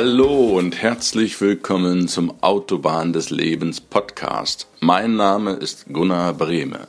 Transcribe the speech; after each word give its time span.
Hallo 0.00 0.56
und 0.56 0.80
herzlich 0.80 1.40
willkommen 1.40 2.06
zum 2.06 2.40
Autobahn 2.40 3.12
des 3.12 3.30
Lebens 3.30 3.80
Podcast. 3.80 4.68
Mein 4.78 5.16
Name 5.16 5.54
ist 5.54 5.86
Gunnar 5.92 6.34
Brehme. 6.34 6.86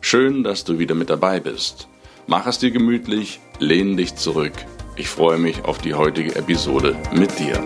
Schön, 0.00 0.44
dass 0.44 0.62
du 0.62 0.78
wieder 0.78 0.94
mit 0.94 1.10
dabei 1.10 1.40
bist. 1.40 1.88
Mach 2.28 2.46
es 2.46 2.60
dir 2.60 2.70
gemütlich, 2.70 3.40
lehn 3.58 3.96
dich 3.96 4.14
zurück. 4.14 4.52
Ich 4.94 5.08
freue 5.08 5.38
mich 5.38 5.64
auf 5.64 5.78
die 5.78 5.94
heutige 5.94 6.36
Episode 6.36 6.94
mit 7.12 7.36
dir. 7.40 7.60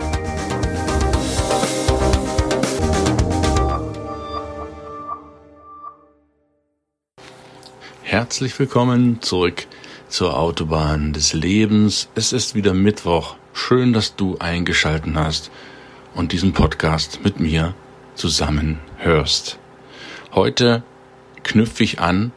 Herzlich 8.05 8.59
willkommen 8.59 9.21
zurück 9.21 9.67
zur 10.09 10.39
Autobahn 10.39 11.13
des 11.13 11.35
Lebens. 11.35 12.09
Es 12.15 12.33
ist 12.33 12.55
wieder 12.55 12.73
Mittwoch. 12.73 13.37
Schön, 13.61 13.93
dass 13.93 14.15
du 14.15 14.39
eingeschalten 14.39 15.19
hast 15.19 15.51
und 16.15 16.31
diesen 16.31 16.53
Podcast 16.53 17.25
mit 17.25 17.41
mir 17.41 17.75
zusammen 18.15 18.79
hörst. 18.99 19.59
Heute 20.33 20.85
knüpfe 21.43 21.83
ich 21.83 21.99
an 21.99 22.31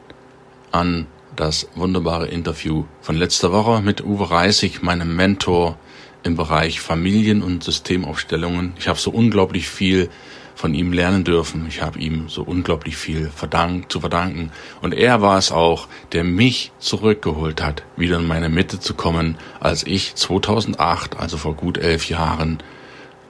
an 0.72 1.06
das 1.36 1.70
wunderbare 1.76 2.28
Interview 2.28 2.86
von 3.02 3.16
letzter 3.16 3.54
Woche 3.54 3.82
mit 3.82 4.04
Uwe 4.04 4.32
Reisig, 4.32 4.82
meinem 4.82 5.16
Mentor 5.16 5.78
im 6.24 6.36
Bereich 6.36 6.82
Familien- 6.82 7.44
und 7.44 7.64
Systemaufstellungen. 7.64 8.74
Ich 8.80 8.88
habe 8.88 9.00
so 9.00 9.12
unglaublich 9.12 9.70
viel 9.70 10.10
von 10.56 10.74
ihm 10.74 10.94
lernen 10.94 11.24
dürfen. 11.24 11.66
Ich 11.68 11.82
habe 11.82 12.00
ihm 12.00 12.30
so 12.30 12.44
unglaublich 12.44 12.98
viel 12.98 13.30
verdankt, 13.30 13.92
zu 13.92 14.00
verdanken. 14.00 14.52
Und 14.82 14.94
er 14.94 15.22
war 15.22 15.38
es 15.38 15.52
auch, 15.52 15.88
der 16.12 16.24
mich 16.24 16.72
zurückgeholt 16.80 17.64
hat, 17.64 17.84
wieder 17.96 18.18
in 18.18 18.28
meine 18.28 18.50
Mitte 18.50 18.80
zu 18.80 18.94
kommen, 18.94 19.38
als 19.60 19.86
ich 19.86 20.16
2008, 20.16 21.18
also 21.18 21.38
vor 21.38 21.56
gut 21.56 21.78
elf 21.78 22.10
Jahren, 22.10 22.60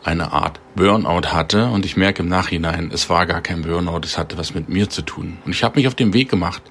eine 0.04 0.32
Art 0.32 0.60
Burnout 0.76 1.28
hatte. 1.28 1.68
Und 1.68 1.86
ich 1.86 1.98
merke 1.98 2.24
im 2.24 2.30
Nachhinein, 2.30 2.92
es 2.94 3.10
war 3.10 3.26
gar 3.26 3.42
kein 3.42 3.62
Burnout, 3.62 4.02
es 4.04 4.18
hatte 4.18 4.38
was 4.38 4.54
mit 4.54 4.70
mir 4.70 4.90
zu 4.90 5.02
tun. 5.02 5.38
Und 5.46 5.52
ich 5.52 5.64
habe 5.64 5.78
mich 5.78 5.88
auf 5.88 5.96
den 5.96 6.14
Weg 6.14 6.30
gemacht. 6.30 6.64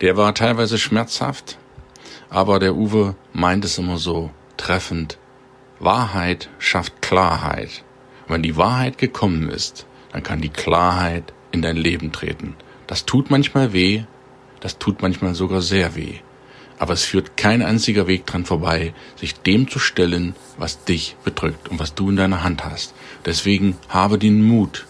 Der 0.00 0.16
war 0.16 0.34
teilweise 0.34 0.78
schmerzhaft, 0.78 1.56
aber 2.30 2.58
der 2.58 2.74
Uwe 2.74 3.14
meint 3.32 3.64
es 3.64 3.78
immer 3.78 3.98
so 3.98 4.30
treffend. 4.56 5.18
Wahrheit 5.78 6.48
schafft 6.58 7.00
Klarheit. 7.00 7.83
Und 8.26 8.34
wenn 8.34 8.42
die 8.42 8.56
Wahrheit 8.56 8.98
gekommen 8.98 9.48
ist, 9.50 9.86
dann 10.12 10.22
kann 10.22 10.40
die 10.40 10.48
Klarheit 10.48 11.32
in 11.52 11.62
dein 11.62 11.76
Leben 11.76 12.12
treten. 12.12 12.54
Das 12.86 13.06
tut 13.06 13.30
manchmal 13.30 13.72
weh, 13.72 14.04
das 14.60 14.78
tut 14.78 15.02
manchmal 15.02 15.34
sogar 15.34 15.62
sehr 15.62 15.94
weh. 15.94 16.14
Aber 16.78 16.92
es 16.92 17.04
führt 17.04 17.36
kein 17.36 17.62
einziger 17.62 18.06
Weg 18.06 18.26
dran 18.26 18.44
vorbei, 18.44 18.94
sich 19.16 19.34
dem 19.34 19.68
zu 19.68 19.78
stellen, 19.78 20.34
was 20.58 20.84
dich 20.84 21.16
bedrückt 21.24 21.68
und 21.68 21.78
was 21.78 21.94
du 21.94 22.10
in 22.10 22.16
deiner 22.16 22.42
Hand 22.42 22.64
hast. 22.64 22.94
Deswegen 23.24 23.76
habe 23.88 24.18
den 24.18 24.42
Mut, 24.42 24.86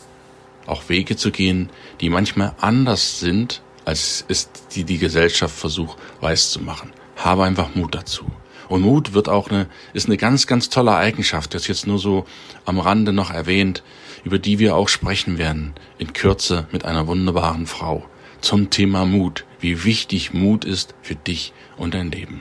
auch 0.66 0.88
Wege 0.88 1.16
zu 1.16 1.30
gehen, 1.30 1.68
die 2.00 2.08
manchmal 2.08 2.54
anders 2.60 3.20
sind, 3.20 3.62
als 3.84 4.24
es 4.28 4.50
die 4.74 4.84
die 4.84 4.98
Gesellschaft 4.98 5.54
versucht 5.54 5.98
weiß 6.20 6.50
zu 6.50 6.60
machen. 6.60 6.92
Habe 7.16 7.44
einfach 7.44 7.74
Mut 7.74 7.94
dazu. 7.94 8.24
Und 8.68 8.82
Mut 8.82 9.12
wird 9.12 9.28
auch 9.28 9.50
eine, 9.50 9.66
ist 9.92 10.06
eine 10.06 10.16
ganz, 10.16 10.46
ganz 10.46 10.68
tolle 10.68 10.94
Eigenschaft, 10.94 11.54
das 11.54 11.66
jetzt 11.68 11.86
nur 11.86 11.98
so 11.98 12.24
am 12.64 12.78
Rande 12.78 13.12
noch 13.12 13.30
erwähnt, 13.30 13.82
über 14.24 14.38
die 14.38 14.58
wir 14.58 14.74
auch 14.74 14.88
sprechen 14.88 15.38
werden, 15.38 15.74
in 15.98 16.12
Kürze 16.12 16.66
mit 16.72 16.84
einer 16.84 17.06
wunderbaren 17.06 17.66
Frau, 17.66 18.04
zum 18.40 18.70
Thema 18.70 19.04
Mut, 19.04 19.44
wie 19.60 19.84
wichtig 19.84 20.32
Mut 20.32 20.64
ist 20.64 20.94
für 21.02 21.14
dich 21.14 21.52
und 21.76 21.94
dein 21.94 22.10
Leben. 22.10 22.40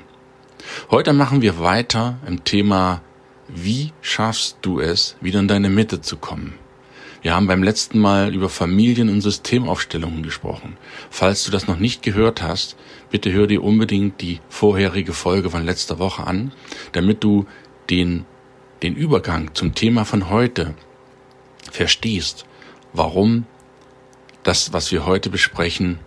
Heute 0.89 1.13
machen 1.13 1.41
wir 1.41 1.59
weiter 1.59 2.17
im 2.25 2.43
Thema, 2.45 3.01
wie 3.47 3.91
schaffst 4.01 4.57
du 4.61 4.79
es, 4.79 5.17
wieder 5.19 5.39
in 5.39 5.47
deine 5.47 5.69
Mitte 5.69 6.01
zu 6.01 6.17
kommen? 6.17 6.53
Wir 7.21 7.35
haben 7.35 7.47
beim 7.47 7.63
letzten 7.63 7.99
Mal 7.99 8.33
über 8.33 8.49
Familien- 8.49 9.09
und 9.09 9.21
Systemaufstellungen 9.21 10.23
gesprochen. 10.23 10.75
Falls 11.09 11.45
du 11.45 11.51
das 11.51 11.67
noch 11.67 11.79
nicht 11.79 12.03
gehört 12.03 12.41
hast, 12.41 12.75
bitte 13.13 13.31
hör 13.31 13.45
dir 13.45 13.63
unbedingt 13.63 14.21
die 14.21 14.39
vorherige 14.49 15.13
Folge 15.13 15.51
von 15.51 15.63
letzter 15.63 15.99
Woche 15.99 16.25
an, 16.25 16.51
damit 16.93 17.23
du 17.23 17.45
den, 17.91 18.25
den 18.81 18.95
Übergang 18.95 19.53
zum 19.53 19.75
Thema 19.75 20.03
von 20.03 20.31
heute 20.31 20.73
verstehst, 21.71 22.47
warum 22.91 23.45
das, 24.41 24.73
was 24.73 24.91
wir 24.91 25.05
heute 25.05 25.29
besprechen, 25.29 25.99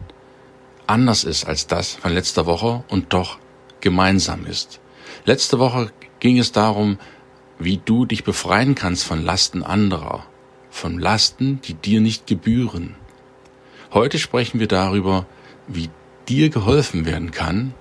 anders 0.89 1.23
ist 1.23 1.45
als 1.45 1.69
das 1.69 1.95
von 1.95 2.13
letzter 2.13 2.45
Woche 2.45 2.83
und 2.89 3.13
doch 3.13 3.39
gemeinsam 3.81 4.45
ist. 4.45 4.81
Letzte 5.27 5.61
Woche 5.61 5.93
ging 6.19 6.41
es 6.41 6.51
darum, 6.51 6.99
wie 7.61 7.77
du 7.77 8.05
dich 8.05 8.25
befreien 8.25 8.75
kannst 8.75 9.05
von 9.05 9.25
Lasten 9.25 9.63
anderer 9.63 10.27
von 10.71 10.99
Lasten, 10.99 11.61
die 11.63 11.75
dir 11.75 12.01
nicht 12.01 12.27
gebühren. 12.27 12.97
Heute 13.93 14.19
sprechen 14.19 14.59
wir 14.59 14.67
darüber, 14.67 15.25
wie 15.69 15.89
dir 16.29 16.51
geholfen 16.51 17.07
werden 17.07 17.31
kann, 17.31 17.75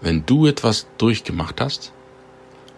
wenn 0.00 0.26
du 0.26 0.46
etwas 0.46 0.86
durchgemacht 0.98 1.60
hast, 1.60 1.92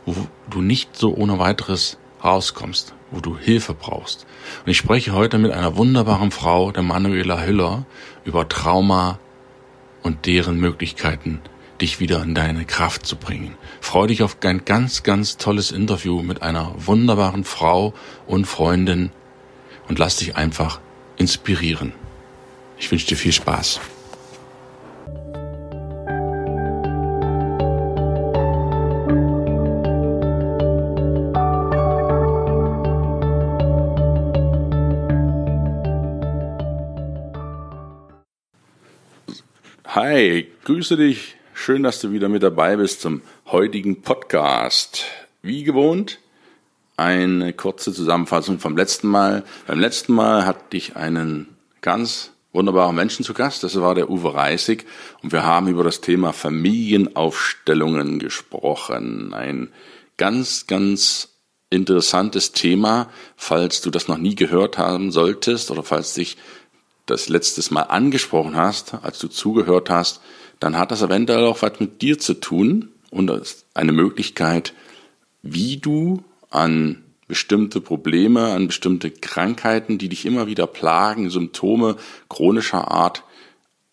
wo 0.04 0.14
du 0.48 0.60
nicht 0.60 0.96
so 0.96 1.14
ohne 1.14 1.38
weiteres 1.38 1.98
rauskommst, 2.22 2.94
wo 3.10 3.20
du 3.20 3.36
Hilfe 3.36 3.74
brauchst. 3.74 4.26
Und 4.64 4.70
ich 4.70 4.76
spreche 4.76 5.12
heute 5.12 5.38
mit 5.38 5.52
einer 5.52 5.76
wunderbaren 5.76 6.30
Frau, 6.30 6.70
der 6.72 6.82
Manuela 6.82 7.42
Hüller, 7.42 7.84
über 8.24 8.48
Trauma 8.48 9.18
und 10.02 10.26
deren 10.26 10.58
Möglichkeiten, 10.58 11.40
dich 11.80 12.00
wieder 12.00 12.22
in 12.22 12.34
deine 12.34 12.64
Kraft 12.64 13.04
zu 13.04 13.16
bringen. 13.16 13.56
Freu 13.80 14.06
dich 14.06 14.22
auf 14.22 14.38
ein 14.42 14.64
ganz, 14.64 15.02
ganz 15.02 15.36
tolles 15.36 15.72
Interview 15.72 16.22
mit 16.22 16.42
einer 16.42 16.74
wunderbaren 16.78 17.44
Frau 17.44 17.92
und 18.26 18.46
Freundin, 18.46 19.10
und 19.88 19.98
lass 19.98 20.16
dich 20.16 20.36
einfach 20.36 20.80
inspirieren. 21.16 21.92
Ich 22.78 22.90
wünsche 22.90 23.06
dir 23.06 23.16
viel 23.16 23.32
Spaß. 23.32 23.80
Hi, 39.96 40.46
grüße 40.64 40.98
dich. 40.98 41.36
Schön, 41.54 41.82
dass 41.82 42.02
du 42.02 42.12
wieder 42.12 42.28
mit 42.28 42.42
dabei 42.42 42.76
bist 42.76 43.00
zum 43.00 43.22
heutigen 43.46 44.02
Podcast. 44.02 45.04
Wie 45.40 45.64
gewohnt 45.64 46.18
eine 46.98 47.54
kurze 47.54 47.94
Zusammenfassung 47.94 48.58
vom 48.58 48.76
letzten 48.76 49.08
Mal. 49.08 49.42
Beim 49.66 49.80
letzten 49.80 50.12
Mal 50.12 50.44
hatte 50.44 50.76
ich 50.76 50.96
einen 50.96 51.56
ganz 51.80 52.32
wunderbaren 52.52 52.94
Menschen 52.94 53.24
zu 53.24 53.32
Gast. 53.32 53.64
Das 53.64 53.80
war 53.80 53.94
der 53.94 54.10
Uwe 54.10 54.34
Reisig. 54.34 54.84
Und 55.22 55.32
wir 55.32 55.46
haben 55.46 55.66
über 55.66 55.82
das 55.82 56.02
Thema 56.02 56.34
Familienaufstellungen 56.34 58.18
gesprochen. 58.18 59.32
Ein 59.32 59.70
ganz, 60.18 60.66
ganz 60.66 61.38
interessantes 61.70 62.52
Thema. 62.52 63.08
Falls 63.34 63.80
du 63.80 63.88
das 63.88 64.08
noch 64.08 64.18
nie 64.18 64.34
gehört 64.34 64.76
haben 64.76 65.10
solltest 65.10 65.70
oder 65.70 65.82
falls 65.82 66.12
dich 66.12 66.36
das 67.06 67.28
letztes 67.28 67.70
Mal 67.70 67.82
angesprochen 67.82 68.56
hast, 68.56 68.94
als 69.02 69.18
du 69.18 69.28
zugehört 69.28 69.90
hast, 69.90 70.20
dann 70.60 70.76
hat 70.76 70.90
das 70.90 71.02
eventuell 71.02 71.44
auch 71.44 71.62
was 71.62 71.80
mit 71.80 72.02
dir 72.02 72.18
zu 72.18 72.34
tun 72.34 72.90
und 73.10 73.30
eine 73.74 73.92
Möglichkeit, 73.92 74.74
wie 75.42 75.76
du 75.76 76.22
an 76.50 77.02
bestimmte 77.28 77.80
Probleme, 77.80 78.52
an 78.52 78.66
bestimmte 78.66 79.10
Krankheiten, 79.10 79.98
die 79.98 80.08
dich 80.08 80.26
immer 80.26 80.46
wieder 80.46 80.66
plagen, 80.66 81.30
Symptome 81.30 81.96
chronischer 82.28 82.90
Art 82.90 83.24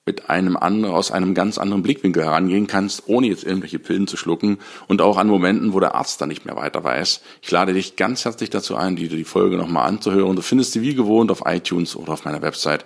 mit 0.05 0.29
einem 0.29 0.57
anderen, 0.57 0.93
aus 0.93 1.11
einem 1.11 1.33
ganz 1.33 1.57
anderen 1.57 1.81
Blickwinkel 1.81 2.23
herangehen 2.23 2.67
kannst, 2.67 3.03
ohne 3.07 3.27
jetzt 3.27 3.45
irgendwelche 3.45 3.79
Pillen 3.79 4.05
zu 4.05 4.17
schlucken 4.17 4.57
und 4.87 5.01
auch 5.01 5.17
an 5.17 5.27
Momenten, 5.27 5.73
wo 5.73 5.79
der 5.79 5.95
Arzt 5.95 6.19
dann 6.19 6.27
nicht 6.29 6.45
mehr 6.45 6.57
weiter 6.57 6.83
weiß. 6.83 7.21
Ich 7.41 7.51
lade 7.51 7.73
dich 7.73 7.95
ganz 7.95 8.25
herzlich 8.25 8.49
dazu 8.49 8.75
ein, 8.75 8.97
dir 8.97 9.07
die 9.07 9.23
Folge 9.23 9.55
nochmal 9.55 9.87
anzuhören. 9.87 10.35
Du 10.35 10.41
findest 10.41 10.73
sie 10.73 10.81
wie 10.81 10.93
gewohnt 10.93 11.31
auf 11.31 11.43
iTunes 11.45 11.95
oder 11.95 12.13
auf 12.13 12.25
meiner 12.25 12.41
Website. 12.41 12.85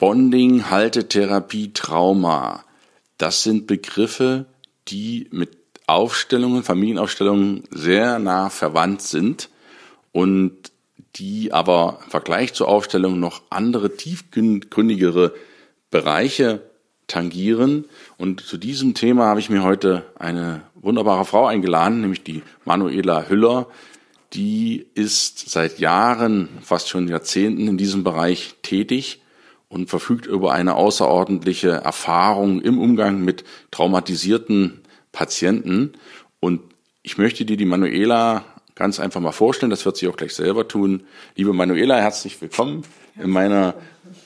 Bonding, 0.00 0.70
Haltetherapie, 0.70 1.74
Trauma. 1.74 2.64
Das 3.18 3.42
sind 3.42 3.66
Begriffe, 3.66 4.46
die 4.88 5.28
mit 5.30 5.58
Aufstellungen, 5.86 6.62
Familienaufstellungen 6.62 7.64
sehr 7.70 8.18
nah 8.18 8.48
verwandt 8.48 9.02
sind 9.02 9.50
und 10.12 10.72
die 11.16 11.52
aber 11.52 11.98
im 12.02 12.10
Vergleich 12.10 12.54
zur 12.54 12.68
Aufstellung 12.68 13.20
noch 13.20 13.42
andere 13.50 13.94
tiefgründigere 13.94 15.34
Bereiche 15.90 16.62
tangieren. 17.06 17.84
Und 18.16 18.40
zu 18.40 18.56
diesem 18.56 18.94
Thema 18.94 19.26
habe 19.26 19.40
ich 19.40 19.50
mir 19.50 19.62
heute 19.62 20.06
eine 20.18 20.62
wunderbare 20.76 21.26
Frau 21.26 21.44
eingeladen, 21.46 22.00
nämlich 22.00 22.24
die 22.24 22.42
Manuela 22.64 23.28
Hüller. 23.28 23.66
Die 24.32 24.86
ist 24.94 25.50
seit 25.50 25.78
Jahren, 25.78 26.48
fast 26.62 26.88
schon 26.88 27.06
Jahrzehnten 27.06 27.68
in 27.68 27.76
diesem 27.76 28.02
Bereich 28.02 28.54
tätig 28.62 29.20
und 29.70 29.88
verfügt 29.88 30.26
über 30.26 30.52
eine 30.52 30.74
außerordentliche 30.74 31.70
Erfahrung 31.70 32.60
im 32.60 32.78
Umgang 32.78 33.24
mit 33.24 33.44
traumatisierten 33.70 34.80
Patienten. 35.12 35.92
Und 36.40 36.60
ich 37.02 37.16
möchte 37.16 37.44
dir 37.44 37.56
die 37.56 37.64
Manuela 37.64 38.44
ganz 38.74 38.98
einfach 38.98 39.20
mal 39.20 39.32
vorstellen. 39.32 39.70
Das 39.70 39.86
wird 39.86 39.96
sie 39.96 40.08
auch 40.08 40.16
gleich 40.16 40.34
selber 40.34 40.66
tun. 40.66 41.04
Liebe 41.36 41.52
Manuela, 41.52 41.96
herzlich 41.98 42.40
willkommen 42.42 42.82
in 43.16 43.30
meiner 43.30 43.74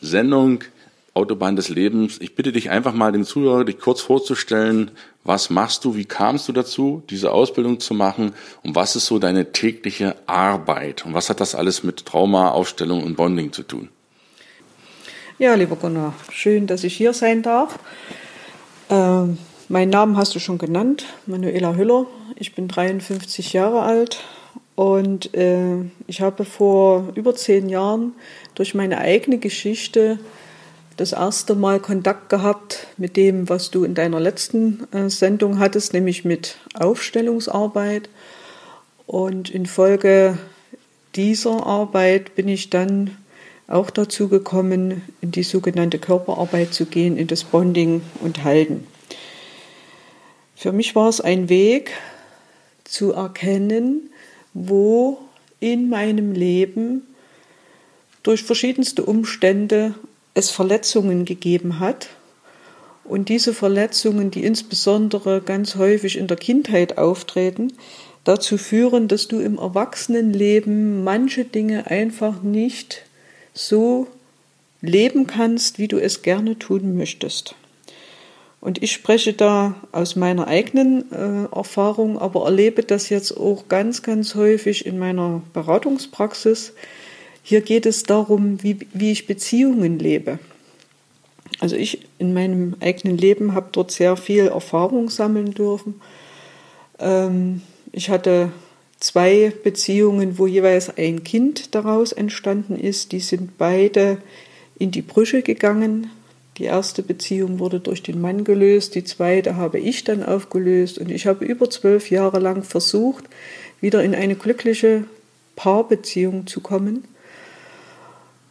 Sendung 0.00 0.64
Autobahn 1.12 1.56
des 1.56 1.68
Lebens. 1.68 2.20
Ich 2.20 2.34
bitte 2.34 2.50
dich 2.50 2.70
einfach 2.70 2.94
mal 2.94 3.12
den 3.12 3.24
Zuhörer, 3.24 3.64
dich 3.64 3.78
kurz 3.78 4.00
vorzustellen. 4.00 4.92
Was 5.24 5.50
machst 5.50 5.84
du? 5.84 5.94
Wie 5.94 6.06
kamst 6.06 6.48
du 6.48 6.52
dazu, 6.52 7.02
diese 7.10 7.32
Ausbildung 7.32 7.80
zu 7.80 7.92
machen? 7.92 8.32
Und 8.62 8.74
was 8.74 8.96
ist 8.96 9.06
so 9.06 9.18
deine 9.18 9.52
tägliche 9.52 10.16
Arbeit? 10.26 11.04
Und 11.04 11.12
was 11.12 11.28
hat 11.28 11.40
das 11.40 11.54
alles 11.54 11.84
mit 11.84 12.06
Trauma, 12.06 12.48
Aufstellung 12.48 13.04
und 13.04 13.16
Bonding 13.16 13.52
zu 13.52 13.62
tun? 13.62 13.90
Ja, 15.36 15.54
lieber 15.54 15.74
Gunnar, 15.74 16.14
schön, 16.30 16.68
dass 16.68 16.84
ich 16.84 16.94
hier 16.96 17.12
sein 17.12 17.42
darf. 17.42 17.80
Ähm, 18.88 19.36
meinen 19.68 19.90
Namen 19.90 20.16
hast 20.16 20.32
du 20.36 20.38
schon 20.38 20.58
genannt, 20.58 21.06
Manuela 21.26 21.74
Hüller. 21.74 22.06
Ich 22.36 22.54
bin 22.54 22.68
53 22.68 23.52
Jahre 23.52 23.82
alt 23.82 24.22
und 24.76 25.34
äh, 25.34 25.78
ich 26.06 26.20
habe 26.20 26.44
vor 26.44 27.08
über 27.16 27.34
zehn 27.34 27.68
Jahren 27.68 28.12
durch 28.54 28.76
meine 28.76 28.98
eigene 28.98 29.38
Geschichte 29.38 30.20
das 30.96 31.10
erste 31.10 31.56
Mal 31.56 31.80
Kontakt 31.80 32.28
gehabt 32.28 32.86
mit 32.96 33.16
dem, 33.16 33.48
was 33.48 33.72
du 33.72 33.82
in 33.82 33.96
deiner 33.96 34.20
letzten 34.20 34.86
äh, 34.92 35.10
Sendung 35.10 35.58
hattest, 35.58 35.94
nämlich 35.94 36.24
mit 36.24 36.58
Aufstellungsarbeit. 36.74 38.08
Und 39.08 39.50
infolge 39.50 40.38
dieser 41.16 41.66
Arbeit 41.66 42.36
bin 42.36 42.46
ich 42.46 42.70
dann 42.70 43.16
auch 43.66 43.90
dazu 43.90 44.28
gekommen, 44.28 45.02
in 45.20 45.30
die 45.30 45.42
sogenannte 45.42 45.98
Körperarbeit 45.98 46.74
zu 46.74 46.86
gehen, 46.86 47.16
in 47.16 47.26
das 47.26 47.44
Bonding 47.44 48.02
und 48.20 48.44
Halten. 48.44 48.86
Für 50.54 50.72
mich 50.72 50.94
war 50.94 51.08
es 51.08 51.20
ein 51.20 51.48
Weg 51.48 51.92
zu 52.84 53.12
erkennen, 53.12 54.10
wo 54.52 55.18
in 55.60 55.88
meinem 55.88 56.32
Leben 56.32 57.02
durch 58.22 58.42
verschiedenste 58.42 59.04
Umstände 59.04 59.94
es 60.34 60.50
Verletzungen 60.50 61.24
gegeben 61.24 61.80
hat. 61.80 62.08
Und 63.04 63.28
diese 63.28 63.52
Verletzungen, 63.52 64.30
die 64.30 64.44
insbesondere 64.44 65.42
ganz 65.42 65.76
häufig 65.76 66.16
in 66.16 66.26
der 66.26 66.36
Kindheit 66.36 66.96
auftreten, 66.96 67.72
dazu 68.24 68.56
führen, 68.56 69.08
dass 69.08 69.28
du 69.28 69.40
im 69.40 69.58
Erwachsenenleben 69.58 71.04
manche 71.04 71.44
Dinge 71.44 71.90
einfach 71.90 72.42
nicht 72.42 73.02
so 73.54 74.08
leben 74.82 75.26
kannst, 75.26 75.78
wie 75.78 75.88
du 75.88 75.98
es 75.98 76.22
gerne 76.22 76.58
tun 76.58 76.96
möchtest. 76.96 77.54
Und 78.60 78.82
ich 78.82 78.92
spreche 78.92 79.34
da 79.34 79.74
aus 79.92 80.16
meiner 80.16 80.46
eigenen 80.46 81.12
äh, 81.12 81.54
Erfahrung, 81.54 82.18
aber 82.18 82.46
erlebe 82.46 82.82
das 82.82 83.10
jetzt 83.10 83.36
auch 83.36 83.68
ganz, 83.68 84.02
ganz 84.02 84.34
häufig 84.34 84.86
in 84.86 84.98
meiner 84.98 85.42
Beratungspraxis. 85.52 86.72
Hier 87.42 87.60
geht 87.60 87.84
es 87.84 88.04
darum, 88.04 88.62
wie, 88.62 88.78
wie 88.94 89.12
ich 89.12 89.26
Beziehungen 89.26 89.98
lebe. 89.98 90.38
Also 91.60 91.76
ich 91.76 92.06
in 92.18 92.32
meinem 92.32 92.76
eigenen 92.80 93.18
Leben 93.18 93.54
habe 93.54 93.68
dort 93.70 93.90
sehr 93.90 94.16
viel 94.16 94.46
Erfahrung 94.46 95.10
sammeln 95.10 95.52
dürfen. 95.52 96.00
Ähm, 96.98 97.60
ich 97.92 98.08
hatte 98.08 98.50
zwei 99.04 99.52
Beziehungen, 99.62 100.38
wo 100.38 100.46
jeweils 100.46 100.96
ein 100.96 101.24
Kind 101.24 101.74
daraus 101.74 102.12
entstanden 102.12 102.74
ist. 102.74 103.12
Die 103.12 103.20
sind 103.20 103.58
beide 103.58 104.16
in 104.78 104.92
die 104.92 105.02
Brüche 105.02 105.42
gegangen. 105.42 106.10
Die 106.56 106.64
erste 106.64 107.02
Beziehung 107.02 107.58
wurde 107.58 107.80
durch 107.80 108.02
den 108.02 108.18
Mann 108.18 108.44
gelöst, 108.44 108.94
die 108.94 109.04
zweite 109.04 109.56
habe 109.56 109.78
ich 109.78 110.04
dann 110.04 110.22
aufgelöst 110.22 110.98
und 110.98 111.10
ich 111.10 111.26
habe 111.26 111.44
über 111.44 111.68
zwölf 111.68 112.10
Jahre 112.10 112.38
lang 112.38 112.62
versucht, 112.62 113.24
wieder 113.80 114.02
in 114.02 114.14
eine 114.14 114.36
glückliche 114.36 115.04
Paarbeziehung 115.54 116.46
zu 116.46 116.60
kommen. 116.60 117.04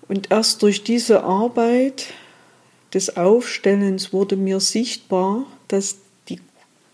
Und 0.08 0.30
erst 0.30 0.62
durch 0.62 0.84
diese 0.84 1.24
Arbeit 1.24 2.14
des 2.94 3.18
Aufstellens 3.18 4.14
wurde 4.14 4.36
mir 4.36 4.60
sichtbar, 4.60 5.48
dass 5.68 5.96
die, 6.30 6.40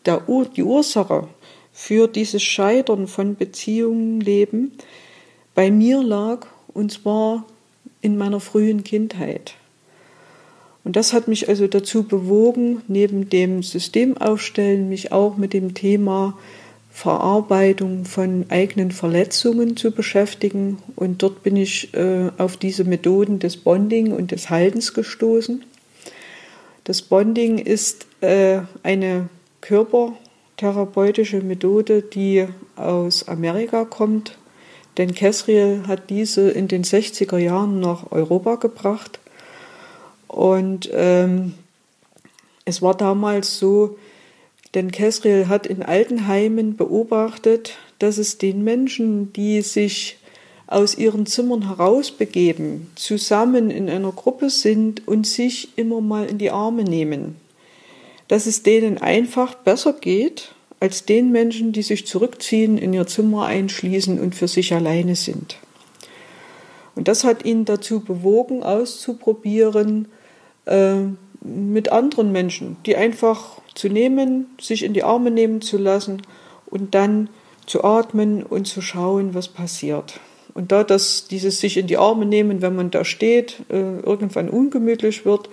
der, 0.05 0.21
die 0.55 0.63
Ursache 0.63 1.27
für 1.73 2.07
dieses 2.07 2.43
Scheitern 2.43 3.07
von 3.07 3.35
Beziehungen 3.35 4.19
leben 4.19 4.71
bei 5.59 5.71
mir 5.71 6.01
lag, 6.01 6.47
und 6.73 6.91
zwar 6.91 7.45
in 7.99 8.17
meiner 8.17 8.39
frühen 8.39 8.85
Kindheit. 8.85 9.55
Und 10.85 10.95
das 10.95 11.11
hat 11.11 11.27
mich 11.27 11.49
also 11.49 11.67
dazu 11.67 12.03
bewogen, 12.03 12.81
neben 12.87 13.29
dem 13.29 13.61
Systemaufstellen 13.61 14.87
mich 14.87 15.11
auch 15.11 15.35
mit 15.35 15.51
dem 15.51 15.73
Thema 15.73 16.37
Verarbeitung 16.91 18.05
von 18.05 18.45
eigenen 18.49 18.91
Verletzungen 18.91 19.75
zu 19.75 19.91
beschäftigen. 19.91 20.77
Und 20.95 21.21
dort 21.23 21.43
bin 21.43 21.57
ich 21.57 21.93
äh, 21.93 22.29
auf 22.37 22.55
diese 22.55 22.85
Methoden 22.85 23.39
des 23.39 23.57
Bonding 23.57 24.13
und 24.13 24.31
des 24.31 24.49
Haltens 24.49 24.93
gestoßen. 24.93 25.63
Das 26.85 27.01
Bonding 27.01 27.57
ist 27.57 28.07
äh, 28.21 28.61
eine 28.83 29.27
Körper- 29.61 30.13
therapeutische 30.59 31.41
Methode, 31.41 32.01
die 32.01 32.45
aus 32.75 33.27
Amerika 33.27 33.85
kommt. 33.85 34.37
Denn 34.97 35.15
Kesriel 35.15 35.83
hat 35.87 36.09
diese 36.09 36.49
in 36.49 36.67
den 36.67 36.83
60er 36.83 37.37
Jahren 37.37 37.79
nach 37.79 38.11
Europa 38.11 38.55
gebracht. 38.55 39.19
Und 40.27 40.89
ähm, 40.93 41.53
es 42.65 42.81
war 42.81 42.95
damals 42.95 43.57
so, 43.57 43.97
denn 44.75 44.91
Kesriel 44.91 45.47
hat 45.47 45.65
in 45.65 45.81
Altenheimen 45.81 46.75
beobachtet, 46.75 47.77
dass 47.99 48.17
es 48.17 48.37
den 48.37 48.63
Menschen, 48.63 49.31
die 49.33 49.61
sich 49.61 50.17
aus 50.67 50.95
ihren 50.95 51.25
Zimmern 51.25 51.67
herausbegeben, 51.67 52.91
zusammen 52.95 53.71
in 53.71 53.89
einer 53.89 54.11
Gruppe 54.11 54.49
sind 54.49 55.07
und 55.07 55.25
sich 55.25 55.77
immer 55.77 56.01
mal 56.01 56.25
in 56.25 56.37
die 56.37 56.51
Arme 56.51 56.83
nehmen 56.83 57.35
dass 58.29 58.45
es 58.45 58.63
denen 58.63 58.97
einfach 58.99 59.55
besser 59.55 59.91
geht 59.91 60.53
als 60.79 61.05
den 61.05 61.31
Menschen, 61.33 61.73
die 61.73 61.81
sich 61.81 62.07
zurückziehen, 62.07 62.77
in 62.77 62.93
ihr 62.93 63.05
Zimmer 63.05 63.45
einschließen 63.45 64.17
und 64.19 64.33
für 64.33 64.47
sich 64.47 64.73
alleine 64.73 65.15
sind. 65.15 65.57
Und 66.95 67.07
das 67.07 67.23
hat 67.25 67.43
ihn 67.43 67.65
dazu 67.65 67.99
bewogen, 67.99 68.63
auszuprobieren 68.63 70.07
äh, 70.65 70.95
mit 71.41 71.91
anderen 71.91 72.31
Menschen, 72.31 72.77
die 72.85 72.95
einfach 72.95 73.61
zu 73.73 73.89
nehmen, 73.89 74.47
sich 74.59 74.83
in 74.83 74.93
die 74.93 75.03
Arme 75.03 75.31
nehmen 75.31 75.61
zu 75.61 75.77
lassen 75.77 76.21
und 76.65 76.95
dann 76.95 77.29
zu 77.65 77.83
atmen 77.83 78.43
und 78.43 78.67
zu 78.67 78.81
schauen, 78.81 79.33
was 79.33 79.47
passiert. 79.47 80.19
Und 80.53 80.71
da 80.71 80.83
das 80.83 81.27
dieses 81.27 81.59
sich 81.59 81.77
in 81.77 81.87
die 81.87 81.97
Arme 81.97 82.25
nehmen, 82.25 82.61
wenn 82.61 82.75
man 82.75 82.91
da 82.91 83.05
steht, 83.05 83.61
äh, 83.69 83.99
irgendwann 83.99 84.49
ungemütlich 84.49 85.25
wird, 85.25 85.49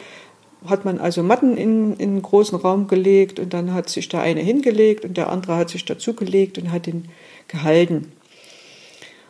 hat 0.70 0.84
man 0.84 0.98
also 0.98 1.22
Matten 1.22 1.56
in, 1.56 1.96
in 1.96 2.10
einen 2.10 2.22
großen 2.22 2.58
Raum 2.58 2.88
gelegt 2.88 3.38
und 3.38 3.52
dann 3.52 3.74
hat 3.74 3.88
sich 3.88 4.08
der 4.08 4.20
eine 4.20 4.40
hingelegt 4.40 5.04
und 5.04 5.16
der 5.16 5.30
andere 5.30 5.56
hat 5.56 5.70
sich 5.70 5.84
dazugelegt 5.84 6.58
und 6.58 6.72
hat 6.72 6.86
ihn 6.86 7.08
gehalten. 7.48 8.12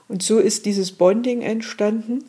Und 0.08 0.22
so 0.22 0.38
ist 0.38 0.66
dieses 0.66 0.92
Bonding 0.92 1.42
entstanden, 1.42 2.24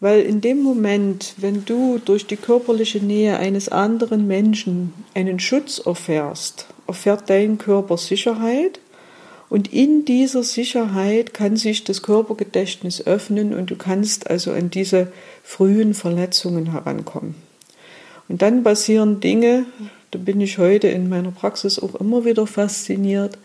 weil 0.00 0.22
in 0.22 0.40
dem 0.40 0.62
Moment, 0.62 1.34
wenn 1.38 1.64
du 1.64 1.98
durch 2.04 2.26
die 2.26 2.36
körperliche 2.36 2.98
Nähe 2.98 3.38
eines 3.38 3.68
anderen 3.68 4.26
Menschen 4.26 4.92
einen 5.14 5.40
Schutz 5.40 5.78
erfährst, 5.84 6.66
erfährt 6.86 7.28
dein 7.28 7.58
Körper 7.58 7.96
Sicherheit 7.98 8.80
und 9.48 9.72
in 9.72 10.04
dieser 10.04 10.42
Sicherheit 10.42 11.34
kann 11.34 11.56
sich 11.56 11.84
das 11.84 12.02
Körpergedächtnis 12.02 13.06
öffnen 13.06 13.54
und 13.54 13.70
du 13.70 13.76
kannst 13.76 14.30
also 14.30 14.52
an 14.52 14.70
diese 14.70 15.12
frühen 15.42 15.94
Verletzungen 15.94 16.70
herankommen. 16.72 17.47
Und 18.28 18.42
dann 18.42 18.62
passieren 18.62 19.20
Dinge, 19.20 19.66
da 20.10 20.18
bin 20.18 20.40
ich 20.40 20.58
heute 20.58 20.88
in 20.88 21.08
meiner 21.08 21.30
Praxis 21.30 21.78
auch 21.78 21.94
immer 21.94 22.24
wieder 22.24 22.46
fasziniert, 22.46 23.38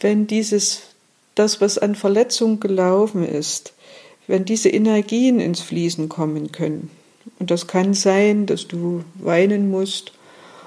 wenn 0.00 0.26
dieses, 0.26 0.82
das, 1.34 1.60
was 1.60 1.78
an 1.78 1.94
Verletzung 1.94 2.60
gelaufen 2.60 3.24
ist, 3.24 3.72
wenn 4.26 4.44
diese 4.44 4.68
Energien 4.68 5.40
ins 5.40 5.60
Fließen 5.60 6.08
kommen 6.08 6.52
können. 6.52 6.90
Und 7.38 7.50
das 7.50 7.66
kann 7.66 7.94
sein, 7.94 8.46
dass 8.46 8.66
du 8.66 9.04
weinen 9.14 9.70
musst 9.70 10.12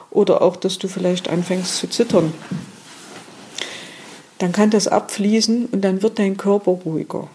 oder 0.09 0.41
auch, 0.41 0.55
dass 0.55 0.77
du 0.77 0.87
vielleicht 0.87 1.29
anfängst 1.29 1.77
zu 1.77 1.89
zittern. 1.89 2.33
Dann 4.37 4.51
kann 4.51 4.69
das 4.69 4.87
abfließen 4.87 5.67
und 5.67 5.81
dann 5.81 6.01
wird 6.01 6.19
dein 6.19 6.37
Körper 6.37 6.71
ruhiger. 6.71 7.29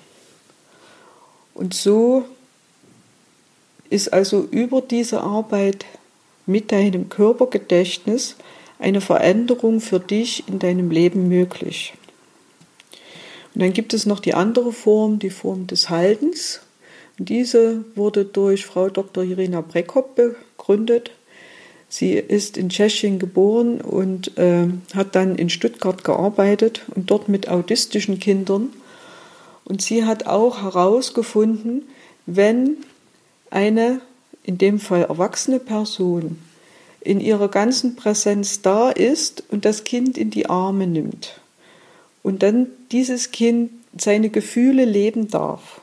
Und 1.55 1.73
so 1.73 2.25
ist 3.89 4.13
also 4.13 4.43
über 4.51 4.81
diese 4.81 5.21
Arbeit 5.21 5.87
mit 6.47 6.73
deinem 6.73 7.09
Körpergedächtnis 7.09 8.37
eine 8.79 9.01
Veränderung 9.01 9.81
für 9.81 10.01
dich 10.01 10.45
in 10.49 10.59
deinem 10.59 10.91
Leben 10.91 11.29
möglich. 11.29 11.95
Und 13.55 13.63
dann 13.63 13.73
gibt 13.73 13.95
es 13.95 14.07
noch 14.07 14.21
die 14.21 14.35
andere 14.35 14.73
Form, 14.73 15.19
die 15.19 15.31
Form 15.31 15.67
des 15.67 15.89
Haltens. 15.89 16.61
Und 17.19 17.31
diese 17.31 17.85
wurde 17.95 18.25
durch 18.25 18.67
Frau 18.67 18.91
Dr. 18.91 19.25
Irina 19.25 19.63
Brekop 19.63 20.15
begründet. 20.15 21.11
Sie 21.89 22.13
ist 22.13 22.59
in 22.59 22.69
Tschechien 22.69 23.19
geboren 23.19 23.81
und 23.81 24.37
äh, 24.37 24.69
hat 24.95 25.15
dann 25.15 25.37
in 25.37 25.49
Stuttgart 25.49 26.05
gearbeitet 26.05 26.83
und 26.95 27.11
dort 27.11 27.29
mit 27.29 27.49
autistischen 27.49 28.19
Kindern. 28.19 28.71
Und 29.65 29.83
sie 29.83 30.05
hat 30.05 30.27
auch 30.27 30.63
herausgefunden, 30.63 31.85
wenn 32.27 32.77
eine, 33.51 34.01
in 34.47 34.59
dem 34.59 34.79
Fall 34.79 35.03
erwachsene 35.03 35.59
Person, 35.59 36.39
in 37.01 37.21
ihrer 37.21 37.49
ganzen 37.49 37.97
Präsenz 37.97 38.63
da 38.63 38.91
ist 38.91 39.43
und 39.51 39.65
das 39.65 39.85
Kind 39.85 40.17
in 40.17 40.31
die 40.31 40.49
Arme 40.49 40.87
nimmt 40.87 41.41
und 42.23 42.43
dann 42.43 42.69
dieses 42.93 43.33
Kind 43.33 43.71
seine 43.97 44.31
Gefühle 44.31 44.85
leben 44.85 45.29
darf, 45.29 45.81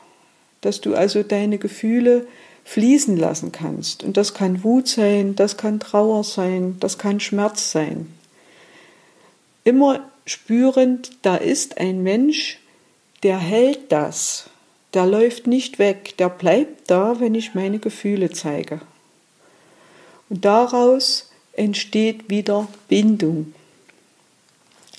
dass 0.62 0.80
du 0.80 0.94
also 0.94 1.22
deine 1.22 1.58
Gefühle 1.58 2.26
fließen 2.64 3.16
lassen 3.16 3.52
kannst. 3.52 4.02
Und 4.02 4.16
das 4.16 4.32
kann 4.34 4.64
Wut 4.64 4.88
sein, 4.88 5.36
das 5.36 5.56
kann 5.56 5.80
Trauer 5.80 6.24
sein, 6.24 6.76
das 6.80 6.98
kann 6.98 7.20
Schmerz 7.20 7.70
sein. 7.70 8.12
Immer 9.64 10.00
spürend, 10.26 11.10
da 11.22 11.36
ist 11.36 11.78
ein 11.78 12.02
Mensch, 12.02 12.58
der 13.22 13.38
hält 13.38 13.92
das, 13.92 14.48
der 14.94 15.06
läuft 15.06 15.46
nicht 15.46 15.78
weg, 15.78 16.14
der 16.18 16.28
bleibt 16.28 16.90
da, 16.90 17.20
wenn 17.20 17.34
ich 17.34 17.54
meine 17.54 17.78
Gefühle 17.78 18.30
zeige. 18.30 18.80
Und 20.28 20.44
daraus 20.44 21.30
entsteht 21.52 22.30
wieder 22.30 22.68
Bindung. 22.88 23.52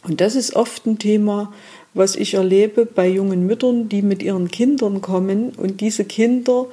Und 0.03 0.21
das 0.21 0.35
ist 0.35 0.55
oft 0.55 0.85
ein 0.85 0.99
Thema, 0.99 1.51
was 1.93 2.15
ich 2.15 2.33
erlebe 2.33 2.85
bei 2.85 3.07
jungen 3.07 3.47
Müttern, 3.47 3.89
die 3.89 4.01
mit 4.01 4.21
ihren 4.21 4.51
Kindern 4.51 5.01
kommen 5.01 5.51
und 5.51 5.81
diese 5.81 6.03
Kinder, 6.03 6.67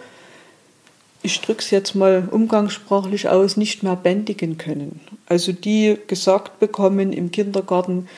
ich 1.23 1.41
drücke 1.41 1.61
es 1.61 1.71
jetzt 1.71 1.95
mal 1.95 2.29
umgangssprachlich 2.31 3.29
aus, 3.29 3.57
nicht 3.57 3.85
mehr 3.85 3.95
bändigen 3.95 4.59
können. 4.59 5.00
Also 5.26 5.52
die 5.52 5.97
gesagt 6.09 6.59
bekommen 6.59 7.12
im 7.12 7.31
Kindergarten, 7.31 8.09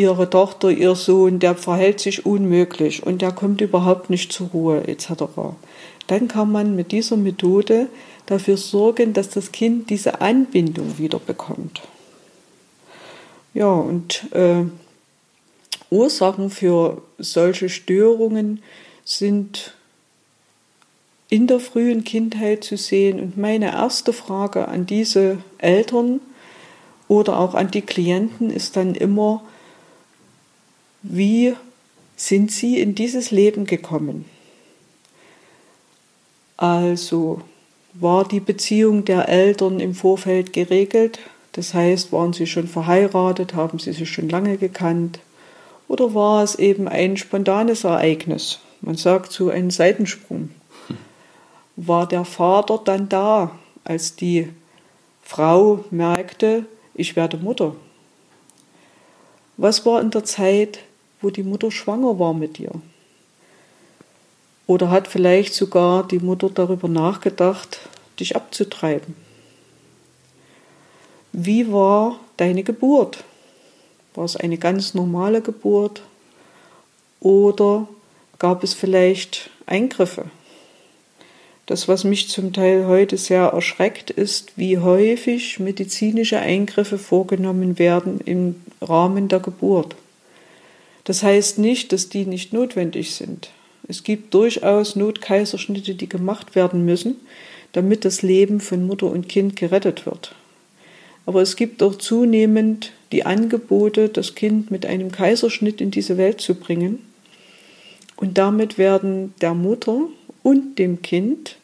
ihre 0.00 0.30
Tochter, 0.30 0.70
ihr 0.70 0.94
Sohn, 0.94 1.38
der 1.38 1.54
verhält 1.54 2.00
sich 2.00 2.24
unmöglich 2.24 3.04
und 3.04 3.22
der 3.22 3.32
kommt 3.32 3.60
überhaupt 3.60 4.10
nicht 4.10 4.32
zur 4.32 4.48
Ruhe 4.48 4.86
etc. 4.86 5.24
Dann 6.06 6.28
kann 6.28 6.52
man 6.52 6.76
mit 6.76 6.92
dieser 6.92 7.16
Methode 7.16 7.88
dafür 8.26 8.56
sorgen, 8.56 9.12
dass 9.12 9.30
das 9.30 9.52
Kind 9.52 9.90
diese 9.90 10.20
Anbindung 10.20 10.98
wieder 10.98 11.18
bekommt. 11.18 11.82
Ja, 13.54 13.72
und 13.72 14.32
äh, 14.32 14.64
Ursachen 15.90 16.50
für 16.50 17.02
solche 17.18 17.68
Störungen 17.68 18.62
sind 19.04 19.74
in 21.30 21.46
der 21.46 21.60
frühen 21.60 22.04
Kindheit 22.04 22.64
zu 22.64 22.76
sehen. 22.76 23.20
Und 23.20 23.36
meine 23.36 23.72
erste 23.72 24.12
Frage 24.12 24.68
an 24.68 24.86
diese 24.86 25.38
Eltern 25.58 26.20
oder 27.06 27.38
auch 27.38 27.54
an 27.54 27.70
die 27.70 27.82
Klienten 27.82 28.50
ist 28.50 28.76
dann 28.76 28.94
immer, 28.94 29.42
wie 31.02 31.54
sind 32.16 32.50
sie 32.50 32.80
in 32.80 32.94
dieses 32.94 33.30
Leben 33.30 33.64
gekommen? 33.64 34.24
Also 36.56 37.42
war 37.94 38.26
die 38.26 38.40
Beziehung 38.40 39.04
der 39.04 39.28
Eltern 39.28 39.80
im 39.80 39.94
Vorfeld 39.94 40.52
geregelt? 40.52 41.20
Das 41.52 41.74
heißt, 41.74 42.12
waren 42.12 42.32
sie 42.32 42.46
schon 42.46 42.68
verheiratet, 42.68 43.54
haben 43.54 43.78
sie 43.78 43.92
sich 43.92 44.10
schon 44.10 44.28
lange 44.28 44.58
gekannt? 44.58 45.20
Oder 45.86 46.14
war 46.14 46.42
es 46.42 46.56
eben 46.56 46.88
ein 46.88 47.16
spontanes 47.16 47.84
Ereignis? 47.84 48.60
Man 48.80 48.96
sagt 48.96 49.32
so 49.32 49.50
ein 49.50 49.70
Seitensprung. 49.70 50.50
War 51.76 52.06
der 52.06 52.24
Vater 52.24 52.80
dann 52.84 53.08
da, 53.08 53.52
als 53.84 54.16
die 54.16 54.48
Frau 55.22 55.84
merkte, 55.90 56.66
ich 56.94 57.16
werde 57.16 57.36
Mutter? 57.36 57.74
Was 59.56 59.86
war 59.86 60.00
in 60.00 60.10
der 60.10 60.24
Zeit, 60.24 60.80
wo 61.20 61.30
die 61.30 61.42
Mutter 61.42 61.70
schwanger 61.70 62.18
war 62.18 62.34
mit 62.34 62.58
dir? 62.58 62.72
Oder 64.66 64.90
hat 64.90 65.08
vielleicht 65.08 65.54
sogar 65.54 66.06
die 66.06 66.18
Mutter 66.18 66.50
darüber 66.50 66.88
nachgedacht, 66.88 67.80
dich 68.20 68.36
abzutreiben? 68.36 69.16
Wie 71.32 71.72
war 71.72 72.20
deine 72.36 72.62
Geburt? 72.62 73.24
War 74.14 74.24
es 74.24 74.36
eine 74.36 74.58
ganz 74.58 74.94
normale 74.94 75.40
Geburt 75.40 76.02
oder 77.20 77.88
gab 78.38 78.62
es 78.64 78.74
vielleicht 78.74 79.50
Eingriffe? 79.66 80.26
Das, 81.66 81.86
was 81.86 82.04
mich 82.04 82.30
zum 82.30 82.52
Teil 82.52 82.86
heute 82.86 83.18
sehr 83.18 83.48
erschreckt, 83.48 84.10
ist, 84.10 84.56
wie 84.56 84.78
häufig 84.78 85.60
medizinische 85.60 86.38
Eingriffe 86.38 86.98
vorgenommen 86.98 87.78
werden 87.78 88.20
im 88.24 88.56
Rahmen 88.80 89.28
der 89.28 89.40
Geburt. 89.40 89.94
Das 91.08 91.22
heißt 91.22 91.58
nicht, 91.58 91.92
dass 91.92 92.10
die 92.10 92.26
nicht 92.26 92.52
notwendig 92.52 93.14
sind. 93.14 93.48
Es 93.88 94.04
gibt 94.04 94.34
durchaus 94.34 94.94
Notkaiserschnitte, 94.94 95.94
die 95.94 96.06
gemacht 96.06 96.54
werden 96.54 96.84
müssen, 96.84 97.16
damit 97.72 98.04
das 98.04 98.20
Leben 98.20 98.60
von 98.60 98.86
Mutter 98.86 99.06
und 99.06 99.26
Kind 99.26 99.56
gerettet 99.56 100.04
wird. 100.04 100.34
Aber 101.24 101.40
es 101.40 101.56
gibt 101.56 101.82
auch 101.82 101.94
zunehmend 101.94 102.92
die 103.10 103.24
Angebote, 103.24 104.10
das 104.10 104.34
Kind 104.34 104.70
mit 104.70 104.84
einem 104.84 105.10
Kaiserschnitt 105.10 105.80
in 105.80 105.90
diese 105.90 106.18
Welt 106.18 106.42
zu 106.42 106.54
bringen. 106.54 106.98
Und 108.16 108.36
damit 108.36 108.76
werden 108.76 109.32
der 109.40 109.54
Mutter 109.54 110.08
und 110.42 110.78
dem 110.78 111.00
Kind 111.00 111.56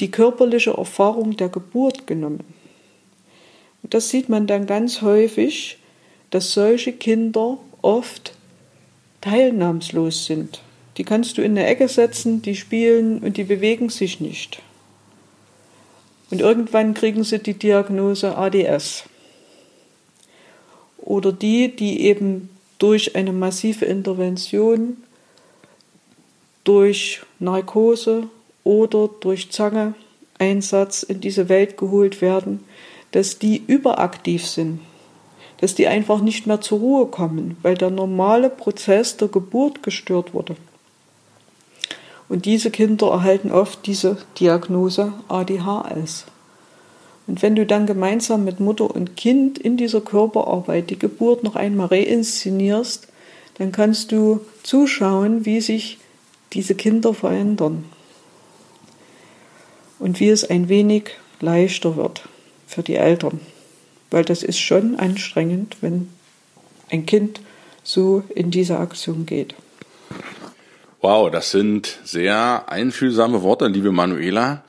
die 0.00 0.10
körperliche 0.10 0.70
Erfahrung 0.70 1.36
der 1.36 1.50
Geburt 1.50 2.06
genommen. 2.06 2.40
Und 3.82 3.92
das 3.92 4.08
sieht 4.08 4.30
man 4.30 4.46
dann 4.46 4.64
ganz 4.64 5.02
häufig, 5.02 5.76
dass 6.30 6.52
solche 6.52 6.94
Kinder 6.94 7.58
oft 7.82 8.34
teilnahmslos 9.20 10.26
sind. 10.26 10.62
Die 10.96 11.04
kannst 11.04 11.38
du 11.38 11.42
in 11.42 11.52
eine 11.52 11.66
Ecke 11.66 11.88
setzen, 11.88 12.42
die 12.42 12.56
spielen 12.56 13.18
und 13.20 13.36
die 13.36 13.44
bewegen 13.44 13.88
sich 13.88 14.20
nicht. 14.20 14.60
Und 16.30 16.40
irgendwann 16.40 16.94
kriegen 16.94 17.24
sie 17.24 17.38
die 17.38 17.54
Diagnose 17.54 18.36
ADS. 18.36 19.04
Oder 20.98 21.32
die, 21.32 21.74
die 21.74 22.02
eben 22.02 22.50
durch 22.78 23.16
eine 23.16 23.32
massive 23.32 23.84
Intervention, 23.86 24.98
durch 26.64 27.22
Narkose 27.38 28.28
oder 28.64 29.08
durch 29.20 29.50
Zange 29.50 29.94
Einsatz 30.38 31.02
in 31.02 31.20
diese 31.20 31.48
Welt 31.48 31.76
geholt 31.76 32.20
werden, 32.20 32.64
dass 33.12 33.38
die 33.38 33.62
überaktiv 33.66 34.46
sind, 34.46 34.80
dass 35.60 35.74
die 35.74 35.86
einfach 35.86 36.20
nicht 36.20 36.46
mehr 36.46 36.60
zur 36.60 36.78
Ruhe 36.78 37.06
kommen, 37.06 37.56
weil 37.62 37.74
der 37.74 37.90
normale 37.90 38.48
Prozess 38.48 39.16
der 39.16 39.28
Geburt 39.28 39.82
gestört 39.82 40.32
wurde. 40.34 40.56
Und 42.28 42.44
diese 42.44 42.70
Kinder 42.70 43.08
erhalten 43.08 43.50
oft 43.50 43.86
diese 43.86 44.18
Diagnose 44.38 45.12
ADHS. 45.28 46.26
Und 47.26 47.42
wenn 47.42 47.56
du 47.56 47.66
dann 47.66 47.86
gemeinsam 47.86 48.44
mit 48.44 48.60
Mutter 48.60 48.90
und 48.90 49.16
Kind 49.16 49.58
in 49.58 49.76
dieser 49.76 50.00
Körperarbeit 50.00 50.90
die 50.90 50.98
Geburt 50.98 51.42
noch 51.42 51.56
einmal 51.56 51.88
reinszenierst, 51.88 53.08
dann 53.58 53.72
kannst 53.72 54.12
du 54.12 54.40
zuschauen, 54.62 55.44
wie 55.44 55.60
sich 55.60 55.98
diese 56.52 56.74
Kinder 56.74 57.12
verändern. 57.12 57.84
Und 59.98 60.20
wie 60.20 60.28
es 60.28 60.48
ein 60.48 60.68
wenig 60.68 61.10
leichter 61.40 61.96
wird 61.96 62.22
für 62.66 62.82
die 62.82 62.94
Eltern. 62.94 63.40
Weil 64.10 64.24
das 64.24 64.42
ist 64.42 64.58
schon 64.58 64.96
anstrengend, 64.96 65.76
wenn 65.80 66.08
ein 66.90 67.06
Kind 67.06 67.40
so 67.82 68.22
in 68.34 68.50
diese 68.50 68.78
Aktion 68.78 69.26
geht. 69.26 69.54
Wow, 71.00 71.30
das 71.30 71.50
sind 71.50 71.98
sehr 72.04 72.64
einfühlsame 72.68 73.42
Worte, 73.42 73.66
liebe 73.68 73.92
Manuela. 73.92 74.64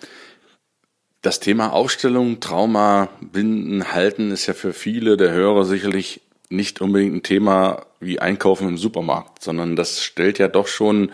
Das 1.22 1.40
Thema 1.40 1.74
Aufstellung, 1.74 2.40
Trauma, 2.40 3.10
Binden, 3.20 3.92
Halten 3.94 4.32
ist 4.32 4.46
ja 4.46 4.54
für 4.54 4.74
viele 4.74 5.18
der 5.18 5.32
Hörer 5.32 5.66
sicherlich 5.66 6.22
nicht 6.50 6.82
unbedingt 6.82 7.16
ein 7.16 7.24
Thema 7.24 7.86
wie 8.00 8.20
Einkaufen 8.20 8.68
im 8.68 8.78
Supermarkt, 8.78 9.44
sondern 9.44 9.76
das 9.76 10.04
stellt 10.04 10.40
ja 10.40 10.48
doch 10.48 10.68
schon 10.68 11.12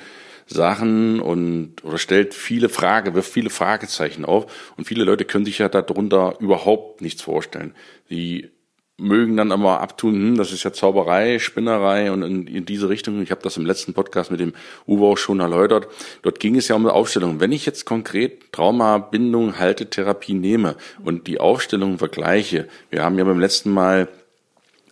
Sachen 0.48 1.20
und 1.20 1.84
oder 1.84 1.98
stellt 1.98 2.34
viele 2.34 2.70
Fragen, 2.70 3.16
wirft 3.16 3.34
viele 3.34 3.50
Fragezeichen 3.50 4.26
auf 4.26 4.74
und 4.78 4.86
viele 4.86 5.04
Leute 5.04 5.26
können 5.26 5.46
sich 5.46 5.58
ja 5.58 5.70
darunter 5.70 6.36
überhaupt 6.40 7.02
nichts 7.02 7.22
vorstellen. 7.22 7.74
Die 8.10 8.50
mögen 8.98 9.36
dann 9.36 9.52
aber 9.52 9.82
abtun, 9.82 10.14
hm, 10.14 10.38
das 10.38 10.52
ist 10.52 10.64
ja 10.64 10.72
Zauberei, 10.72 11.40
Spinnerei 11.40 12.12
und 12.12 12.24
in, 12.24 12.48
in 12.48 12.66
diese 12.66 12.90
Richtung. 12.90 13.22
Ich 13.22 13.32
habe 13.32 13.42
das 13.42 13.58
im 13.58 13.66
letzten 13.66 13.94
Podcast 13.94 14.32
mit 14.32 14.40
dem 14.40 14.54
Uwe 14.88 15.06
auch 15.06 15.18
schon 15.18 15.40
erläutert. 15.40 15.88
Dort 16.22 16.40
ging 16.40 16.56
es 16.56 16.68
ja 16.68 16.76
um 16.76 16.86
eine 16.86 16.94
Aufstellung. 16.94 17.40
Wenn 17.40 17.52
ich 17.52 17.66
jetzt 17.66 17.86
konkret 17.86 18.54
Trauma, 18.54 19.00
Bindung, 19.00 19.60
Haltetherapie 19.60 20.34
nehme 20.34 20.76
und 21.04 21.28
die 21.28 21.40
Aufstellung 21.40 21.98
vergleiche, 21.98 22.68
wir 22.90 23.04
haben 23.04 23.18
ja 23.18 23.26
beim 23.26 23.40
letzten 23.40 23.72
Mal 23.72 24.08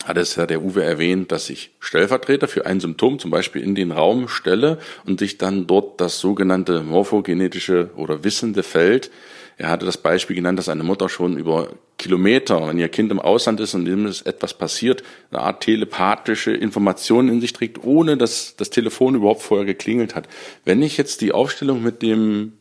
hat 0.06 0.18
es 0.18 0.36
ja 0.36 0.46
der 0.46 0.64
Uwe 0.64 0.84
erwähnt, 0.84 1.32
dass 1.32 1.50
ich 1.50 1.72
Stellvertreter 1.80 2.48
für 2.48 2.66
ein 2.66 2.80
Symptom 2.80 3.20
zum 3.20 3.32
Beispiel 3.32 3.62
in 3.62 3.76
den 3.76 3.92
Raum 3.92 4.28
stelle 4.28 4.80
und 5.06 5.20
sich 5.20 5.38
dann 5.38 5.68
dort 5.68 6.00
das 6.02 6.20
sogenannte 6.20 6.82
morphogenetische 6.82 7.92
oder 7.96 8.24
wissende 8.24 8.64
Feld 8.64 9.12
er 9.58 9.70
hatte 9.70 9.86
das 9.86 9.98
Beispiel 9.98 10.36
genannt, 10.36 10.58
dass 10.58 10.70
eine 10.70 10.84
Mutter 10.84 11.10
schon 11.10 11.38
über 11.38 11.70
Kilometer, 11.98 12.68
wenn 12.68 12.80
ihr 12.80 12.90
Kind 12.90 13.12
im 13.12 13.20
Ausland 13.20 13.60
ist 13.60 13.74
und 13.76 13.86
dem 13.86 14.06
ist 14.06 14.26
etwas 14.26 14.54
passiert, 14.54 15.04
eine 15.32 15.42
Art 15.42 15.62
telepathische 15.62 16.52
Informationen 16.52 17.30
in 17.30 17.42
sich 17.42 17.54
trägt, 17.54 17.84
ohne 17.84 18.18
dass 18.18 18.56
das 18.56 18.72
Telefon 18.72 19.16
überhaupt 19.16 19.44
vorher 19.44 19.66
geklingelt 19.66 20.16
hat. 20.16 20.28
Wenn 20.66 20.82
ich 20.82 20.98
jetzt 20.98 21.22
die 21.22 21.32
Aufstellung 21.32 21.84
mit 21.84 22.02
dem 22.02 22.54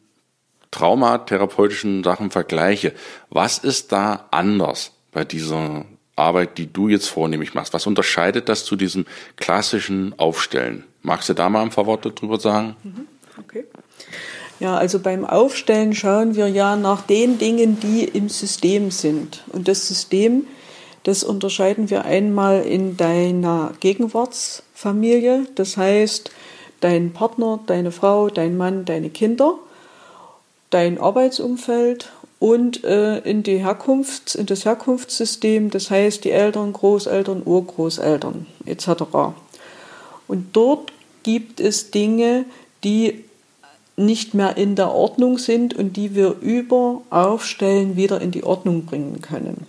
traumatherapeutischen 0.70 2.04
Sachen 2.04 2.30
vergleiche, 2.30 2.92
was 3.30 3.58
ist 3.58 3.92
da 3.92 4.28
anders 4.30 4.92
bei 5.12 5.24
dieser 5.24 5.84
Arbeit, 6.16 6.58
die 6.58 6.72
du 6.72 6.88
jetzt 6.88 7.08
vornehmlich 7.08 7.54
machst? 7.54 7.72
Was 7.74 7.86
unterscheidet 7.86 8.48
das 8.48 8.64
zu 8.64 8.76
diesem 8.76 9.06
klassischen 9.36 10.18
Aufstellen? 10.18 10.84
Magst 11.02 11.28
du 11.28 11.34
da 11.34 11.48
mal 11.48 11.62
ein 11.62 11.70
paar 11.70 11.86
Worte 11.86 12.10
drüber 12.10 12.38
sagen? 12.38 12.76
Mhm. 12.82 13.06
Okay. 13.38 13.64
Ja, 14.60 14.76
also 14.76 15.00
beim 15.00 15.24
Aufstellen 15.24 15.94
schauen 15.94 16.36
wir 16.36 16.48
ja 16.48 16.76
nach 16.76 17.02
den 17.02 17.38
Dingen, 17.38 17.80
die 17.80 18.04
im 18.04 18.28
System 18.28 18.90
sind. 18.90 19.42
Und 19.48 19.66
das 19.66 19.88
System, 19.88 20.46
das 21.02 21.24
unterscheiden 21.24 21.90
wir 21.90 22.04
einmal 22.04 22.62
in 22.62 22.96
deiner 22.96 23.72
Gegenwartsfamilie, 23.80 25.46
das 25.56 25.76
heißt 25.76 26.30
dein 26.80 27.12
Partner, 27.12 27.60
deine 27.66 27.90
Frau, 27.90 28.28
dein 28.28 28.56
Mann, 28.56 28.84
deine 28.84 29.10
Kinder, 29.10 29.58
dein 30.70 30.98
Arbeitsumfeld 30.98 32.12
und 32.42 32.82
äh, 32.82 33.18
in, 33.18 33.44
die 33.44 33.58
Herkunft, 33.58 34.34
in 34.34 34.46
das 34.46 34.64
Herkunftssystem, 34.64 35.70
das 35.70 35.92
heißt 35.92 36.24
die 36.24 36.32
Eltern, 36.32 36.72
Großeltern, 36.72 37.42
Urgroßeltern 37.44 38.46
etc. 38.66 38.88
Und 40.26 40.48
dort 40.52 40.92
gibt 41.22 41.60
es 41.60 41.92
Dinge, 41.92 42.44
die 42.82 43.22
nicht 43.96 44.34
mehr 44.34 44.56
in 44.56 44.74
der 44.74 44.90
Ordnung 44.90 45.38
sind 45.38 45.74
und 45.74 45.96
die 45.96 46.16
wir 46.16 46.34
über 46.40 47.02
Aufstellen 47.10 47.94
wieder 47.94 48.20
in 48.20 48.32
die 48.32 48.42
Ordnung 48.42 48.86
bringen 48.86 49.22
können. 49.22 49.68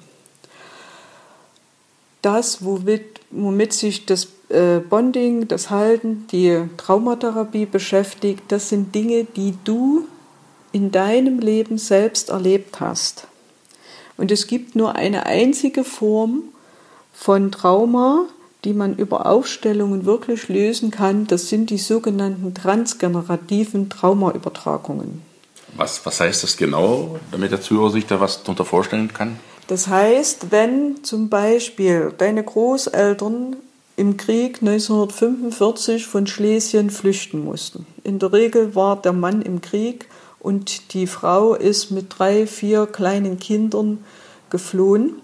Das, 2.24 2.66
womit, 2.66 3.20
womit 3.30 3.74
sich 3.74 4.08
das 4.08 4.30
äh, 4.50 4.80
Bonding, 4.80 5.48
das 5.48 5.70
Halten, 5.70 6.26
die 6.32 6.64
Traumatherapie 6.78 7.68
beschäftigt, 7.68 8.46
das 8.48 8.70
sind 8.70 8.96
Dinge, 8.96 9.26
die 9.26 9.54
du 9.64 10.08
in 10.74 10.92
deinem 10.92 11.40
Leben 11.40 11.78
selbst 11.78 12.30
erlebt 12.30 12.82
hast. 12.82 13.28
Und 14.18 14.32
es 14.32 14.48
gibt 14.48 14.76
nur 14.76 14.96
eine 14.96 15.26
einzige 15.26 15.84
Form 15.84 16.44
von 17.14 17.52
Trauma, 17.52 18.26
die 18.66 18.74
man 18.74 18.96
über 18.96 19.26
Aufstellungen 19.26 20.06
wirklich 20.06 20.50
lösen 20.50 20.92
kann, 20.92 21.28
das 21.28 21.50
sind 21.50 21.70
die 21.70 21.78
sogenannten 21.78 22.54
transgenerativen 22.54 23.90
Traumaübertragungen. 23.90 25.22
Was, 25.76 26.06
was 26.06 26.20
heißt 26.20 26.44
das 26.44 26.58
genau, 26.58 27.20
damit 27.32 27.52
der 27.52 27.62
Zuhörer 27.62 27.92
sich 27.92 28.06
da 28.06 28.20
was 28.20 28.44
darunter 28.44 28.66
vorstellen 28.66 29.12
kann? 29.14 29.40
Das 29.68 29.88
heißt, 29.88 30.52
wenn 30.52 31.04
zum 31.04 31.30
Beispiel 31.30 32.14
deine 32.18 32.44
Großeltern 32.44 33.56
im 33.96 34.18
Krieg 34.18 34.58
1945 34.62 36.08
von 36.08 36.28
Schlesien 36.28 36.90
flüchten 36.90 37.44
mussten. 37.44 37.86
In 38.04 38.20
der 38.20 38.34
Regel 38.34 38.76
war 38.76 39.02
der 39.02 39.14
Mann 39.14 39.42
im 39.42 39.62
Krieg 39.62 40.08
und 40.44 40.94
die 40.94 41.08
Frau 41.08 41.56
ist 41.56 41.90
mit 41.90 42.20
drei, 42.20 42.46
vier 42.46 42.86
kleinen 42.86 43.40
Kindern 43.40 44.04
geflohen 44.50 45.16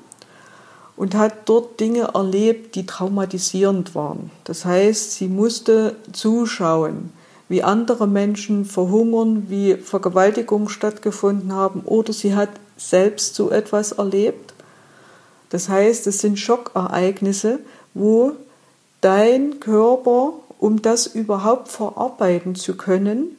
und 0.95 1.13
hat 1.13 1.33
dort 1.45 1.79
Dinge 1.79 2.11
erlebt, 2.13 2.75
die 2.75 2.85
traumatisierend 2.85 3.93
waren. 3.95 4.31
Das 4.45 4.65
heißt, 4.65 5.11
sie 5.11 5.27
musste 5.27 5.97
zuschauen, 6.13 7.11
wie 7.49 7.63
andere 7.63 8.07
Menschen 8.07 8.63
verhungern, 8.63 9.45
wie 9.49 9.75
Vergewaltigungen 9.75 10.69
stattgefunden 10.69 11.53
haben 11.53 11.81
oder 11.81 12.13
sie 12.13 12.33
hat 12.33 12.49
selbst 12.77 13.35
so 13.35 13.49
etwas 13.49 13.91
erlebt. 13.91 14.53
Das 15.49 15.67
heißt, 15.67 16.07
es 16.07 16.19
sind 16.19 16.39
Schockereignisse, 16.39 17.59
wo 17.93 18.33
dein 19.01 19.59
Körper, 19.59 20.33
um 20.59 20.81
das 20.81 21.07
überhaupt 21.07 21.67
verarbeiten 21.67 22.55
zu 22.55 22.77
können, 22.77 23.35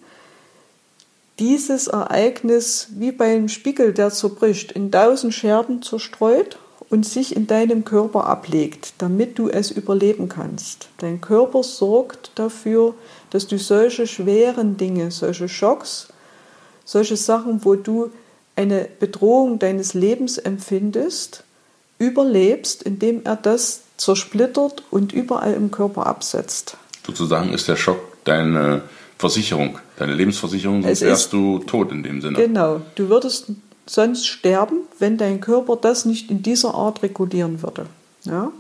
dieses 1.41 1.89
Ereignis 1.89 2.89
wie 2.91 3.13
beim 3.13 3.49
Spiegel, 3.49 3.95
der 3.95 4.11
zerbricht, 4.11 4.73
in 4.73 4.93
tausend 4.93 5.35
Scherben 5.35 5.83
zerstreut 5.83 6.59
und 6.91 7.07
sich 7.07 7.35
in 7.35 7.47
deinem 7.47 7.85
Körper 7.85 8.27
ablegt, 8.27 8.93
damit 8.99 9.39
du 9.39 9.49
es 9.49 9.71
überleben 9.71 10.29
kannst. 10.29 10.89
Dein 10.99 11.21
Körper 11.21 11.63
sorgt 11.63 12.33
dafür, 12.35 12.95
dass 13.31 13.47
du 13.47 13.59
solche 13.59 14.07
schweren 14.07 14.77
Dinge, 14.77 15.11
solche 15.11 15.49
Schocks, 15.49 16.09
solche 16.85 17.17
Sachen, 17.17 17.65
wo 17.65 17.75
du 17.75 18.11
eine 18.55 18.87
Bedrohung 18.99 19.59
deines 19.59 19.95
Lebens 19.95 20.37
empfindest, 20.37 21.45
überlebst, 21.99 22.83
indem 22.83 23.23
er 23.25 23.37
das 23.37 23.83
zersplittert 23.97 24.83
und 24.91 25.13
überall 25.13 25.55
im 25.55 25.71
Körper 25.71 26.07
absetzt. 26.07 26.77
Sozusagen 27.07 27.53
ist 27.53 27.69
der 27.69 27.77
Schock 27.77 28.01
deine 28.25 28.83
Versicherung, 29.21 29.79
deine 29.99 30.15
Lebensversicherung, 30.15 30.83
sonst 30.83 31.03
wärst 31.03 31.35
du 31.35 31.59
tot 31.59 31.93
in 31.93 32.03
dem 32.03 32.23
Sinne. 32.23 32.39
Genau, 32.39 32.81
du 32.95 33.11
würdest 33.11 33.49
sonst 33.85 34.27
sterben, 34.27 34.79
wenn 34.99 35.19
dein 35.19 35.43
Körper 35.43 35.77
das 35.77 36.07
nicht 36.07 36.31
in 36.31 36.43
dieser 36.43 36.75
Art 36.75 37.03
regulieren 37.03 37.63
würde. 37.63 37.85
Ja? 38.25 38.51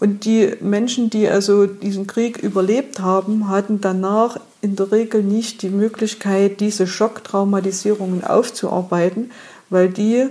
Und 0.00 0.24
die 0.24 0.54
Menschen, 0.60 1.08
die 1.08 1.28
also 1.28 1.66
diesen 1.66 2.08
Krieg 2.08 2.38
überlebt 2.38 2.98
haben, 2.98 3.48
hatten 3.48 3.80
danach 3.80 4.40
in 4.60 4.74
der 4.74 4.90
Regel 4.90 5.22
nicht 5.22 5.62
die 5.62 5.68
Möglichkeit, 5.68 6.58
diese 6.58 6.88
Schocktraumatisierungen 6.88 8.24
aufzuarbeiten, 8.24 9.30
weil 9.68 9.88
die 9.88 10.26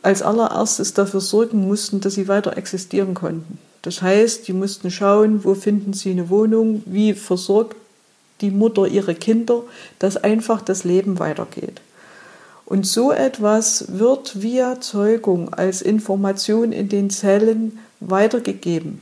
als 0.00 0.22
allererstes 0.22 0.94
dafür 0.94 1.20
sorgen 1.20 1.68
mussten, 1.68 2.00
dass 2.00 2.14
sie 2.14 2.26
weiter 2.26 2.56
existieren 2.56 3.12
konnten. 3.12 3.58
Das 3.82 4.00
heißt, 4.00 4.48
die 4.48 4.54
mussten 4.54 4.90
schauen, 4.90 5.44
wo 5.44 5.54
finden 5.54 5.92
sie 5.92 6.12
eine 6.12 6.30
Wohnung, 6.30 6.82
wie 6.86 7.12
versorgt 7.12 7.76
die 8.40 8.50
Mutter 8.50 8.86
ihre 8.86 9.14
Kinder, 9.14 9.62
dass 9.98 10.16
einfach 10.16 10.62
das 10.62 10.84
Leben 10.84 11.18
weitergeht. 11.18 11.80
Und 12.64 12.86
so 12.86 13.12
etwas 13.12 13.98
wird 13.98 14.42
via 14.42 14.80
Zeugung 14.80 15.54
als 15.54 15.80
Information 15.80 16.72
in 16.72 16.88
den 16.88 17.08
Zellen 17.08 17.78
weitergegeben. 18.00 19.00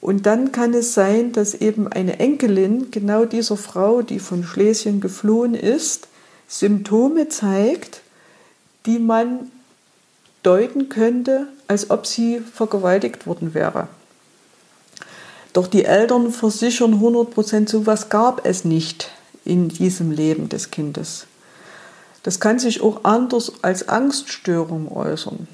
Und 0.00 0.26
dann 0.26 0.50
kann 0.50 0.74
es 0.74 0.94
sein, 0.94 1.32
dass 1.32 1.54
eben 1.54 1.86
eine 1.86 2.18
Enkelin 2.18 2.90
genau 2.90 3.24
dieser 3.24 3.56
Frau, 3.56 4.02
die 4.02 4.18
von 4.18 4.42
Schlesien 4.42 5.00
geflohen 5.00 5.54
ist, 5.54 6.08
Symptome 6.48 7.28
zeigt, 7.28 8.00
die 8.84 8.98
man 8.98 9.50
deuten 10.42 10.88
könnte, 10.88 11.46
als 11.68 11.90
ob 11.90 12.06
sie 12.06 12.40
vergewaltigt 12.40 13.26
worden 13.26 13.54
wäre. 13.54 13.88
Doch 15.52 15.66
die 15.66 15.84
Eltern 15.84 16.30
versichern 16.30 16.94
100 16.94 17.30
Prozent, 17.30 17.68
sowas 17.68 18.08
gab 18.08 18.46
es 18.46 18.64
nicht 18.64 19.10
in 19.44 19.68
diesem 19.68 20.10
Leben 20.10 20.48
des 20.48 20.70
Kindes. 20.70 21.26
Das 22.22 22.40
kann 22.40 22.58
sich 22.58 22.80
auch 22.82 23.04
anders 23.04 23.52
als 23.62 23.88
Angststörung 23.88 24.90
äußern. 24.94 25.48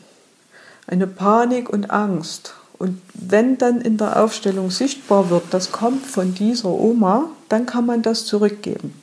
Eine 0.87 1.07
Panik 1.07 1.69
und 1.71 1.91
Angst. 1.91 2.55
Und 2.79 3.01
wenn 3.15 3.59
dann 3.59 3.81
in 3.81 3.97
der 3.97 4.23
Aufstellung 4.23 4.71
sichtbar 4.71 5.31
wird, 5.31 5.45
das 5.51 5.73
kommt 5.73 6.07
von 6.07 6.35
dieser 6.35 6.69
Oma, 6.69 7.31
dann 7.49 7.67
kann 7.67 7.87
man 7.87 8.03
das 8.03 8.25
zurückgeben. 8.25 8.95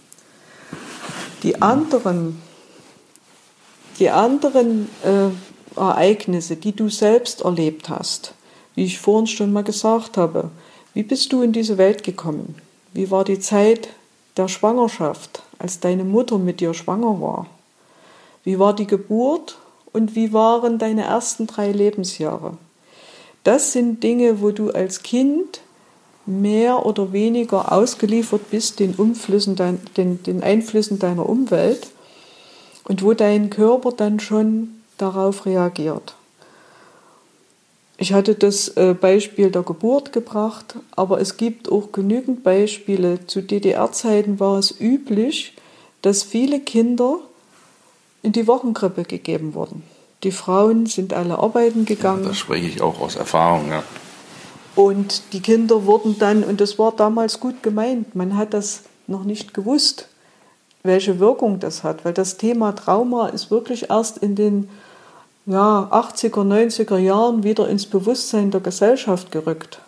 Die 1.44 1.62
anderen, 1.62 2.42
die 4.00 4.10
anderen 4.10 4.88
äh, 5.04 5.78
Ereignisse, 5.80 6.56
die 6.56 6.74
du 6.74 6.90
selbst 6.90 7.42
erlebt 7.42 7.90
hast, 7.90 8.34
wie 8.76 8.86
ich 8.86 9.00
vorhin 9.00 9.28
schon 9.28 9.52
mal 9.52 9.64
gesagt 9.64 10.18
habe, 10.18 10.52
wie 10.96 11.04
bist 11.04 11.32
du 11.34 11.42
in 11.42 11.52
diese 11.52 11.78
Welt 11.78 12.04
gekommen? 12.04 12.56
Wie 12.94 13.12
war 13.12 13.26
die 13.26 13.40
Zeit 13.40 13.90
der 14.38 14.48
Schwangerschaft, 14.48 15.44
als 15.60 15.82
deine 15.82 16.06
Mutter 16.06 16.38
mit 16.38 16.62
dir 16.62 16.74
schwanger 16.74 17.20
war? 17.22 17.48
Wie 18.46 18.60
war 18.60 18.74
die 18.74 18.88
Geburt 18.88 19.58
und 19.92 20.16
wie 20.16 20.32
waren 20.32 20.80
deine 20.80 21.04
ersten 21.04 21.48
drei 21.48 21.74
Lebensjahre? 21.74 22.58
Das 23.44 23.74
sind 23.74 24.04
Dinge, 24.04 24.42
wo 24.42 24.52
du 24.52 24.72
als 24.72 25.04
Kind 25.04 25.60
mehr 26.26 26.86
oder 26.86 27.12
weniger 27.12 27.74
ausgeliefert 27.74 28.50
bist 28.50 28.80
den, 28.80 28.96
Umflüssen 28.96 29.58
dein, 29.58 29.80
den, 29.98 30.24
den 30.24 30.44
Einflüssen 30.44 30.98
deiner 30.98 31.28
Umwelt 31.28 31.88
und 32.86 33.04
wo 33.04 33.14
dein 33.14 33.50
Körper 33.50 33.92
dann 33.92 34.22
schon 34.22 34.82
darauf 34.98 35.46
reagiert. 35.46 36.15
Ich 37.98 38.14
hatte 38.14 38.36
das 38.36 38.70
äh, 38.70 38.94
Beispiel 38.94 39.52
der 39.52 39.64
Geburt 39.64 40.12
gebracht, 40.12 40.76
aber 40.96 41.22
es 41.22 41.38
gibt 41.38 41.72
auch 41.72 41.92
genügend 41.92 42.44
Beispiele. 42.44 43.26
Zu 43.26 43.42
DDR-Zeiten 43.42 44.40
war 44.40 44.58
es 44.60 44.80
üblich, 44.80 45.54
dass 46.02 46.24
viele 46.24 46.60
Kinder 46.60 47.20
in 48.22 48.34
die 48.34 48.48
Wochenkrippe 48.48 49.04
gegeben 49.04 49.54
wurden. 49.54 49.84
Die 50.24 50.32
Frauen 50.32 50.88
sind 50.88 51.14
alle 51.14 51.40
arbeiten 51.40 51.86
gegangen. 51.86 52.24
Ja, 52.24 52.30
das 52.30 52.40
spreche 52.40 52.68
ich 52.68 52.82
auch 52.82 53.00
aus 53.00 53.16
Erfahrung, 53.16 53.70
ja. 53.70 53.84
Und 54.76 55.22
die 55.32 55.40
Kinder 55.40 55.86
wurden 55.86 56.20
dann, 56.20 56.44
und 56.44 56.60
das 56.60 56.78
war 56.78 56.92
damals 56.92 57.40
gut 57.40 57.64
gemeint, 57.64 58.14
man 58.14 58.36
hat 58.36 58.54
das 58.54 58.82
noch 59.08 59.24
nicht 59.24 59.54
gewusst, 59.54 60.10
welche 60.84 61.20
Wirkung 61.20 61.60
das 61.60 61.84
hat, 61.84 62.04
weil 62.04 62.14
das 62.14 62.38
Thema 62.38 62.74
Trauma 62.74 63.30
ist 63.30 63.52
wirklich 63.52 63.90
erst 63.90 64.18
in 64.18 64.36
den 64.36 64.70
ja, 65.46 65.90
80er, 65.92 66.44
90er 66.44 66.98
Jahren 66.98 67.44
wieder 67.44 67.68
ins 67.70 67.86
Bewusstsein 67.86 68.52
der 68.52 68.62
Gesellschaft 68.62 69.32
gerückt. 69.32 69.80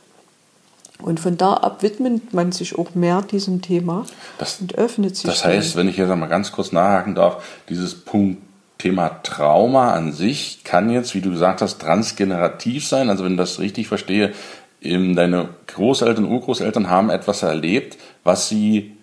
Und 1.02 1.20
von 1.20 1.38
da 1.38 1.54
ab 1.54 1.84
widmet 1.84 2.34
man 2.34 2.52
sich 2.52 2.78
auch 2.78 2.96
mehr 2.96 3.22
diesem 3.22 3.62
Thema 3.62 4.06
das, 4.39 4.60
und 4.60 4.76
öffnet 4.76 5.15
sich. 5.15 5.26
Das 5.26 5.46
heißt, 5.46 5.76
wenn 5.76 5.88
ich 5.88 5.98
jetzt 5.98 6.10
mal 6.10 6.26
ganz 6.28 6.52
kurz 6.52 6.72
nachhaken 6.72 7.13
darf, 7.13 7.43
dieses 7.70 7.93
Punkt 7.93 8.41
Thema 8.78 9.22
Trauma 9.24 9.93
an 9.93 10.12
sich 10.12 10.63
kann 10.63 10.89
jetzt, 10.89 11.15
wie 11.15 11.22
du 11.22 11.32
gesagt 11.32 11.62
hast, 11.62 11.80
transgenerativ 11.80 12.88
sein. 12.88 13.10
Also 13.10 13.24
wenn 13.24 13.34
ich 13.34 13.38
das 13.38 13.60
richtig 13.60 13.88
verstehe, 13.88 14.34
deine 14.82 15.50
Großeltern, 15.67 16.26
Urgroßeltern 16.26 16.89
haben 16.89 17.10
etwas 17.10 17.41
erlebt, 17.43 17.98
was 18.24 18.48
sie 18.50 18.96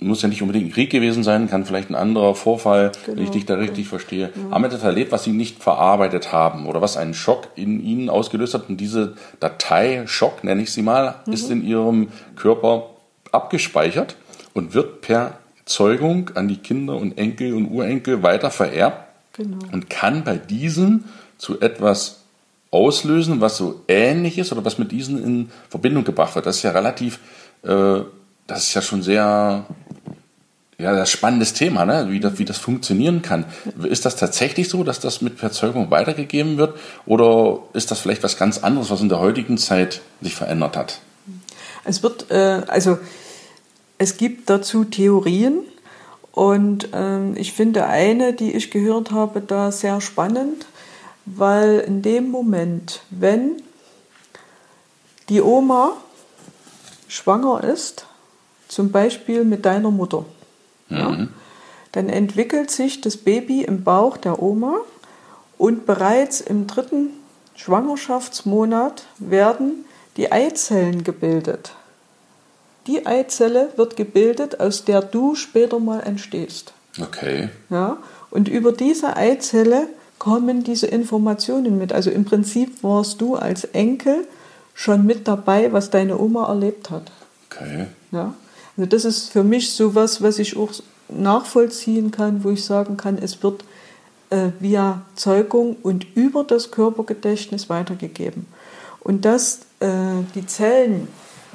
muss 0.00 0.22
ja 0.22 0.28
nicht 0.28 0.42
unbedingt 0.42 0.66
ein 0.66 0.72
Krieg 0.72 0.90
gewesen 0.90 1.24
sein, 1.24 1.50
kann 1.50 1.64
vielleicht 1.64 1.90
ein 1.90 1.96
anderer 1.96 2.34
Vorfall, 2.34 2.92
genau. 3.04 3.16
wenn 3.16 3.24
ich 3.24 3.30
dich 3.30 3.46
da 3.46 3.54
richtig 3.54 3.88
verstehe, 3.88 4.30
ja. 4.34 4.50
haben 4.52 4.64
etwas 4.64 4.84
erlebt, 4.84 5.10
was 5.10 5.24
sie 5.24 5.32
nicht 5.32 5.60
verarbeitet 5.60 6.32
haben 6.32 6.66
oder 6.66 6.80
was 6.80 6.96
einen 6.96 7.14
Schock 7.14 7.48
in 7.56 7.84
ihnen 7.84 8.08
ausgelöst 8.08 8.54
hat. 8.54 8.68
Und 8.68 8.76
diese 8.76 9.14
Datei, 9.40 10.04
Schock 10.06 10.44
nenne 10.44 10.62
ich 10.62 10.72
sie 10.72 10.82
mal, 10.82 11.16
mhm. 11.26 11.32
ist 11.32 11.50
in 11.50 11.64
ihrem 11.64 12.08
Körper 12.36 12.90
abgespeichert 13.32 14.16
und 14.54 14.74
wird 14.74 15.00
per 15.00 15.38
Zeugung 15.64 16.30
an 16.34 16.48
die 16.48 16.56
Kinder 16.56 16.96
und 16.96 17.18
Enkel 17.18 17.54
und 17.54 17.66
Urenkel 17.66 18.22
weiter 18.22 18.50
vererbt 18.50 19.04
genau. 19.32 19.58
und 19.72 19.90
kann 19.90 20.24
bei 20.24 20.36
diesen 20.36 21.04
zu 21.36 21.60
etwas 21.60 22.22
auslösen, 22.70 23.40
was 23.40 23.56
so 23.56 23.82
ähnlich 23.88 24.38
ist 24.38 24.52
oder 24.52 24.64
was 24.64 24.78
mit 24.78 24.92
diesen 24.92 25.22
in 25.22 25.50
Verbindung 25.68 26.04
gebracht 26.04 26.34
wird. 26.34 26.46
Das 26.46 26.56
ist 26.56 26.62
ja 26.62 26.70
relativ, 26.70 27.18
äh, 27.62 28.00
das 28.48 28.64
ist 28.64 28.74
ja 28.74 28.82
schon 28.82 29.02
sehr 29.02 29.66
ja, 30.80 30.92
das 30.94 31.10
spannendes 31.10 31.54
Thema, 31.54 31.84
ne? 31.84 32.06
wie, 32.08 32.20
das, 32.20 32.38
wie 32.38 32.44
das 32.44 32.58
funktionieren 32.58 33.20
kann. 33.20 33.44
Ist 33.82 34.04
das 34.04 34.14
tatsächlich 34.14 34.68
so, 34.68 34.84
dass 34.84 35.00
das 35.00 35.20
mit 35.22 35.38
Verzeugung 35.38 35.90
weitergegeben 35.90 36.56
wird? 36.56 36.78
Oder 37.04 37.58
ist 37.72 37.90
das 37.90 38.00
vielleicht 38.00 38.22
was 38.22 38.36
ganz 38.36 38.58
anderes, 38.58 38.90
was 38.90 39.00
in 39.00 39.08
der 39.08 39.18
heutigen 39.18 39.58
Zeit 39.58 40.00
sich 40.20 40.36
verändert 40.36 40.76
hat? 40.76 41.00
Es 41.84 42.02
wird, 42.02 42.30
äh, 42.30 42.62
also 42.68 42.98
es 43.98 44.16
gibt 44.16 44.48
dazu 44.50 44.84
Theorien 44.84 45.62
und 46.30 46.94
äh, 46.94 47.32
ich 47.32 47.52
finde 47.52 47.86
eine, 47.86 48.32
die 48.32 48.52
ich 48.52 48.70
gehört 48.70 49.10
habe, 49.10 49.40
da 49.40 49.72
sehr 49.72 50.00
spannend, 50.00 50.66
weil 51.26 51.80
in 51.80 52.02
dem 52.02 52.30
Moment, 52.30 53.00
wenn 53.10 53.60
die 55.28 55.42
Oma 55.42 55.96
schwanger 57.08 57.64
ist, 57.64 58.07
zum 58.68 58.92
Beispiel 58.92 59.44
mit 59.44 59.64
deiner 59.64 59.90
Mutter, 59.90 60.24
ja, 60.88 61.08
mhm. 61.10 61.28
dann 61.92 62.08
entwickelt 62.08 62.70
sich 62.70 63.00
das 63.00 63.16
Baby 63.16 63.62
im 63.62 63.82
Bauch 63.82 64.16
der 64.16 64.42
Oma 64.42 64.76
und 65.56 65.86
bereits 65.86 66.40
im 66.40 66.66
dritten 66.66 67.10
Schwangerschaftsmonat 67.56 69.04
werden 69.18 69.84
die 70.16 70.30
Eizellen 70.30 71.02
gebildet. 71.04 71.72
Die 72.86 73.06
Eizelle 73.06 73.68
wird 73.76 73.96
gebildet, 73.96 74.60
aus 74.60 74.84
der 74.84 75.02
du 75.02 75.34
später 75.34 75.78
mal 75.78 76.00
entstehst. 76.00 76.72
Okay. 77.00 77.50
Ja, 77.68 77.98
und 78.30 78.48
über 78.48 78.72
diese 78.72 79.16
Eizelle 79.16 79.88
kommen 80.18 80.64
diese 80.64 80.86
Informationen 80.86 81.78
mit. 81.78 81.92
Also 81.92 82.10
im 82.10 82.24
Prinzip 82.24 82.82
warst 82.82 83.20
du 83.20 83.36
als 83.36 83.64
Enkel 83.64 84.26
schon 84.74 85.06
mit 85.06 85.28
dabei, 85.28 85.72
was 85.72 85.90
deine 85.90 86.18
Oma 86.18 86.48
erlebt 86.48 86.90
hat. 86.90 87.10
Okay. 87.50 87.86
Ja. 88.10 88.34
Also 88.78 88.88
das 88.88 89.04
ist 89.04 89.30
für 89.30 89.42
mich 89.42 89.72
sowas, 89.72 90.22
was 90.22 90.38
ich 90.38 90.56
auch 90.56 90.70
nachvollziehen 91.08 92.12
kann, 92.12 92.44
wo 92.44 92.50
ich 92.50 92.64
sagen 92.64 92.96
kann, 92.96 93.18
es 93.18 93.42
wird 93.42 93.64
äh, 94.30 94.50
via 94.60 95.02
Zeugung 95.16 95.76
und 95.82 96.06
über 96.14 96.44
das 96.44 96.70
Körpergedächtnis 96.70 97.68
weitergegeben. 97.68 98.46
Und 99.00 99.24
dass 99.24 99.62
äh, 99.80 99.88
die 100.36 100.46
Zellen, 100.46 101.08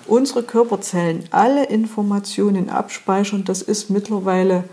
unsere 0.05 0.43
Körperzellen, 0.43 1.23
alle 1.31 1.65
Informationen 1.65 2.69
abspeichern, 2.69 3.45
das 3.45 3.61
ist 3.61 3.89
mittlerweile 3.89 4.65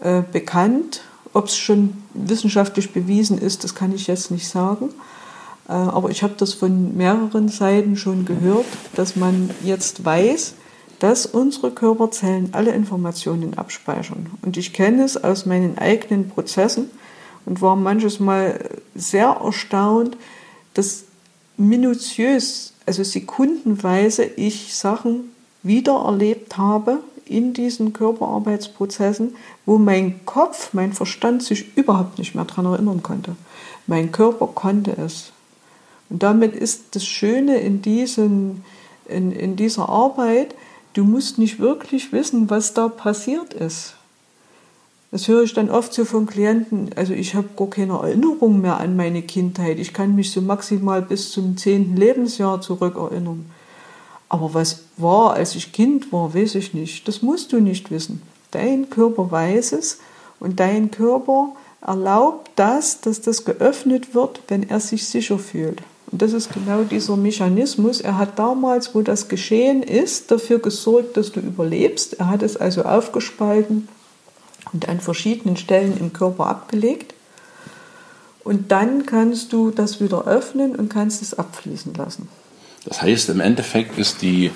äh, 0.00 0.22
bekannt. 0.32 1.02
Ob 1.34 1.48
es 1.48 1.58
schon 1.58 2.02
wissenschaftlich 2.14 2.94
bewiesen 2.94 3.36
ist, 3.36 3.64
das 3.64 3.74
kann 3.74 3.94
ich 3.94 4.06
jetzt 4.06 4.30
nicht 4.30 4.48
sagen. 4.48 4.88
Äh, 5.68 5.72
aber 5.72 6.08
ich 6.08 6.22
habe 6.22 6.32
das 6.38 6.54
von 6.54 6.96
mehreren 6.96 7.48
Seiten 7.48 7.98
schon 7.98 8.24
gehört, 8.24 8.64
dass 8.94 9.14
man 9.14 9.50
jetzt 9.62 10.06
weiß, 10.06 10.54
dass 10.98 11.26
unsere 11.26 11.70
Körperzellen 11.70 12.50
alle 12.52 12.72
Informationen 12.72 13.56
abspeichern. 13.56 14.26
Und 14.42 14.56
ich 14.56 14.72
kenne 14.72 15.04
es 15.04 15.22
aus 15.22 15.46
meinen 15.46 15.78
eigenen 15.78 16.28
Prozessen 16.28 16.90
und 17.46 17.62
war 17.62 17.76
manches 17.76 18.20
Mal 18.20 18.68
sehr 18.94 19.40
erstaunt, 19.42 20.16
dass 20.74 21.04
minutiös, 21.56 22.74
also 22.86 23.02
sekundenweise 23.02 24.24
ich 24.24 24.74
Sachen 24.74 25.30
wiedererlebt 25.62 26.56
habe 26.56 26.98
in 27.24 27.52
diesen 27.52 27.92
Körperarbeitsprozessen, 27.92 29.36
wo 29.66 29.78
mein 29.78 30.24
Kopf, 30.24 30.72
mein 30.72 30.92
Verstand 30.92 31.42
sich 31.42 31.76
überhaupt 31.76 32.18
nicht 32.18 32.34
mehr 32.34 32.44
daran 32.44 32.66
erinnern 32.66 33.02
konnte. 33.02 33.36
Mein 33.86 34.12
Körper 34.12 34.46
konnte 34.48 34.92
es. 34.92 35.32
Und 36.10 36.22
damit 36.22 36.54
ist 36.54 36.96
das 36.96 37.04
Schöne 37.04 37.58
in, 37.58 37.82
diesen, 37.82 38.64
in, 39.06 39.32
in 39.32 39.56
dieser 39.56 39.88
Arbeit, 39.88 40.54
Du 40.98 41.04
musst 41.04 41.38
nicht 41.38 41.60
wirklich 41.60 42.12
wissen, 42.12 42.50
was 42.50 42.74
da 42.74 42.88
passiert 42.88 43.54
ist. 43.54 43.94
Das 45.12 45.28
höre 45.28 45.44
ich 45.44 45.54
dann 45.54 45.70
oft 45.70 45.94
so 45.94 46.04
von 46.04 46.26
Klienten. 46.26 46.90
Also 46.96 47.12
ich 47.12 47.36
habe 47.36 47.50
gar 47.56 47.70
keine 47.70 47.92
Erinnerung 47.92 48.60
mehr 48.60 48.78
an 48.78 48.96
meine 48.96 49.22
Kindheit. 49.22 49.78
Ich 49.78 49.92
kann 49.92 50.16
mich 50.16 50.32
so 50.32 50.40
maximal 50.40 51.00
bis 51.00 51.30
zum 51.30 51.56
zehnten 51.56 51.96
Lebensjahr 51.96 52.60
zurückerinnern. 52.60 53.48
Aber 54.28 54.54
was 54.54 54.86
war, 54.96 55.34
als 55.34 55.54
ich 55.54 55.70
Kind 55.70 56.12
war, 56.12 56.34
weiß 56.34 56.56
ich 56.56 56.74
nicht. 56.74 57.06
Das 57.06 57.22
musst 57.22 57.52
du 57.52 57.60
nicht 57.60 57.92
wissen. 57.92 58.20
Dein 58.50 58.90
Körper 58.90 59.30
weiß 59.30 59.74
es 59.74 60.00
und 60.40 60.58
dein 60.58 60.90
Körper 60.90 61.54
erlaubt 61.80 62.50
das, 62.56 63.00
dass 63.00 63.20
das 63.20 63.44
geöffnet 63.44 64.16
wird, 64.16 64.42
wenn 64.48 64.68
er 64.68 64.80
sich 64.80 65.06
sicher 65.06 65.38
fühlt. 65.38 65.80
Und 66.10 66.22
das 66.22 66.32
ist 66.32 66.52
genau 66.52 66.84
dieser 66.84 67.16
Mechanismus. 67.16 68.00
Er 68.00 68.16
hat 68.16 68.38
damals, 68.38 68.94
wo 68.94 69.02
das 69.02 69.28
geschehen 69.28 69.82
ist, 69.82 70.30
dafür 70.30 70.58
gesorgt, 70.58 71.16
dass 71.16 71.32
du 71.32 71.40
überlebst. 71.40 72.14
Er 72.14 72.28
hat 72.30 72.42
es 72.42 72.56
also 72.56 72.82
aufgespalten 72.82 73.88
und 74.72 74.88
an 74.88 75.00
verschiedenen 75.00 75.56
Stellen 75.56 75.98
im 75.98 76.12
Körper 76.12 76.46
abgelegt. 76.46 77.14
Und 78.42 78.72
dann 78.72 79.04
kannst 79.04 79.52
du 79.52 79.70
das 79.70 80.00
wieder 80.00 80.26
öffnen 80.26 80.74
und 80.74 80.88
kannst 80.88 81.20
es 81.20 81.34
abfließen 81.34 81.92
lassen. 81.94 82.28
Das 82.86 83.02
heißt, 83.02 83.28
im 83.28 83.40
Endeffekt 83.40 83.98
ist 83.98 84.22
die 84.22 84.50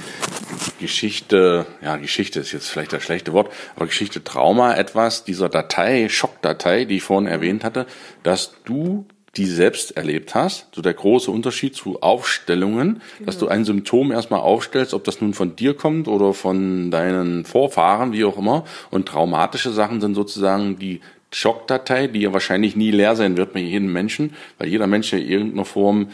Geschichte, 0.81 1.67
ja, 1.83 1.97
Geschichte 1.97 2.41
ist 2.41 2.53
jetzt 2.53 2.69
vielleicht 2.69 2.95
das 2.95 3.03
schlechte 3.03 3.35
Wort, 3.35 3.53
aber 3.77 3.87
Geschichte 3.87 4.25
Trauma 4.25 4.75
etwas, 4.75 5.25
dieser 5.25 5.51
Datei, 5.51 6.09
Schockdatei, 6.09 6.87
die 6.87 6.97
ich 6.97 7.03
vorhin 7.03 7.29
erwähnt 7.29 7.65
hatte, 7.65 7.87
dass 8.23 8.53
du 8.65 9.05
die 9.37 9.47
selbst 9.47 9.97
erlebt 9.97 10.35
hast, 10.35 10.67
so 10.75 10.83
der 10.83 10.93
große 10.93 11.31
Unterschied 11.31 11.75
zu 11.75 12.03
Aufstellungen, 12.03 13.01
genau. 13.17 13.27
dass 13.27 13.39
du 13.39 13.49
ein 13.49 13.65
Symptom 13.65 14.13
erstmal 14.13 14.41
aufstellst, 14.41 14.93
ob 14.93 15.05
das 15.05 15.23
nun 15.23 15.33
von 15.33 15.57
dir 15.57 15.75
kommt 15.75 16.07
oder 16.07 16.35
von 16.35 16.91
deinen 16.91 17.47
Vorfahren, 17.47 18.13
wie 18.13 18.25
auch 18.25 18.37
immer. 18.37 18.65
Und 18.91 19.09
traumatische 19.09 19.71
Sachen 19.71 20.03
sind 20.03 20.15
sozusagen 20.15 20.79
die 20.79 21.01
Schockdatei, 21.31 22.09
die 22.09 22.21
ja 22.21 22.33
wahrscheinlich 22.35 22.77
nie 22.77 22.91
leer 22.91 23.17
sein 23.17 23.39
wird 23.39 23.55
bei 23.55 23.61
jedem 23.61 23.91
Menschen, 23.91 24.35
weil 24.59 24.69
jeder 24.69 24.87
Mensch 24.87 25.13
in 25.15 25.27
irgendeiner 25.27 25.65
Form 25.65 26.11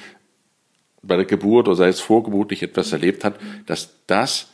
bei 1.02 1.16
der 1.16 1.24
Geburt 1.24 1.66
oder 1.66 1.76
sei 1.76 1.88
es 1.88 2.00
vorgeburtlich 2.00 2.62
etwas 2.62 2.92
erlebt 2.92 3.24
hat, 3.24 3.34
dass 3.66 3.90
das 4.06 4.48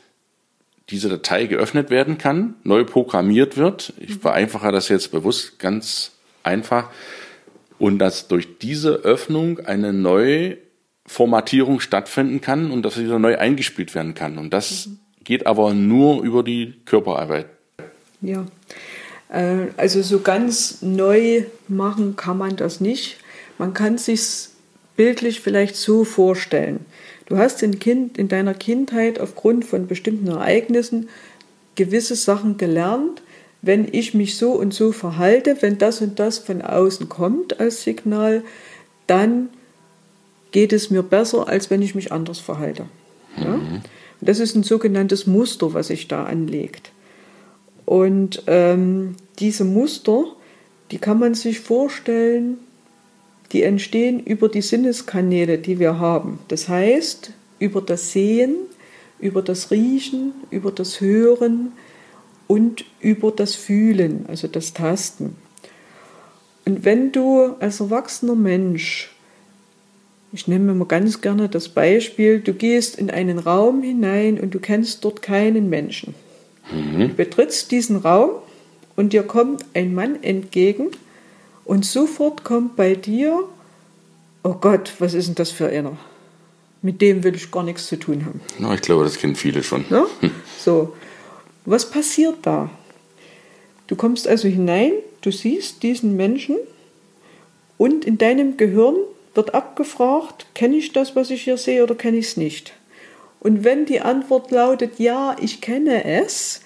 diese 0.91 1.11
Datei 1.11 1.47
geöffnet 1.47 1.91
werden 1.91 2.17
kann, 2.17 2.55
neu 2.63 2.85
programmiert 2.85 3.57
wird. 3.59 3.93
Ich 3.99 4.17
vereinfache 4.17 4.73
das 4.73 4.89
jetzt 4.89 5.13
bewusst 5.13 5.59
ganz 5.59 6.13
einfach 6.43 6.91
und 7.79 7.99
dass 7.99 8.29
durch 8.29 8.59
diese 8.59 8.91
Öffnung 8.97 9.61
eine 9.61 9.93
neue 9.93 10.59
Formatierung 11.07 11.81
stattfinden 11.81 12.41
kann 12.41 12.71
und 12.71 12.83
dass 12.83 12.99
wieder 12.99 13.19
neu 13.19 13.37
eingespielt 13.37 13.95
werden 13.95 14.15
kann. 14.15 14.39
Und 14.39 14.55
das 14.55 14.87
mhm. 14.87 14.99
geht 15.25 15.47
aber 15.47 15.75
nur 15.75 16.23
über 16.23 16.43
die 16.43 16.75
Körperarbeit. 16.87 17.47
Ja, 18.21 18.47
äh, 19.29 19.67
also 19.77 20.01
so 20.03 20.21
ganz 20.21 20.81
neu 20.81 21.45
machen 21.69 22.17
kann 22.17 22.39
man 22.39 22.57
das 22.57 22.81
nicht. 22.81 23.19
Man 23.59 23.75
kann 23.75 23.99
sich 23.99 24.49
bildlich 24.97 25.41
vielleicht 25.41 25.77
so 25.77 26.05
vorstellen. 26.05 26.87
Du 27.27 27.39
hast 27.39 27.63
in, 27.63 27.79
kind, 27.79 28.19
in 28.19 28.29
deiner 28.29 28.55
Kindheit 28.55 29.19
aufgrund 29.19 29.65
von 29.65 29.87
bestimmten 29.87 30.29
Ereignissen 30.29 31.09
gewisse 31.75 32.15
Sachen 32.15 32.57
gelernt, 32.57 33.23
wenn 33.67 33.89
ich 33.91 34.15
mich 34.15 34.37
so 34.37 34.53
und 34.53 34.75
so 34.75 34.93
verhalte, 34.93 35.57
wenn 35.61 35.79
das 35.79 36.01
und 36.01 36.19
das 36.19 36.39
von 36.39 36.61
außen 36.61 37.09
kommt 37.09 37.61
als 37.61 37.83
Signal, 37.83 38.43
dann 39.07 39.49
geht 40.53 40.73
es 40.73 40.91
mir 40.91 41.03
besser, 41.03 41.49
als 41.49 41.71
wenn 41.71 41.83
ich 41.83 41.95
mich 41.95 42.13
anders 42.13 42.39
verhalte. 42.39 42.87
Ja? 43.39 43.57
Mhm. 43.57 43.81
Das 44.21 44.39
ist 44.39 44.55
ein 44.55 44.63
sogenanntes 44.63 45.27
Muster, 45.27 45.75
was 45.75 45.89
sich 45.89 46.09
da 46.09 46.25
anlegt. 46.25 46.93
Und 47.85 48.43
ähm, 48.47 49.17
diese 49.39 49.65
Muster, 49.65 50.25
die 50.91 50.99
kann 50.99 51.19
man 51.19 51.35
sich 51.35 51.61
vorstellen, 51.61 52.59
die 53.53 53.63
entstehen 53.63 54.21
über 54.21 54.49
die 54.49 54.63
Sinneskanäle, 54.63 55.59
die 55.59 55.79
wir 55.79 55.99
haben. 55.99 56.39
Das 56.49 56.69
heißt, 56.69 57.33
über 57.59 57.81
das 57.81 58.13
Sehen, 58.13 58.55
über 59.21 59.43
das 59.43 59.71
Riechen, 59.71 60.33
über 60.51 60.71
das 60.71 61.01
Hören 61.01 61.73
und 62.47 62.85
über 63.01 63.31
das 63.31 63.55
Fühlen, 63.55 64.27
also 64.29 64.49
das 64.49 64.75
Tasten. 64.75 65.37
Und 66.65 66.85
wenn 66.85 67.13
du 67.13 67.55
als 67.61 67.81
erwachsener 67.81 68.35
Mensch 68.35 69.15
ich 70.35 70.49
nehme 70.49 70.75
mal 70.75 70.87
ganz 70.87 71.21
gerne 71.21 71.49
das 71.49 71.69
Beispiel, 71.69 72.41
du 72.41 72.55
gehst 72.55 72.99
in 72.99 73.09
einen 73.09 73.39
Raum 73.39 73.83
hinein 73.83 74.41
und 74.41 74.53
du 74.53 74.59
kennst 74.59 75.05
dort 75.05 75.23
keinen 75.23 75.71
Menschen. 75.71 76.17
Mhm. 76.73 76.99
Du 76.99 77.09
betrittst 77.15 77.71
diesen 77.71 77.99
Raum 77.99 78.31
und 78.97 79.13
dir 79.13 79.23
kommt 79.23 79.65
ein 79.75 79.95
Mann 79.95 80.21
entgegen 80.25 80.89
und 81.65 81.87
sofort 81.87 82.43
kommt 82.43 82.75
bei 82.75 82.97
dir, 82.97 83.45
oh 84.43 84.55
Gott, 84.55 84.95
was 84.99 85.15
ist 85.15 85.29
denn 85.29 85.35
das 85.37 85.53
für 85.53 85.69
einer? 85.69 85.97
Mit 86.83 87.01
dem 87.01 87.23
will 87.23 87.37
ich 87.37 87.53
gar 87.53 87.63
nichts 87.63 87.87
zu 87.87 87.97
tun 87.97 88.27
haben. 88.27 88.41
Na, 88.59 88.75
ich 88.75 88.83
glaube, 88.83 89.05
das 89.05 89.19
kennen 89.19 89.37
viele 89.37 89.63
schon. 89.63 89.85
Ja? 89.89 90.05
So, 90.59 90.95
was 91.65 91.91
passiert 91.91 92.39
da? 92.43 92.71
Du 93.87 93.97
kommst 93.97 94.27
also 94.29 94.49
hinein, 94.49 94.93
du 95.21 95.31
siehst 95.31 95.83
diesen 95.83 96.17
Menschen 96.17 96.57
und 97.79 98.05
in 98.05 98.19
deinem 98.19 98.57
Gehirn 98.57 98.97
wird 99.35 99.55
abgefragt, 99.55 100.47
kenne 100.55 100.77
ich 100.77 100.93
das, 100.93 101.17
was 101.17 101.31
ich 101.31 101.43
hier 101.43 101.57
sehe 101.57 101.83
oder 101.83 101.95
kenne 101.95 102.19
ich 102.19 102.27
es 102.27 102.37
nicht? 102.37 102.73
Und 103.41 103.65
wenn 103.65 103.85
die 103.85 104.01
Antwort 104.01 104.51
lautet, 104.51 104.99
ja, 104.99 105.37
ich 105.41 105.61
kenne 105.61 106.05
es, 106.05 106.63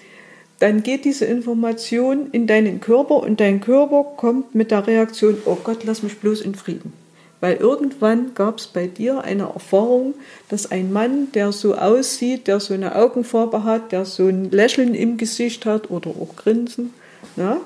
dann 0.61 0.83
geht 0.83 1.05
diese 1.05 1.25
Information 1.25 2.31
in 2.33 2.47
deinen 2.47 2.81
Körper 2.81 3.17
und 3.17 3.41
dein 3.41 3.61
Körper 3.61 4.05
kommt 4.17 4.55
mit 4.55 4.71
der 4.71 4.87
Reaktion, 4.87 5.39
oh 5.45 5.57
Gott, 5.63 5.85
lass 5.85 6.03
mich 6.03 6.19
bloß 6.19 6.41
in 6.41 6.55
Frieden. 6.55 6.93
Weil 7.41 7.57
irgendwann 7.57 8.35
gab 8.35 8.59
es 8.59 8.67
bei 8.67 8.89
dir 8.89 9.23
eine 9.23 9.45
Erfahrung, 9.45 10.15
dass 10.49 10.71
ein 10.71 10.93
Mann, 10.93 11.31
der 11.33 11.53
so 11.53 11.77
aussieht, 11.77 12.49
der 12.49 12.59
so 12.59 12.75
eine 12.75 12.97
Augenfarbe 12.97 13.63
hat, 13.63 13.93
der 13.93 14.05
so 14.05 14.27
ein 14.27 14.51
Lächeln 14.51 14.95
im 14.95 15.17
Gesicht 15.19 15.65
hat 15.65 15.91
oder 15.91 16.11
auch 16.11 16.35
Grinsen, 16.37 16.93
ja, 17.37 17.61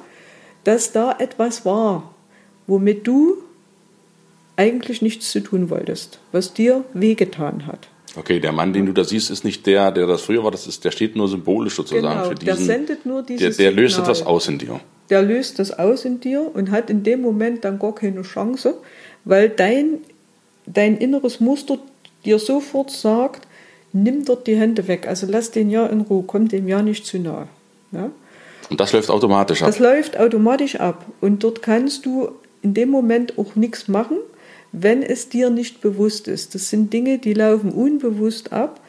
dass 0.64 0.92
da 0.92 1.16
etwas 1.18 1.64
war, 1.64 2.14
womit 2.66 3.06
du 3.06 3.38
eigentlich 4.56 5.00
nichts 5.00 5.30
zu 5.30 5.40
tun 5.40 5.70
wolltest, 5.70 6.18
was 6.32 6.52
dir 6.52 6.84
wehgetan 6.92 7.66
hat. 7.66 7.88
Okay, 8.14 8.40
der 8.40 8.52
Mann, 8.52 8.74
den 8.74 8.84
du 8.84 8.92
da 8.92 9.04
siehst, 9.04 9.30
ist 9.30 9.42
nicht 9.42 9.66
der, 9.66 9.90
der 9.90 10.06
das 10.06 10.22
früher 10.22 10.44
war, 10.44 10.50
das 10.50 10.66
ist, 10.66 10.84
der 10.84 10.90
steht 10.90 11.16
nur 11.16 11.28
symbolisch 11.28 11.74
sozusagen 11.74 12.06
genau, 12.06 12.28
für 12.28 12.34
diesen. 12.34 12.46
Der 12.46 12.56
sendet 12.56 13.06
nur 13.06 13.22
dieses 13.22 13.56
Der, 13.56 13.70
der 13.70 13.72
löst 13.72 13.98
etwas 13.98 14.26
aus 14.26 14.48
in 14.48 14.58
dir. 14.58 14.80
Der 15.08 15.22
löst 15.22 15.58
das 15.58 15.78
aus 15.78 16.04
in 16.04 16.20
dir 16.20 16.50
und 16.54 16.70
hat 16.70 16.90
in 16.90 17.02
dem 17.04 17.22
Moment 17.22 17.64
dann 17.64 17.78
gar 17.78 17.94
keine 17.94 18.20
Chance, 18.22 18.74
weil 19.24 19.48
dein, 19.48 19.98
dein 20.66 20.96
inneres 20.96 21.40
Muster 21.40 21.78
dir 22.24 22.38
sofort 22.38 22.90
sagt, 22.90 23.46
nimm 23.92 24.24
dort 24.24 24.46
die 24.46 24.56
Hände 24.56 24.88
weg, 24.88 25.06
also 25.06 25.26
lass 25.28 25.50
den 25.50 25.70
ja 25.70 25.86
in 25.86 26.02
Ruhe, 26.02 26.24
komm 26.26 26.48
dem 26.48 26.68
ja 26.68 26.82
nicht 26.82 27.06
zu 27.06 27.18
nahe. 27.18 27.48
Ja? 27.92 28.10
Und 28.70 28.80
das 28.80 28.92
läuft 28.92 29.10
automatisch 29.10 29.62
ab? 29.62 29.68
Das 29.68 29.78
läuft 29.78 30.18
automatisch 30.18 30.76
ab 30.76 31.04
und 31.20 31.44
dort 31.44 31.62
kannst 31.62 32.06
du 32.06 32.30
in 32.62 32.74
dem 32.74 32.90
Moment 32.90 33.38
auch 33.38 33.54
nichts 33.56 33.88
machen, 33.88 34.16
wenn 34.72 35.02
es 35.02 35.28
dir 35.28 35.50
nicht 35.50 35.80
bewusst 35.80 36.28
ist. 36.28 36.54
Das 36.54 36.70
sind 36.70 36.92
Dinge, 36.92 37.18
die 37.18 37.34
laufen 37.34 37.70
unbewusst 37.72 38.52
ab. 38.52 38.80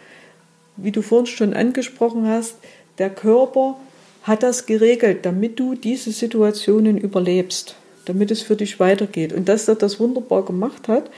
Wie 0.78 0.92
du 0.92 1.02
vorhin 1.02 1.26
schon 1.26 1.54
angesprochen 1.54 2.28
hast, 2.28 2.56
der 2.98 3.10
Körper 3.10 3.78
hat 4.24 4.42
das 4.42 4.66
geregelt, 4.66 5.26
damit 5.26 5.60
du 5.60 5.76
diese 5.76 6.12
Situationen 6.12 6.98
überlebst, 6.98 7.76
damit 8.06 8.32
es 8.32 8.42
für 8.42 8.56
dich 8.56 8.80
weitergeht. 8.80 9.34
Und 9.34 9.50
dass 9.50 9.68
er 9.68 9.76
das 9.76 10.00
wunderbar 10.00 10.44
gemacht 10.44 10.88
hat, 10.88 11.10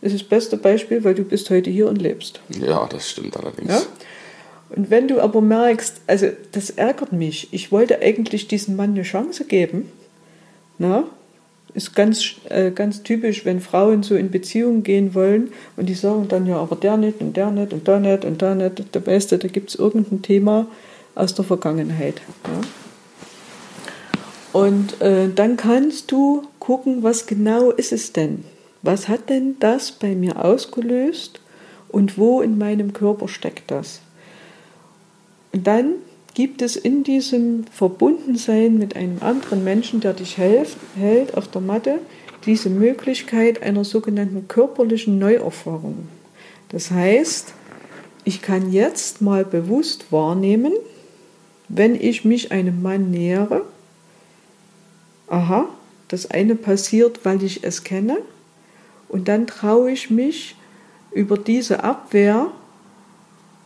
ist 0.00 0.14
das 0.14 0.22
beste 0.22 0.56
Beispiel, 0.56 1.02
weil 1.04 1.14
du 1.14 1.24
bist 1.24 1.50
heute 1.50 1.70
hier 1.70 1.88
und 1.88 2.00
lebst. 2.00 2.40
Ja, 2.60 2.86
das 2.86 3.10
stimmt 3.10 3.36
allerdings. 3.36 3.70
Ja? 3.70 3.82
Und 4.70 4.90
wenn 4.90 5.08
du 5.08 5.20
aber 5.20 5.40
merkst, 5.40 6.02
also 6.06 6.28
das 6.52 6.70
ärgert 6.70 7.12
mich, 7.12 7.48
ich 7.52 7.72
wollte 7.72 8.00
eigentlich 8.00 8.48
diesem 8.48 8.76
Mann 8.76 8.90
eine 8.90 9.02
Chance 9.02 9.44
geben, 9.44 9.90
na, 10.78 11.04
ist 11.74 11.94
ganz, 11.94 12.34
äh, 12.48 12.70
ganz 12.70 13.02
typisch, 13.02 13.44
wenn 13.44 13.60
Frauen 13.60 14.02
so 14.02 14.14
in 14.14 14.30
Beziehungen 14.30 14.82
gehen 14.82 15.14
wollen 15.14 15.52
und 15.76 15.88
die 15.88 15.94
sagen 15.94 16.26
dann 16.28 16.46
ja, 16.46 16.56
aber 16.56 16.76
der 16.76 16.96
nicht 16.96 17.20
und 17.20 17.36
der 17.36 17.50
nicht 17.50 17.72
und 17.72 17.86
da 17.88 17.98
nicht 17.98 18.24
und 18.24 18.40
da 18.42 18.54
nicht. 18.54 19.06
Weißt 19.06 19.32
du, 19.32 19.38
da 19.38 19.48
gibt 19.48 19.70
es 19.70 19.74
irgendein 19.74 20.22
Thema 20.22 20.66
aus 21.14 21.34
der 21.34 21.44
Vergangenheit. 21.44 22.20
Ja? 22.44 22.60
Und 24.52 25.00
äh, 25.00 25.28
dann 25.34 25.56
kannst 25.56 26.10
du 26.10 26.42
gucken, 26.58 27.02
was 27.02 27.26
genau 27.26 27.70
ist 27.70 27.92
es 27.92 28.12
denn? 28.12 28.44
Was 28.82 29.08
hat 29.08 29.28
denn 29.28 29.56
das 29.60 29.92
bei 29.92 30.14
mir 30.14 30.42
ausgelöst 30.44 31.40
und 31.88 32.16
wo 32.16 32.40
in 32.40 32.58
meinem 32.58 32.92
Körper 32.92 33.28
steckt 33.28 33.70
das? 33.70 34.00
Und 35.52 35.66
dann 35.66 35.94
gibt 36.34 36.62
es 36.62 36.76
in 36.76 37.02
diesem 37.02 37.64
Verbundensein 37.72 38.78
mit 38.78 38.94
einem 38.94 39.18
anderen 39.20 39.64
Menschen, 39.64 40.00
der 40.00 40.12
dich 40.12 40.38
helft, 40.38 40.76
hält 40.96 41.36
auf 41.36 41.48
der 41.48 41.60
Matte, 41.60 41.98
diese 42.46 42.70
Möglichkeit 42.70 43.62
einer 43.62 43.84
sogenannten 43.84 44.46
körperlichen 44.46 45.18
Neuerfahrung. 45.18 46.08
Das 46.68 46.90
heißt, 46.90 47.52
ich 48.24 48.42
kann 48.42 48.72
jetzt 48.72 49.20
mal 49.20 49.44
bewusst 49.44 50.12
wahrnehmen, 50.12 50.72
wenn 51.68 51.94
ich 51.94 52.24
mich 52.24 52.52
einem 52.52 52.82
Mann 52.82 53.10
nähere, 53.10 53.62
aha, 55.30 55.68
das 56.08 56.30
eine 56.30 56.54
passiert, 56.54 57.20
weil 57.24 57.42
ich 57.42 57.64
es 57.64 57.84
kenne, 57.84 58.18
und 59.08 59.28
dann 59.28 59.46
traue 59.46 59.90
ich 59.90 60.10
mich 60.10 60.54
über 61.12 61.38
diese 61.38 61.82
Abwehr 61.82 62.50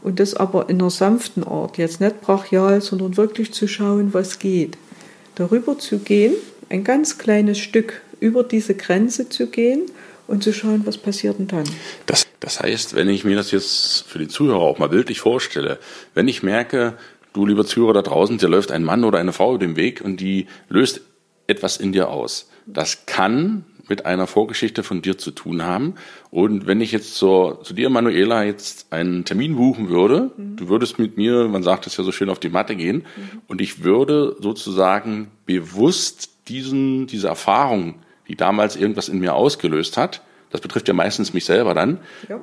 und 0.03 0.21
das 0.21 0.35
aber 0.35 0.69
in 0.69 0.81
einer 0.81 0.91
sanften 0.91 1.45
Art, 1.45 1.79
jetzt 1.79 2.01
nicht 2.01 2.21
brachial, 2.21 2.81
sondern 2.81 3.17
wirklich 3.17 3.53
zu 3.53 3.67
schauen, 3.69 4.15
was 4.15 4.39
geht. 4.39 4.79
Darüber 5.35 5.79
zu 5.79 5.99
gehen, 5.99 6.35
ein 6.69 6.85
ganz 6.85 7.19
kleines 7.19 7.59
Stück 7.59 8.01
über 8.21 8.45
diese 8.45 8.75
Grenze 8.75 9.29
zu 9.29 9.49
gehen 9.49 9.83
und 10.29 10.43
zu 10.43 10.53
schauen, 10.53 10.83
was 10.85 10.99
passiert 10.99 11.39
denn 11.39 11.49
dann. 11.49 11.65
Das, 12.07 12.27
das 12.41 12.61
heißt, 12.61 12.95
wenn 12.95 13.09
ich 13.09 13.25
mir 13.25 13.37
das 13.37 13.51
jetzt 13.51 14.05
für 14.07 14.19
die 14.19 14.29
Zuhörer 14.29 14.61
auch 14.61 14.79
mal 14.79 14.89
bildlich 14.89 15.21
vorstelle, 15.21 15.79
wenn 16.15 16.29
ich 16.29 16.43
merke, 16.43 16.95
du 17.33 17.47
lieber 17.47 17.65
Zuhörer 17.65 17.95
da 17.95 18.03
draußen, 18.03 18.39
dir 18.39 18.49
läuft 18.49 18.71
ein 18.71 18.85
Mann 18.85 19.05
oder 19.05 19.19
eine 19.19 19.33
Frau 19.33 19.55
über 19.55 19.67
den 19.67 19.77
Weg 19.77 20.01
und 20.03 20.19
die 20.19 20.47
löst 20.69 21.03
etwas 21.47 21.77
in 21.77 21.93
dir 21.93 22.09
aus. 22.09 22.51
Das 22.67 23.07
kann 23.07 23.65
mit 23.89 24.07
einer 24.07 24.27
Vorgeschichte 24.27 24.83
von 24.83 25.03
dir 25.03 25.19
zu 25.19 25.33
tun 25.33 25.63
haben. 25.63 25.95
Und 26.31 26.67
wenn 26.67 26.81
ich 26.81 26.93
jetzt 26.93 27.15
zur, 27.17 27.63
zu 27.65 27.75
dir, 27.75 27.91
Manuela, 27.91 28.45
jetzt 28.45 28.93
einen 28.93 29.25
Termin 29.25 29.57
buchen 29.57 29.89
würde, 29.89 30.31
mhm. 30.37 30.57
du 30.57 30.69
würdest 30.69 30.99
mit 30.99 31.17
mir, 31.17 31.49
man 31.49 31.63
sagt 31.63 31.87
es 31.87 31.97
ja 31.97 32.05
so 32.05 32.13
schön, 32.13 32.31
auf 32.31 32.39
die 32.39 32.49
Matte 32.49 32.77
gehen 32.77 32.99
mhm. 33.17 33.43
und 33.49 33.61
ich 33.61 33.83
würde 33.83 34.37
sozusagen 34.41 35.31
bewusst 35.47 36.31
diesen, 36.49 37.07
diese 37.07 37.29
Erfahrung, 37.29 37.97
die 38.29 38.37
damals 38.37 38.77
irgendwas 38.77 39.09
in 39.09 39.19
mir 39.19 39.35
ausgelöst 39.35 39.97
hat, 39.97 40.23
das 40.51 40.61
betrifft 40.61 40.89
ja 40.89 40.95
meistens 40.95 41.33
mich 41.33 41.45
selber 41.45 41.75
dann, 41.75 41.99
ja. 42.29 42.41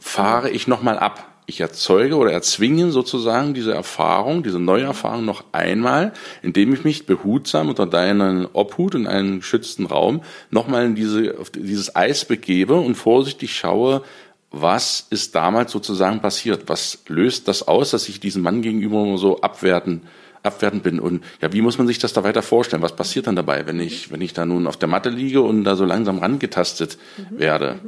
fahre 0.00 0.50
ich 0.50 0.66
nochmal 0.66 0.98
ab 0.98 1.35
ich 1.46 1.60
erzeuge 1.60 2.16
oder 2.16 2.32
erzwinge 2.32 2.90
sozusagen 2.90 3.54
diese 3.54 3.72
Erfahrung, 3.72 4.42
diese 4.42 4.58
neue 4.58 4.82
Erfahrung 4.82 5.24
noch 5.24 5.44
einmal, 5.52 6.12
indem 6.42 6.74
ich 6.74 6.82
mich 6.82 7.06
behutsam 7.06 7.68
unter 7.68 7.86
deinen 7.86 8.46
Obhut 8.52 8.96
in 8.96 9.06
einen 9.06 9.38
geschützten 9.38 9.86
Raum 9.86 10.22
nochmal 10.50 10.84
in 10.84 10.94
diese, 10.96 11.36
auf 11.38 11.50
dieses 11.50 11.94
Eis 11.94 12.24
begebe 12.24 12.74
und 12.74 12.96
vorsichtig 12.96 13.56
schaue, 13.56 14.02
was 14.50 15.06
ist 15.10 15.34
damals 15.34 15.72
sozusagen 15.72 16.20
passiert? 16.20 16.64
Was 16.68 16.98
löst 17.08 17.46
das 17.46 17.66
aus, 17.66 17.90
dass 17.90 18.08
ich 18.08 18.20
diesem 18.20 18.42
Mann 18.42 18.62
gegenüber 18.62 19.18
so 19.18 19.40
abwerten, 19.40 20.02
abwertend 20.42 20.82
bin? 20.82 20.98
Und 20.98 21.22
ja, 21.40 21.52
wie 21.52 21.62
muss 21.62 21.78
man 21.78 21.86
sich 21.86 21.98
das 21.98 22.12
da 22.12 22.24
weiter 22.24 22.42
vorstellen? 22.42 22.82
Was 22.82 22.96
passiert 22.96 23.26
dann 23.26 23.36
dabei, 23.36 23.66
wenn 23.66 23.78
ich, 23.78 24.10
wenn 24.10 24.20
ich 24.20 24.32
da 24.32 24.46
nun 24.46 24.66
auf 24.66 24.76
der 24.76 24.88
Matte 24.88 25.10
liege 25.10 25.42
und 25.42 25.64
da 25.64 25.76
so 25.76 25.84
langsam 25.84 26.18
rangetastet 26.18 26.98
mhm. 27.18 27.38
werde? 27.38 27.78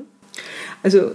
Also 0.82 1.12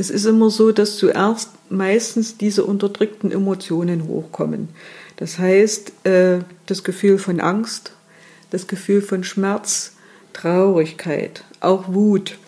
es 0.00 0.08
ist 0.08 0.24
immer 0.24 0.48
so, 0.48 0.72
dass 0.72 0.96
zuerst 0.96 1.50
meistens 1.68 2.38
diese 2.38 2.64
unterdrückten 2.64 3.30
Emotionen 3.30 4.08
hochkommen. 4.08 4.70
Das 5.16 5.38
heißt, 5.38 5.92
äh, 6.06 6.38
das 6.64 6.84
Gefühl 6.84 7.18
von 7.18 7.38
Angst, 7.38 7.92
das 8.48 8.66
Gefühl 8.66 9.02
von 9.02 9.24
Schmerz, 9.24 9.92
Traurigkeit, 10.32 11.44
auch 11.60 11.92
Wut 11.92 12.38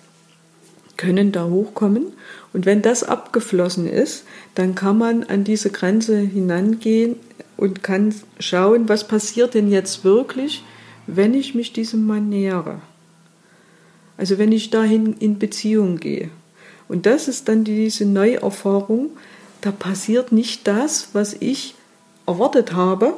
können 0.96 1.30
da 1.30 1.44
hochkommen. 1.44 2.14
Und 2.54 2.64
wenn 2.64 2.80
das 2.80 3.04
abgeflossen 3.04 3.86
ist, 3.86 4.24
dann 4.54 4.74
kann 4.74 4.96
man 4.96 5.24
an 5.24 5.44
diese 5.44 5.68
Grenze 5.68 6.18
hinangehen 6.18 7.16
und 7.58 7.82
kann 7.82 8.14
schauen, 8.38 8.88
was 8.88 9.06
passiert 9.06 9.52
denn 9.52 9.70
jetzt 9.70 10.04
wirklich, 10.04 10.64
wenn 11.06 11.34
ich 11.34 11.54
mich 11.54 11.74
diesem 11.74 12.06
Mann 12.06 12.30
nähere. 12.30 12.80
Also 14.16 14.38
wenn 14.38 14.52
ich 14.52 14.70
dahin 14.70 15.14
in 15.18 15.38
Beziehung 15.38 15.98
gehe. 15.98 16.30
Und 16.88 17.07
das 17.07 17.29
ist 17.29 17.49
dann 17.49 17.64
diese 17.64 18.05
Neuerfahrung, 18.05 19.11
da 19.61 19.71
passiert 19.71 20.33
nicht 20.33 20.66
das, 20.66 21.09
was 21.12 21.35
ich 21.38 21.75
erwartet 22.27 22.73
habe, 22.73 23.14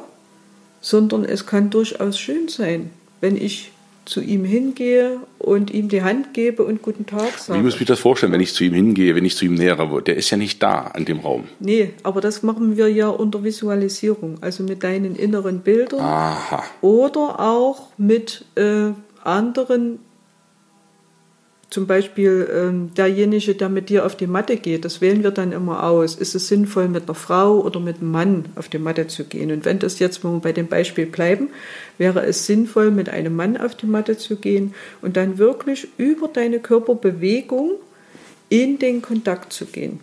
sondern 0.81 1.25
es 1.25 1.45
kann 1.45 1.69
durchaus 1.69 2.19
schön 2.19 2.47
sein, 2.47 2.91
wenn 3.19 3.35
ich 3.35 3.71
zu 4.05 4.21
ihm 4.21 4.45
hingehe 4.45 5.19
und 5.39 5.71
ihm 5.71 5.89
die 5.89 6.03
Hand 6.03 6.33
gebe 6.33 6.63
und 6.63 6.83
guten 6.83 7.07
Tag 7.07 7.39
sage. 7.39 7.59
Wie 7.59 7.63
muss 7.63 7.73
ich 7.73 7.79
mir 7.79 7.85
das 7.87 7.99
vorstellen, 7.99 8.31
wenn 8.31 8.41
ich 8.41 8.53
zu 8.53 8.63
ihm 8.63 8.73
hingehe, 8.73 9.15
wenn 9.15 9.25
ich 9.25 9.35
zu 9.35 9.45
ihm 9.45 9.55
nähere? 9.55 10.01
Der 10.03 10.15
ist 10.15 10.29
ja 10.29 10.37
nicht 10.37 10.61
da 10.61 10.81
an 10.93 11.05
dem 11.05 11.19
Raum. 11.19 11.45
Nee, 11.59 11.89
aber 12.03 12.21
das 12.21 12.43
machen 12.43 12.77
wir 12.77 12.87
ja 12.87 13.09
unter 13.09 13.43
Visualisierung, 13.43 14.37
also 14.41 14.63
mit 14.63 14.83
deinen 14.83 15.15
inneren 15.15 15.61
Bildern 15.61 16.01
Aha. 16.01 16.63
oder 16.81 17.39
auch 17.39 17.87
mit 17.97 18.45
äh, 18.55 18.91
anderen 19.23 19.99
zum 21.69 21.87
Beispiel 21.87 22.47
ähm, 22.53 22.91
derjenige, 22.95 23.55
der 23.55 23.69
mit 23.69 23.89
dir 23.89 24.05
auf 24.05 24.15
die 24.15 24.27
Matte 24.27 24.55
geht, 24.57 24.85
das 24.85 25.01
wählen 25.01 25.23
wir 25.23 25.31
dann 25.31 25.51
immer 25.51 25.83
aus. 25.83 26.15
Ist 26.15 26.35
es 26.35 26.47
sinnvoll, 26.47 26.87
mit 26.87 27.03
einer 27.03 27.15
Frau 27.15 27.59
oder 27.59 27.79
mit 27.79 27.97
einem 27.97 28.11
Mann 28.11 28.45
auf 28.55 28.69
die 28.69 28.77
Matte 28.77 29.07
zu 29.07 29.25
gehen? 29.25 29.51
Und 29.51 29.65
wenn 29.65 29.79
das 29.79 29.99
jetzt, 29.99 30.23
wenn 30.23 30.33
wir 30.33 30.39
bei 30.39 30.51
dem 30.51 30.67
Beispiel 30.67 31.05
bleiben, 31.05 31.49
wäre 31.97 32.25
es 32.25 32.45
sinnvoll, 32.45 32.91
mit 32.91 33.09
einem 33.09 33.35
Mann 33.35 33.57
auf 33.57 33.75
die 33.75 33.87
Matte 33.87 34.17
zu 34.17 34.35
gehen 34.35 34.73
und 35.01 35.17
dann 35.17 35.37
wirklich 35.37 35.87
über 35.97 36.27
deine 36.27 36.59
Körperbewegung 36.59 37.71
in 38.49 38.77
den 38.77 39.01
Kontakt 39.01 39.51
zu 39.51 39.65
gehen 39.65 39.99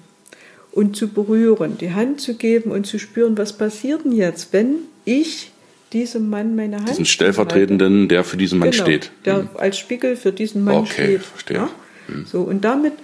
und 0.72 0.96
zu 0.96 1.08
berühren, 1.08 1.78
die 1.78 1.92
Hand 1.92 2.20
zu 2.20 2.34
geben 2.34 2.70
und 2.70 2.86
zu 2.86 2.98
spüren, 2.98 3.38
was 3.38 3.56
passiert 3.56 4.04
denn 4.04 4.12
jetzt, 4.12 4.52
wenn 4.52 4.78
ich 5.04 5.51
diesem 5.92 6.30
Mann 6.30 6.56
meine 6.56 6.76
Hand. 6.76 6.88
Diesen 6.88 7.04
Stellvertretenden, 7.04 8.08
der 8.08 8.24
für 8.24 8.36
diesen 8.36 8.58
Mann 8.58 8.70
genau, 8.70 8.84
steht. 8.84 9.10
Der 9.24 9.38
hm. 9.38 9.48
als 9.54 9.78
Spiegel 9.78 10.16
für 10.16 10.32
diesen 10.32 10.64
Mann 10.64 10.76
okay, 10.76 10.90
steht. 10.90 11.22
verstehe. 11.22 11.56
Ja? 11.56 11.68
Hm. 12.06 12.26
So, 12.26 12.42
und 12.42 12.62
damit 12.62 12.94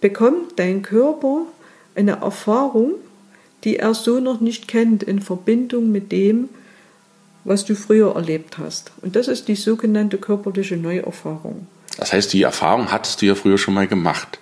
bekommt 0.00 0.58
dein 0.58 0.82
Körper 0.82 1.42
eine 1.94 2.12
Erfahrung, 2.20 2.92
die 3.64 3.76
er 3.78 3.94
so 3.94 4.20
noch 4.20 4.40
nicht 4.40 4.68
kennt, 4.68 5.02
in 5.02 5.20
Verbindung 5.20 5.90
mit 5.90 6.12
dem, 6.12 6.48
was 7.44 7.64
du 7.64 7.74
früher 7.74 8.14
erlebt 8.14 8.58
hast. 8.58 8.92
Und 9.02 9.16
das 9.16 9.28
ist 9.28 9.48
die 9.48 9.56
sogenannte 9.56 10.18
körperliche 10.18 10.76
Neuerfahrung. 10.76 11.66
Das 11.98 12.12
heißt, 12.12 12.32
die 12.32 12.42
Erfahrung 12.42 12.90
hattest 12.90 13.22
du 13.22 13.26
ja 13.26 13.34
früher 13.34 13.58
schon 13.58 13.74
mal 13.74 13.86
gemacht. 13.86 14.38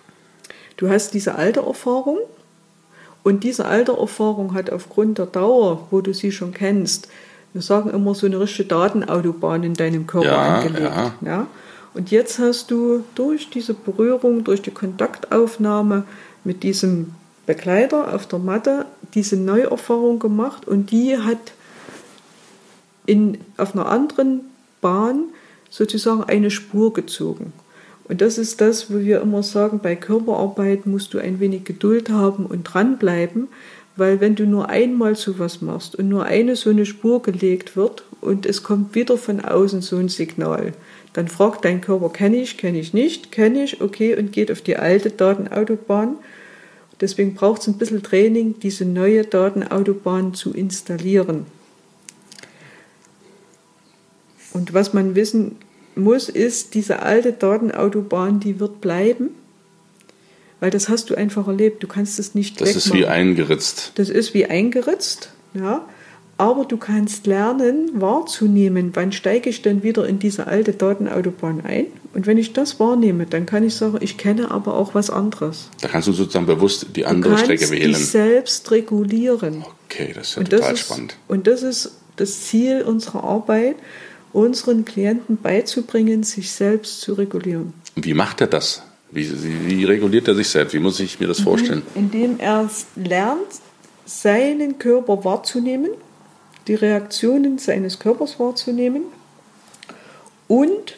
Du 0.77 0.89
hast 0.89 1.15
diese 1.15 1.35
alte 1.35 1.61
Erfahrung 1.61 2.19
und 3.23 3.45
diese 3.45 3.67
alte 3.67 3.93
Erfahrung 3.93 4.55
hat 4.55 4.71
aufgrund 4.71 5.19
der 5.19 5.27
Dauer, 5.27 5.87
wo 5.91 6.01
du 6.01 6.13
sie 6.13 6.33
schon 6.33 6.53
kennst, 6.53 7.09
wir 7.53 7.63
sagen 7.63 7.91
immer 7.91 8.15
so 8.15 8.27
eine 8.27 8.41
richtige 8.41 8.69
Datenautobahn 8.69 9.63
in 9.63 9.75
deinem 9.75 10.07
Körper 10.07 10.29
ja, 10.29 10.57
angelegt. 10.57 10.81
Ja. 10.81 11.15
ja. 11.25 11.47
Und 11.95 12.11
jetzt 12.11 12.39
hast 12.39 12.71
du 12.71 13.05
durch 13.15 13.51
diese 13.51 13.75
Berührung, 13.75 14.45
durch 14.45 14.63
die 14.63 14.71
Kontaktaufnahme 14.71 16.05
mit 16.45 16.63
diesem 16.63 17.15
Begleiter 17.45 18.15
auf 18.15 18.27
der 18.27 18.39
Matte 18.39 18.87
diese 19.15 19.37
Neuerfahrung 19.37 20.19
gemacht 20.19 20.67
und 20.67 20.91
die 20.91 21.19
hat 21.19 21.53
in, 23.05 23.39
auf 23.57 23.75
einer 23.75 23.87
anderen 23.87 24.43
Bahn 24.81 25.25
sozusagen 25.69 26.25
eine 26.25 26.51
Spur 26.51 26.93
gezogen. 26.93 27.53
Und 28.05 28.21
das 28.21 28.39
ist 28.39 28.61
das, 28.61 28.91
wo 28.91 28.99
wir 28.99 29.21
immer 29.21 29.43
sagen, 29.43 29.81
bei 29.81 29.97
Körperarbeit 29.97 30.87
musst 30.87 31.15
du 31.15 31.19
ein 31.19 31.41
wenig 31.41 31.65
Geduld 31.65 32.11
haben 32.11 32.47
und 32.47 32.65
dranbleiben, 32.65 33.49
weil 33.97 34.21
wenn 34.21 34.35
du 34.35 34.47
nur 34.47 34.69
einmal 34.69 35.17
sowas 35.17 35.61
machst 35.61 35.95
und 35.97 36.09
nur 36.09 36.25
eine 36.25 36.57
so 36.57 36.71
eine 36.71 36.87
Spur 36.87 37.23
gelegt 37.23 37.77
wird 37.77 38.05
und 38.21 38.47
es 38.47 38.63
kommt 38.63 38.95
wieder 38.95 39.19
von 39.19 39.41
außen 39.45 39.83
so 39.83 39.97
ein 39.97 40.09
Signal, 40.09 40.73
dann 41.13 41.29
fragt 41.29 41.65
dein 41.65 41.83
Körper, 41.83 42.09
kenne 42.09 42.39
ich, 42.39 42.57
kenne 42.57 42.79
ich 42.79 42.95
nicht, 42.95 43.33
kenne 43.33 43.65
ich, 43.65 43.83
okay, 43.83 44.17
und 44.17 44.33
geht 44.33 44.51
auf 44.51 44.63
die 44.63 44.77
alte 44.77 45.11
Datenautobahn. 45.11 46.17
Deswegen 47.01 47.35
braucht 47.35 47.63
es 47.63 47.69
ein 47.69 47.79
bisschen 47.79 48.03
Training, 48.03 48.61
diese 48.61 48.87
neue 48.87 49.25
Datenautobahn 49.25 50.35
zu 50.35 50.53
installieren. 50.53 51.47
Und 54.55 54.73
was 54.73 54.95
man 54.95 55.15
wissen 55.15 55.57
muss, 55.97 56.29
ist, 56.29 56.75
diese 56.75 57.03
alte 57.03 57.33
Datenautobahn, 57.33 58.41
die 58.41 58.59
wird 58.59 58.81
bleiben 58.81 59.31
weil 60.63 60.71
das 60.71 60.89
hast 60.89 61.11
du 61.11 61.17
einfach 61.17 61.49
erlebt. 61.49 61.83
Du 61.83 61.89
kannst 61.89 62.21
es 62.21 62.37
nicht 62.37 62.61
Das 62.61 62.69
wegmachen. 62.69 62.93
ist 62.93 62.95
wie 62.95 63.07
eingeritzt. 63.07 63.93
Das 63.97 64.09
ist 64.09 64.33
wie 64.33 64.47
eingeritzt, 64.47 65.31
ja. 65.55 65.85
Aber 66.39 66.65
du 66.65 66.77
kannst 66.77 67.27
lernen, 67.27 67.91
wahrzunehmen, 67.95 68.93
wann 68.95 69.11
steige 69.11 69.51
ich 69.51 69.63
denn 69.63 69.83
wieder 69.83 70.07
in 70.07 70.21
diese 70.21 70.47
alte 70.47 70.73
Datenautobahn 70.73 71.63
ein. 71.67 71.87
Und 72.15 72.29
wenn 72.29 72.39
ich 72.39 72.53
das 72.53 72.79
wahrnehme, 72.79 73.27
dann 73.27 73.45
kann 73.45 73.65
ich 73.65 73.75
sagen, 73.75 73.99
ich 74.01 74.17
kenne 74.19 74.53
aber 74.53 74.75
auch 74.75 74.95
was 74.95 75.11
anderes. 75.11 75.69
Da 75.81 75.89
kannst 75.89 76.07
du 76.07 76.13
sozusagen 76.13 76.47
bewusst 76.47 76.87
die 76.95 77.07
andere 77.07 77.39
Strecke 77.39 77.69
wählen. 77.71 77.91
Du 77.93 77.99
dich 77.99 78.07
selbst 78.07 78.71
regulieren. 78.71 79.65
Okay, 79.91 80.13
das 80.15 80.29
ist 80.29 80.35
ja 80.37 80.41
und 80.43 80.51
total 80.51 80.71
das 80.71 80.81
ist, 80.81 80.87
spannend. 80.87 81.17
Und 81.27 81.49
das 81.49 81.65
ist 81.65 81.91
das 82.15 82.41
Ziel 82.43 82.83
unserer 82.83 83.25
Arbeit, 83.25 83.75
unseren 84.33 84.85
Klienten 84.85 85.39
beizubringen, 85.39 86.23
sich 86.23 86.53
selbst 86.53 87.01
zu 87.01 87.15
regulieren. 87.15 87.75
Wie 87.97 88.15
macht 88.15 88.41
er 88.41 88.47
das? 88.47 88.85
Wie, 89.13 89.31
wie, 89.69 89.85
reguliert 89.85 90.27
er 90.27 90.35
sich 90.35 90.49
selbst? 90.49 90.73
Wie 90.73 90.79
muss 90.79 90.99
ich 90.99 91.21
mir 91.21 91.29
das 91.29 91.41
vorstellen? 91.41 91.83
Indem 91.95 92.41
er 92.41 92.69
lernt, 92.97 93.61
seinen 94.07 94.79
Körper 94.79 95.23
wahrzunehmen, 95.25 95.91
die 96.67 96.75
Reaktionen 96.75 97.59
seines 97.59 97.99
Körpers 97.99 98.41
wahrzunehmen 98.41 99.03
und 100.49 100.97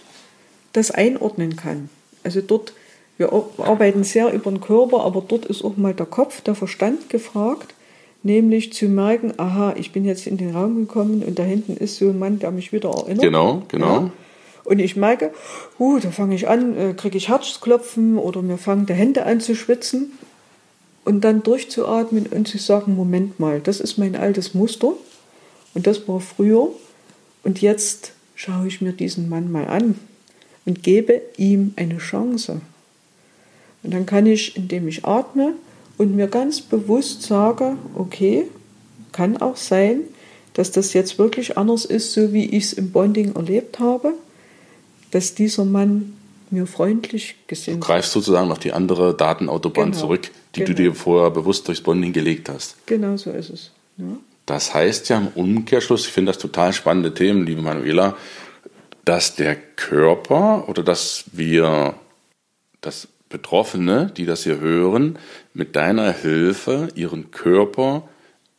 das 0.72 0.92
einordnen 0.92 1.56
kann. 1.56 1.88
Also 2.22 2.40
dort, 2.40 2.72
wir 3.18 3.32
arbeiten 3.58 4.04
sehr 4.04 4.32
über 4.32 4.50
den 4.50 4.60
Körper, 4.60 5.04
aber 5.04 5.22
dort 5.26 5.46
ist 5.46 5.64
auch 5.64 5.76
mal 5.76 5.94
der 5.94 6.06
Kopf, 6.06 6.40
der 6.40 6.54
Verstand 6.54 7.10
gefragt, 7.10 7.74
nämlich 8.22 8.72
zu 8.72 8.86
merken, 8.86 9.34
aha, 9.36 9.74
ich 9.76 9.92
bin 9.92 10.04
jetzt 10.04 10.26
in 10.26 10.36
den 10.36 10.54
Raum 10.54 10.86
gekommen 10.86 11.22
und 11.22 11.38
da 11.38 11.42
hinten 11.42 11.76
ist 11.76 11.96
so 11.96 12.08
ein 12.10 12.18
Mann, 12.18 12.38
der 12.38 12.52
mich 12.52 12.72
wieder 12.72 12.90
erinnert. 12.90 13.22
Genau, 13.22 13.62
genau. 13.68 13.86
Ja. 13.86 14.10
Und 14.64 14.78
ich 14.78 14.96
merke, 14.96 15.32
uh, 15.78 15.98
da 15.98 16.10
fange 16.10 16.34
ich 16.34 16.48
an, 16.48 16.76
äh, 16.76 16.94
kriege 16.94 17.18
ich 17.18 17.28
Herzklopfen 17.28 18.18
oder 18.18 18.42
mir 18.42 18.58
fangen 18.58 18.86
die 18.86 18.94
Hände 18.94 19.26
an 19.26 19.40
zu 19.40 19.54
schwitzen. 19.54 20.12
Und 21.04 21.20
dann 21.20 21.42
durchzuatmen 21.42 22.26
und 22.26 22.48
zu 22.48 22.56
sagen, 22.56 22.96
Moment 22.96 23.38
mal, 23.38 23.60
das 23.60 23.78
ist 23.78 23.98
mein 23.98 24.16
altes 24.16 24.54
Muster 24.54 24.94
und 25.74 25.86
das 25.86 26.08
war 26.08 26.20
früher. 26.20 26.68
Und 27.42 27.60
jetzt 27.60 28.12
schaue 28.34 28.66
ich 28.66 28.80
mir 28.80 28.92
diesen 28.92 29.28
Mann 29.28 29.52
mal 29.52 29.66
an 29.66 29.98
und 30.64 30.82
gebe 30.82 31.20
ihm 31.36 31.74
eine 31.76 31.98
Chance. 31.98 32.62
Und 33.82 33.92
dann 33.92 34.06
kann 34.06 34.24
ich, 34.24 34.56
indem 34.56 34.88
ich 34.88 35.04
atme 35.04 35.52
und 35.98 36.16
mir 36.16 36.26
ganz 36.26 36.62
bewusst 36.62 37.22
sage, 37.22 37.76
okay, 37.94 38.46
kann 39.12 39.36
auch 39.36 39.58
sein, 39.58 40.00
dass 40.54 40.70
das 40.70 40.94
jetzt 40.94 41.18
wirklich 41.18 41.58
anders 41.58 41.84
ist, 41.84 42.14
so 42.14 42.32
wie 42.32 42.46
ich 42.46 42.64
es 42.64 42.72
im 42.72 42.92
Bonding 42.92 43.34
erlebt 43.34 43.78
habe 43.78 44.14
dass 45.14 45.32
dieser 45.32 45.64
Mann 45.64 46.16
mir 46.50 46.66
freundlich 46.66 47.36
gesinnt. 47.46 47.84
Du 47.84 47.86
greifst 47.86 48.10
sozusagen 48.10 48.48
noch 48.48 48.58
die 48.58 48.72
andere 48.72 49.16
Datenautobahn 49.16 49.92
genau, 49.92 49.98
zurück, 49.98 50.30
die 50.56 50.60
genau. 50.60 50.68
du 50.68 50.74
dir 50.74 50.94
vorher 50.94 51.30
bewusst 51.30 51.68
durchs 51.68 51.80
Bonding 51.80 52.12
gelegt 52.12 52.48
hast. 52.48 52.84
Genau 52.86 53.16
so 53.16 53.30
ist 53.30 53.50
es. 53.50 53.70
Ja. 53.96 54.06
Das 54.44 54.74
heißt 54.74 55.08
ja 55.10 55.18
im 55.18 55.28
Umkehrschluss, 55.28 56.06
ich 56.06 56.12
finde 56.12 56.32
das 56.32 56.38
total 56.38 56.72
spannende 56.72 57.14
Themen, 57.14 57.46
liebe 57.46 57.62
Manuela, 57.62 58.16
dass 59.04 59.36
der 59.36 59.54
Körper 59.54 60.68
oder 60.68 60.82
dass 60.82 61.24
wir, 61.30 61.94
dass 62.80 63.06
Betroffene, 63.28 64.12
die 64.16 64.26
das 64.26 64.42
hier 64.42 64.58
hören, 64.58 65.18
mit 65.52 65.76
deiner 65.76 66.12
Hilfe 66.12 66.88
ihren 66.96 67.30
Körper 67.30 68.08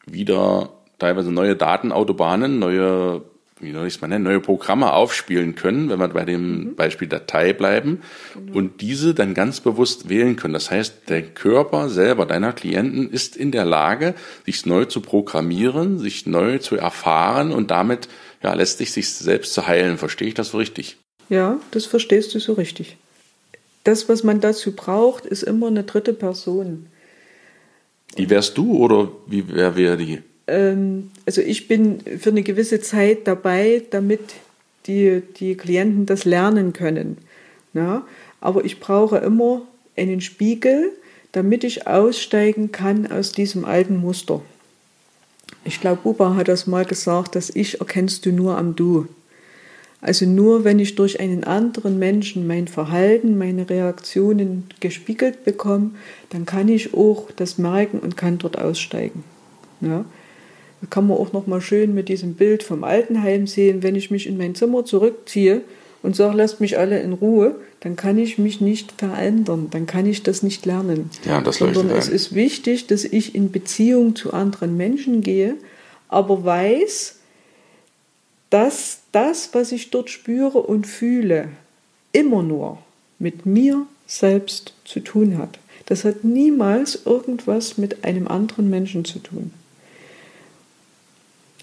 wieder 0.05 0.69
teilweise 0.99 1.31
neue 1.31 1.57
Datenautobahnen, 1.57 2.59
neue 2.59 3.23
wie 3.65 3.73
soll 3.73 3.87
ich 3.87 3.95
es 3.95 4.01
mal 4.01 4.07
nennen, 4.07 4.23
neue 4.23 4.39
Programme 4.39 4.93
aufspielen 4.93 5.55
können, 5.55 5.89
wenn 5.89 5.99
wir 5.99 6.07
bei 6.07 6.23
dem 6.23 6.59
mhm. 6.59 6.75
Beispiel 6.75 7.07
Datei 7.07 7.53
bleiben 7.53 8.01
genau. 8.33 8.57
und 8.57 8.81
diese 8.81 9.13
dann 9.13 9.33
ganz 9.33 9.59
bewusst 9.59 10.07
wählen 10.07 10.35
können. 10.35 10.53
Das 10.53 10.71
heißt, 10.71 11.09
der 11.09 11.23
Körper 11.23 11.89
selber 11.89 12.25
deiner 12.25 12.53
Klienten 12.53 13.09
ist 13.09 13.35
in 13.35 13.51
der 13.51 13.65
Lage, 13.65 14.15
sich 14.45 14.65
neu 14.65 14.85
zu 14.85 15.01
programmieren, 15.01 15.99
sich 15.99 16.25
neu 16.25 16.59
zu 16.59 16.77
erfahren 16.77 17.51
und 17.51 17.71
damit 17.71 18.07
ja 18.43 18.53
letztlich 18.53 18.91
sich 18.93 19.09
selbst 19.09 19.53
zu 19.53 19.67
heilen. 19.67 19.97
Verstehe 19.97 20.27
ich 20.27 20.35
das 20.35 20.49
so 20.49 20.57
richtig? 20.57 20.97
Ja, 21.29 21.59
das 21.71 21.85
verstehst 21.85 22.33
du 22.35 22.39
so 22.39 22.53
richtig. 22.53 22.97
Das, 23.83 24.07
was 24.09 24.23
man 24.23 24.39
dazu 24.41 24.75
braucht, 24.75 25.25
ist 25.25 25.43
immer 25.43 25.67
eine 25.67 25.83
dritte 25.83 26.13
Person. 26.13 26.87
Die 28.17 28.29
wärst 28.29 28.57
du 28.57 28.77
oder 28.77 29.11
wie 29.27 29.45
wer 29.47 29.75
wäre 29.75 29.97
die? 29.97 30.21
Ähm, 30.47 31.11
also 31.25 31.41
ich 31.41 31.67
bin 31.67 31.99
für 32.19 32.29
eine 32.29 32.43
gewisse 32.43 32.81
Zeit 32.81 33.27
dabei, 33.27 33.83
damit 33.89 34.21
die, 34.87 35.21
die 35.39 35.55
Klienten 35.55 36.05
das 36.05 36.25
lernen 36.25 36.73
können. 36.73 37.17
Ja? 37.73 38.05
Aber 38.41 38.65
ich 38.65 38.79
brauche 38.79 39.17
immer 39.17 39.63
einen 39.97 40.21
Spiegel, 40.21 40.91
damit 41.31 41.63
ich 41.63 41.87
aussteigen 41.87 42.71
kann 42.71 43.11
aus 43.11 43.31
diesem 43.31 43.65
alten 43.65 43.97
Muster. 43.97 44.41
Ich 45.63 45.81
glaube, 45.81 46.01
Buba 46.03 46.35
hat 46.35 46.47
das 46.47 46.67
mal 46.67 46.85
gesagt, 46.85 47.35
das 47.35 47.49
Ich 47.49 47.79
erkennst 47.79 48.25
du 48.25 48.31
nur 48.31 48.57
am 48.57 48.75
Du. 48.75 49.07
Also 49.99 50.27
nur 50.27 50.63
wenn 50.63 50.77
ich 50.77 50.93
durch 50.93 51.19
einen 51.19 51.43
anderen 51.43 51.97
Menschen 51.97 52.45
mein 52.45 52.67
Verhalten, 52.67 53.39
meine 53.39 53.67
Reaktionen 53.67 54.65
gespiegelt 54.79 55.43
bekomme, 55.43 55.91
dann 56.29 56.45
kann 56.45 56.69
ich 56.69 56.93
auch 56.93 57.31
das 57.35 57.57
merken 57.57 57.99
und 57.99 58.15
kann 58.15 58.37
dort 58.37 58.59
aussteigen. 58.59 59.23
Ja. 59.81 60.05
Da 60.81 60.87
kann 60.89 61.07
man 61.07 61.17
auch 61.17 61.33
noch 61.33 61.47
mal 61.47 61.61
schön 61.61 61.93
mit 61.93 62.09
diesem 62.09 62.33
Bild 62.33 62.63
vom 62.63 62.83
Altenheim 62.83 63.47
sehen, 63.47 63.83
wenn 63.83 63.95
ich 63.95 64.11
mich 64.11 64.27
in 64.27 64.37
mein 64.37 64.55
Zimmer 64.55 64.85
zurückziehe 64.85 65.61
und 66.03 66.15
sage, 66.15 66.37
lasst 66.37 66.61
mich 66.61 66.77
alle 66.77 66.99
in 66.99 67.13
Ruhe, 67.13 67.55
dann 67.79 67.95
kann 67.95 68.17
ich 68.17 68.37
mich 68.37 68.61
nicht 68.61 68.91
verändern, 68.97 69.67
dann 69.71 69.87
kann 69.87 70.05
ich 70.05 70.23
das 70.23 70.43
nicht 70.43 70.65
lernen. 70.65 71.09
Ja, 71.25 71.41
das 71.41 71.57
Sondern 71.57 71.89
es 71.89 72.07
ist 72.07 72.35
wichtig, 72.35 72.87
dass 72.87 73.03
ich 73.03 73.35
in 73.35 73.51
Beziehung 73.51 74.15
zu 74.15 74.33
anderen 74.33 74.77
Menschen 74.77 75.21
gehe, 75.21 75.55
aber 76.07 76.45
weiß, 76.45 77.17
dass 78.49 78.99
das, 79.11 79.49
was 79.53 79.71
ich 79.71 79.89
dort 79.89 80.09
spüre 80.09 80.59
und 80.59 80.87
fühle, 80.87 81.49
immer 82.11 82.43
nur 82.43 82.77
mit 83.19 83.45
mir 83.45 83.85
selbst 84.07 84.73
zu 84.85 84.99
tun 84.99 85.37
hat. 85.37 85.59
Das 85.87 86.03
hat 86.03 86.23
niemals 86.23 87.01
irgendwas 87.05 87.77
mit 87.77 88.03
einem 88.03 88.27
anderen 88.27 88.69
Menschen 88.69 89.05
zu 89.05 89.19
tun. 89.19 89.51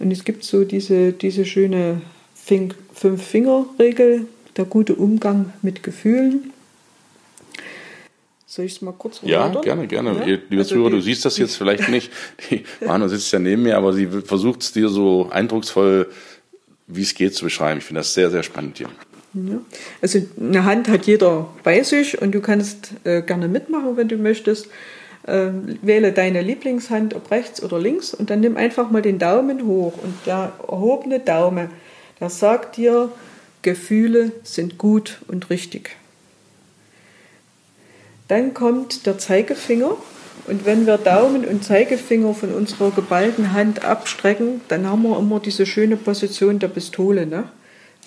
Und 0.03 0.11
es 0.11 0.25
gibt 0.25 0.43
so 0.43 0.65
diese, 0.65 1.13
diese 1.13 1.45
schöne 1.45 2.03
Fünf-Finger-Regel, 2.35 4.27
der 4.57 4.65
gute 4.65 4.97
Umgang 4.97 5.53
mit 5.63 5.85
Gefühlen. 5.85 6.53
Soll 8.47 8.65
ich 8.65 8.73
es 8.73 8.83
mal 8.83 8.93
kurz 8.93 9.21
Ja, 9.23 9.49
gerne, 9.49 9.87
gerne. 9.87 10.19
Ja? 10.19 10.25
Liebe 10.25 10.57
also 10.59 10.75
Zuhörer, 10.75 10.91
du 10.91 11.01
siehst 11.01 11.25
das 11.25 11.39
jetzt 11.39 11.55
vielleicht 11.57 11.89
nicht. 11.89 12.11
Die 12.51 12.65
Manu 12.85 13.07
sitzt 13.07 13.33
ja 13.33 13.39
neben 13.39 13.63
mir, 13.63 13.77
aber 13.77 13.93
sie 13.93 14.09
versucht 14.09 14.63
es 14.63 14.73
dir 14.73 14.89
so 14.89 15.31
eindrucksvoll, 15.31 16.11
wie 16.89 17.03
es 17.03 17.15
geht, 17.15 17.37
zu 17.37 17.45
beschreiben. 17.45 17.79
Ich 17.79 17.85
finde 17.85 18.01
das 18.01 18.13
sehr, 18.13 18.29
sehr 18.29 18.43
spannend 18.43 18.79
hier. 18.79 18.89
Ja. 19.35 19.61
Also 20.03 20.19
eine 20.39 20.65
Hand 20.65 20.89
hat 20.89 21.07
jeder 21.07 21.49
bei 21.63 21.85
sich 21.85 22.21
und 22.21 22.33
du 22.33 22.41
kannst 22.41 22.91
äh, 23.05 23.23
gerne 23.23 23.47
mitmachen, 23.47 23.97
wenn 23.97 24.09
du 24.09 24.17
möchtest. 24.17 24.69
Äh, 25.27 25.51
wähle 25.83 26.13
deine 26.13 26.43
Lieblingshand, 26.43 27.15
ob 27.15 27.31
rechts 27.31 27.63
oder 27.63 27.79
links, 27.79 28.13
und 28.13 28.31
dann 28.31 28.41
nimm 28.41 28.57
einfach 28.57 28.91
mal 28.91 29.03
den 29.03 29.19
Daumen 29.19 29.67
hoch. 29.67 29.95
Und 30.03 30.15
der 30.27 30.53
erhobene 30.69 31.21
Daumen, 31.21 31.69
der 32.21 32.31
sagt 32.31 32.77
dir, 32.77 33.11
Gefühle 33.63 34.33
sind 34.43 34.79
gut 34.79 35.21
und 35.29 35.51
richtig. 35.51 35.97
Dann 38.27 38.55
kommt 38.55 39.07
der 39.07 39.19
Zeigefinger 39.19 39.97
und 40.47 40.67
wenn 40.67 40.87
wir 40.87 40.99
Daumen 40.99 41.45
und 41.45 41.63
Zeigefinger 41.63 42.35
von 42.35 42.53
unserer 42.53 42.91
geballten 42.91 43.53
Hand 43.53 43.85
abstrecken, 43.85 44.61
dann 44.69 44.89
haben 44.89 45.03
wir 45.03 45.19
immer 45.19 45.39
diese 45.39 45.67
schöne 45.67 45.97
Position 45.97 46.59
der 46.59 46.69
Pistole. 46.69 47.27
Ne? 47.27 47.45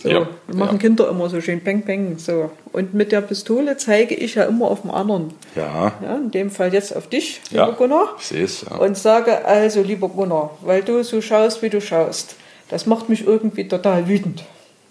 So, 0.01 0.09
ja, 0.09 0.27
machen 0.47 0.75
ja. 0.75 0.81
Kinder 0.81 1.09
immer 1.09 1.29
so 1.29 1.39
schön 1.39 1.61
Peng 1.61 1.83
Peng. 1.83 2.17
So. 2.17 2.51
Und 2.73 2.93
mit 2.93 3.11
der 3.11 3.21
Pistole 3.21 3.77
zeige 3.77 4.13
ich 4.13 4.35
ja 4.35 4.43
immer 4.43 4.69
auf 4.69 4.81
den 4.81 4.91
anderen. 4.91 5.33
Ja. 5.55 5.93
ja 6.01 6.15
in 6.17 6.31
dem 6.31 6.51
Fall 6.51 6.73
jetzt 6.73 6.95
auf 6.95 7.07
dich, 7.07 7.41
lieber 7.49 7.67
ja, 7.67 7.71
Gunnar. 7.71 8.15
Ich 8.19 8.27
sehe 8.27 8.43
es, 8.43 8.65
ja. 8.69 8.75
Und 8.77 8.97
sage 8.97 9.45
also, 9.45 9.81
lieber 9.81 10.09
Gunnar, 10.09 10.57
weil 10.61 10.81
du 10.81 11.03
so 11.03 11.21
schaust, 11.21 11.61
wie 11.61 11.69
du 11.69 11.79
schaust, 11.79 12.35
das 12.69 12.85
macht 12.85 13.09
mich 13.09 13.25
irgendwie 13.25 13.67
total 13.67 14.07
wütend. 14.07 14.43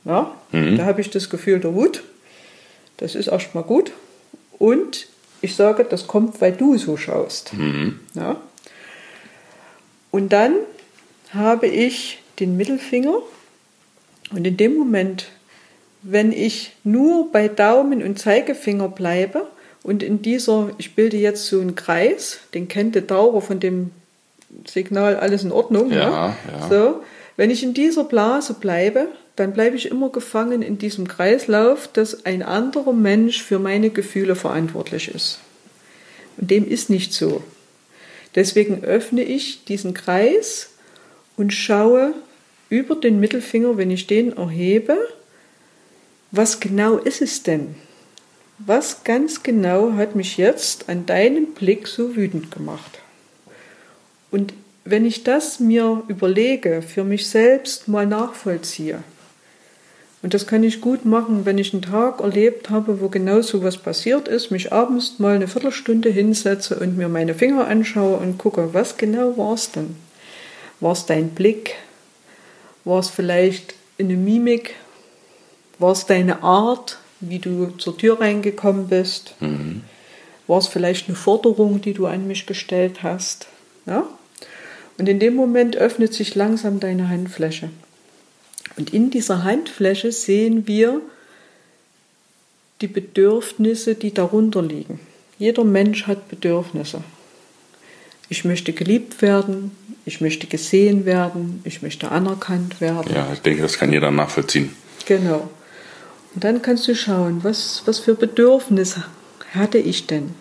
Ja? 0.05 0.32
Mhm. 0.52 0.78
Da 0.78 0.84
habe 0.84 1.00
ich 1.00 1.11
das 1.11 1.30
Gefühl 1.30 1.61
der 1.61 1.74
Wut. 1.74 2.02
Das 2.96 3.14
ist 3.14 3.26
erstmal 3.26 3.64
gut. 3.64 3.92
Und 4.59 5.09
ich 5.40 5.57
sage, 5.57 5.84
das 5.84 6.07
kommt, 6.07 6.40
weil 6.40 6.52
du 6.52 6.78
so 6.78 6.96
schaust. 6.96 7.52
Mhm. 7.55 8.00
Ja? 8.14 8.36
Und 10.11 10.32
dann 10.32 10.55
habe 11.32 11.66
ich 11.66 12.22
den 12.38 12.57
Mittelfinger 12.57 13.18
und 14.31 14.47
in 14.47 14.57
dem 14.57 14.77
Moment, 14.77 15.27
wenn 16.03 16.33
ich 16.33 16.72
nur 16.85 17.31
bei 17.33 17.49
Daumen 17.49 18.03
und 18.03 18.18
Zeigefinger 18.18 18.89
bleibe 18.89 19.47
und 19.83 20.03
in 20.03 20.22
dieser, 20.22 20.70
ich 20.79 20.95
bilde 20.95 21.16
jetzt 21.16 21.47
so 21.47 21.61
einen 21.61 21.75
Kreis, 21.75 22.41
den 22.53 22.68
kennt 22.68 22.95
der 22.95 23.03
Dauer 23.03 23.43
von 23.43 23.61
dem 23.61 23.91
Signal, 24.66 25.16
alles 25.16 25.45
in 25.45 25.53
Ordnung. 25.53 25.91
Ja, 25.91 25.99
ja. 25.99 26.37
ja. 26.51 26.68
So, 26.68 27.01
wenn 27.37 27.51
ich 27.51 27.62
in 27.62 27.75
dieser 27.75 28.05
Blase 28.05 28.55
bleibe, 28.55 29.09
dann 29.37 29.53
bleibe 29.53 29.77
ich 29.77 29.91
immer 29.91 30.11
gefangen 30.11 30.62
in 30.62 30.79
diesem 30.79 31.09
Kreislauf, 31.09 31.89
dass 31.93 32.25
ein 32.25 32.43
anderer 32.43 32.93
Mensch 32.93 33.43
für 33.43 33.59
meine 33.59 33.91
Gefühle 33.91 34.37
verantwortlich 34.37 35.12
ist. 35.12 35.41
Und 36.37 36.51
dem 36.51 36.68
ist 36.68 36.89
nicht 36.89 37.12
so. 37.12 37.43
Deswegen 38.35 38.85
öffne 38.85 39.22
ich 39.22 39.64
diesen 39.64 39.95
Kreis 39.95 40.70
und 41.37 41.53
schaue 41.53 42.14
über 42.75 42.97
den 42.97 43.20
Mittelfinger, 43.20 43.77
wenn 43.77 43.91
ich 43.91 44.09
den 44.09 44.37
erhebe, 44.37 44.97
was 46.33 46.59
genau 46.59 46.97
ist 46.97 47.22
es 47.22 47.45
denn? 47.45 47.77
Was 48.59 49.05
ganz 49.05 49.43
genau 49.43 49.93
hat 49.93 50.16
mich 50.16 50.37
jetzt 50.37 50.89
an 50.89 51.07
deinem 51.07 51.55
Blick 51.55 51.87
so 51.87 52.16
wütend 52.16 52.51
gemacht? 52.51 52.99
Und 54.33 54.55
wenn 54.85 55.05
ich 55.05 55.22
das 55.22 55.61
mir 55.61 56.03
überlege, 56.09 56.83
für 56.83 57.05
mich 57.05 57.29
selbst 57.29 57.87
mal 57.87 58.07
nachvollziehe, 58.07 59.05
und 60.22 60.33
das 60.33 60.47
kann 60.47 60.64
ich 60.64 60.81
gut 60.81 61.05
machen, 61.05 61.45
wenn 61.45 61.59
ich 61.59 61.75
einen 61.75 61.83
Tag 61.83 62.20
erlebt 62.20 62.70
habe, 62.70 63.01
wo 63.01 63.09
genau 63.11 63.43
so 63.43 63.62
was 63.62 63.77
passiert 63.77 64.27
ist, 64.27 64.51
mich 64.51 64.72
abends 64.72 65.18
mal 65.18 65.37
eine 65.37 65.47
Viertelstunde 65.47 66.09
hinsetze 66.09 66.77
und 66.77 66.97
mir 66.97 67.09
meine 67.09 67.35
Finger 67.35 67.66
anschaue 67.66 68.16
und 68.16 68.39
gucke, 68.39 68.72
was 68.72 68.97
genau 68.97 69.37
war 69.37 69.53
es 69.53 69.70
denn? 69.70 69.97
War 70.81 70.93
es 70.93 71.05
dein 71.07 71.31
Blick? 71.31 71.75
War 72.85 72.99
es 72.99 73.11
vielleicht 73.11 73.74
eine 73.99 74.16
Mimik? 74.16 74.74
War 75.78 75.93
es 75.93 76.07
deine 76.07 76.43
Art, 76.43 76.99
wie 77.20 77.39
du 77.39 77.68
zur 77.78 77.97
Tür 77.97 78.20
reingekommen 78.20 78.89
bist? 78.89 79.35
Mhm. 79.41 79.82
War 80.47 80.59
es 80.59 80.68
vielleicht 80.68 81.09
eine 81.09 81.16
Forderung, 81.16 81.80
die 81.80 81.95
du 81.95 82.07
an 82.07 82.26
mich 82.26 82.47
gestellt 82.47 83.03
hast? 83.03 83.49
Ja? 83.87 84.07
Und 84.99 85.09
in 85.09 85.18
dem 85.18 85.35
Moment 85.35 85.76
öffnet 85.76 86.14
sich 86.14 86.35
langsam 86.35 86.80
deine 86.80 87.09
Handfläche. 87.09 87.70
Und 88.76 88.93
in 88.93 89.11
dieser 89.11 89.45
Handfläche 89.45 90.12
sehen 90.12 90.66
wir 90.66 91.01
die 92.80 92.87
Bedürfnisse, 92.89 93.95
die 93.95 94.12
darunter 94.12 94.62
liegen. 94.62 95.01
Jeder 95.39 95.64
Mensch 95.64 96.07
hat 96.07 96.28
Bedürfnisse. 96.28 97.03
Ich 98.29 98.45
möchte 98.45 98.72
geliebt 98.72 99.22
werden, 99.22 99.72
ich 100.05 100.20
möchte 100.20 100.47
gesehen 100.47 101.05
werden, 101.05 101.61
ich 101.64 101.83
möchte 101.83 102.11
anerkannt 102.11 102.81
werden. 102.81 103.12
Ja, 103.14 103.33
ich 103.33 103.41
denke, 103.41 103.62
das 103.62 103.79
kann 103.79 103.93
jeder 103.93 104.11
nachvollziehen. 104.11 104.75
Genau. 105.07 105.49
Und 106.35 106.45
dann 106.45 106.62
kannst 106.62 106.89
du 106.89 106.95
schauen, 106.95 107.45
was, 107.45 107.83
was 107.85 108.01
für 108.01 108.14
Bedürfnisse 108.14 109.05
hatte 109.55 109.79
ich 109.79 110.07
denn? 110.07 110.35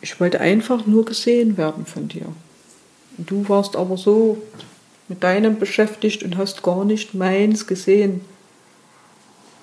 Ich 0.00 0.18
wollte 0.18 0.40
einfach 0.40 0.86
nur 0.86 1.04
gesehen 1.04 1.58
werden 1.58 1.84
von 1.84 2.08
dir. 2.08 2.26
Und 3.18 3.30
du 3.30 3.48
warst 3.48 3.76
aber 3.76 3.98
so 3.98 4.40
mit 5.08 5.22
deinem 5.22 5.58
beschäftigt 5.58 6.22
und 6.22 6.38
hast 6.38 6.62
gar 6.62 6.84
nicht 6.84 7.12
meins 7.14 7.66
gesehen. 7.66 8.22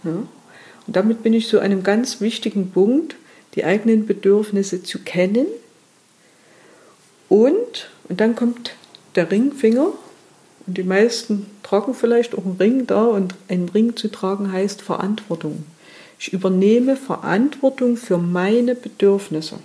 Ja? 0.04 0.12
Und 0.86 0.96
damit 0.96 1.24
bin 1.24 1.34
ich 1.34 1.48
zu 1.48 1.60
einem 1.60 1.84
ganz 1.84 2.22
wichtigen 2.22 2.72
Punkt, 2.72 3.16
die 3.56 3.66
eigenen 3.66 4.06
Bedürfnisse 4.06 4.84
zu 4.84 5.00
kennen. 5.00 5.48
Und, 7.30 7.90
und 8.10 8.22
dann 8.22 8.36
kommt 8.36 8.76
der 9.16 9.30
Ringfinger. 9.30 9.88
Und 10.66 10.78
die 10.78 10.84
meisten 10.84 11.46
tragen 11.64 11.94
vielleicht 11.94 12.38
auch 12.38 12.46
einen 12.46 12.58
Ring 12.58 12.88
da. 12.88 13.06
Und 13.06 13.36
einen 13.48 13.70
Ring 13.70 13.96
zu 13.96 14.10
tragen 14.10 14.52
heißt 14.52 14.82
Verantwortung. 14.82 15.66
Ich 16.20 16.34
übernehme 16.34 16.96
Verantwortung 16.96 17.98
für 17.98 18.18
meine 18.18 18.76
Bedürfnisse. 18.76 19.60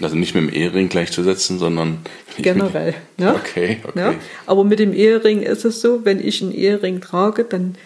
Also 0.00 0.16
nicht 0.16 0.34
mit 0.34 0.44
dem 0.44 0.54
Ehering 0.54 0.88
gleichzusetzen, 0.88 1.58
sondern 1.58 1.98
generell. 2.38 2.94
Ne? 3.18 3.34
Okay, 3.34 3.78
okay. 3.84 3.98
Ja? 3.98 4.14
Aber 4.46 4.64
mit 4.64 4.78
dem 4.78 4.94
Ehering 4.94 5.42
ist 5.42 5.64
es 5.64 5.80
so, 5.80 6.04
wenn 6.04 6.18
ich 6.18 6.42
einen 6.42 6.52
Ehering 6.52 7.00
trage, 7.00 7.44
dann 7.44 7.76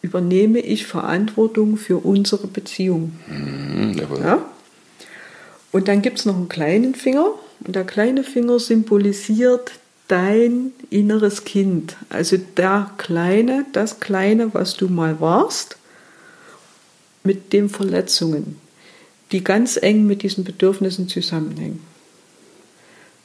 übernehme 0.00 0.60
ich 0.60 0.86
Verantwortung 0.86 1.76
für 1.76 1.98
unsere 1.98 2.46
Beziehung. 2.46 3.18
Mhm, 3.26 4.00
ja? 4.22 4.44
Und 5.72 5.88
dann 5.88 6.02
gibt 6.02 6.20
es 6.20 6.24
noch 6.24 6.36
einen 6.36 6.48
kleinen 6.48 6.94
Finger. 6.94 7.32
Und 7.60 7.74
der 7.74 7.84
kleine 7.84 8.22
Finger 8.22 8.58
symbolisiert 8.58 9.72
dein 10.08 10.72
inneres 10.90 11.44
Kind. 11.44 11.96
Also 12.10 12.36
der 12.56 12.90
Kleine, 12.98 13.66
das 13.72 14.00
Kleine, 14.00 14.54
was 14.54 14.76
du 14.76 14.88
mal 14.88 15.20
warst, 15.20 15.76
mit 17.24 17.52
den 17.52 17.68
Verletzungen 17.68 18.60
die 19.32 19.42
ganz 19.42 19.76
eng 19.76 20.06
mit 20.06 20.22
diesen 20.22 20.44
Bedürfnissen 20.44 21.08
zusammenhängen. 21.08 21.80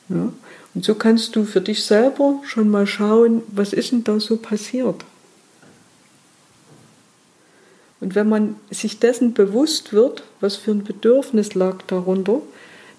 Ja? 0.10 0.32
Und 0.74 0.86
so 0.86 0.96
kannst 0.96 1.36
du 1.36 1.44
für 1.44 1.62
dich 1.62 1.84
selber 1.84 2.42
schon 2.46 2.70
mal 2.70 2.88
schauen, 2.88 3.44
was 3.48 3.74
ist 3.74 3.92
denn 3.92 4.04
da 4.04 4.20
so 4.20 4.38
passiert? 4.38 5.04
Und 8.00 8.16
wenn 8.16 8.30
man 8.30 8.56
sich 8.72 9.00
dessen 9.00 9.34
bewusst 9.34 9.94
wird, 9.94 10.24
was 10.40 10.56
für 10.56 10.72
ein 10.72 10.84
Bedürfnis 10.84 11.54
lag 11.54 11.84
darunter, 11.86 12.42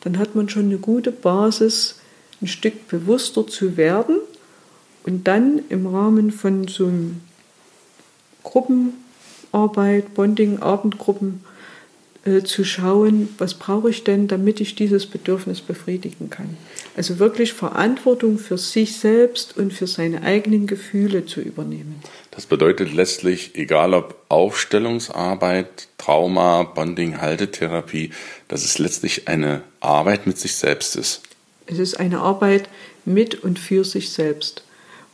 dann 0.03 0.19
hat 0.19 0.35
man 0.35 0.49
schon 0.49 0.67
eine 0.67 0.79
gute 0.79 1.13
Basis, 1.13 2.01
ein 2.41 2.49
Stück 2.49 2.89
bewusster 2.89 3.47
zu 3.47 3.77
werden 3.77 4.17
und 5.05 5.27
dann 5.27 5.61
im 5.69 5.87
Rahmen 5.87 6.31
von 6.31 6.69
so 6.69 6.87
einem 6.87 7.21
Gruppenarbeit, 8.43 10.15
Bonding, 10.15 10.59
Abendgruppen 10.61 11.45
äh, 12.25 12.43
zu 12.43 12.65
schauen, 12.65 13.29
was 13.39 13.55
brauche 13.55 13.91
ich 13.91 14.05
denn, 14.05 14.29
damit 14.29 14.61
ich 14.61 14.77
dieses 14.77 15.07
Bedürfnis 15.07 15.61
befriedigen 15.61 16.31
kann. 16.31 16.57
Also 16.97 17.19
wirklich 17.19 17.53
Verantwortung 17.53 18.39
für 18.39 18.59
sich 18.59 18.97
selbst 18.97 19.57
und 19.57 19.73
für 19.73 19.89
seine 19.89 20.23
eigenen 20.23 20.67
Gefühle 20.69 21.27
zu 21.27 21.41
übernehmen. 21.41 22.01
Das 22.31 22.47
bedeutet 22.47 22.95
letztlich, 22.95 23.57
egal 23.57 23.93
ob 23.93 24.17
Aufstellungsarbeit, 24.29 25.89
Trauma, 25.99 26.63
Bonding, 26.63 27.21
Haltetherapie, 27.21 28.11
dass 28.47 28.65
es 28.65 28.79
letztlich 28.79 29.27
eine 29.27 29.63
Arbeit 29.81 30.27
mit 30.27 30.39
sich 30.39 30.55
selbst 30.55 30.97
ist. 30.97 31.23
Es 31.67 31.79
ist 31.79 31.99
eine 31.99 32.21
Arbeit 32.21 32.69
mit 33.05 33.43
und 33.43 33.59
für 33.59 33.85
sich 33.85 34.11
selbst. 34.11 34.63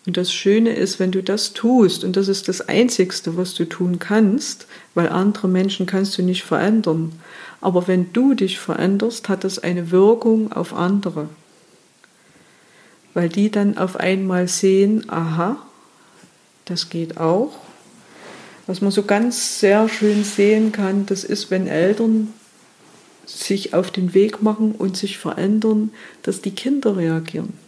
Und 0.09 0.17
das 0.17 0.33
Schöne 0.33 0.75
ist, 0.75 0.99
wenn 1.01 1.11
du 1.11 1.23
das 1.23 1.53
tust, 1.53 2.03
und 2.03 2.17
das 2.17 2.29
ist 2.29 2.49
das 2.49 2.67
Einzigste, 2.67 3.37
was 3.37 3.53
du 3.53 3.67
tun 3.67 3.99
kannst, 3.99 4.67
weil 4.95 5.11
andere 5.11 5.49
Menschen 5.49 5.85
kannst 5.85 6.17
du 6.17 6.23
nicht 6.23 6.45
verändern. 6.45 7.13
Aber 7.61 7.87
wenn 7.89 8.11
du 8.15 8.33
dich 8.33 8.59
veränderst, 8.59 9.29
hat 9.29 9.45
das 9.45 9.59
eine 9.59 9.91
Wirkung 9.91 10.51
auf 10.51 10.73
andere. 10.73 11.29
Weil 13.13 13.29
die 13.29 13.51
dann 13.51 13.77
auf 13.77 13.97
einmal 13.97 14.49
sehen, 14.49 15.11
aha, 15.11 15.59
das 16.65 16.89
geht 16.89 17.19
auch. 17.19 17.59
Was 18.67 18.81
man 18.81 18.93
so 18.93 19.03
ganz 19.03 19.61
sehr 19.61 19.91
schön 19.91 20.25
sehen 20.25 20.73
kann, 20.73 21.05
das 21.05 21.23
ist, 21.23 21.51
wenn 21.51 21.67
Eltern 21.67 22.33
sich 23.27 23.75
auf 23.75 23.91
den 23.91 24.15
Weg 24.15 24.41
machen 24.41 24.73
und 24.73 24.97
sich 24.97 25.19
verändern, 25.19 25.91
dass 26.23 26.41
die 26.41 26.53
Kinder 26.53 26.97
reagieren 26.97 27.68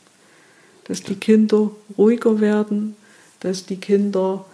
dass 0.85 1.03
die 1.03 1.15
Kinder 1.15 1.71
ruhiger 1.97 2.41
werden, 2.41 2.97
dass 3.41 3.67
die 3.67 3.77
Kinder 3.77 4.45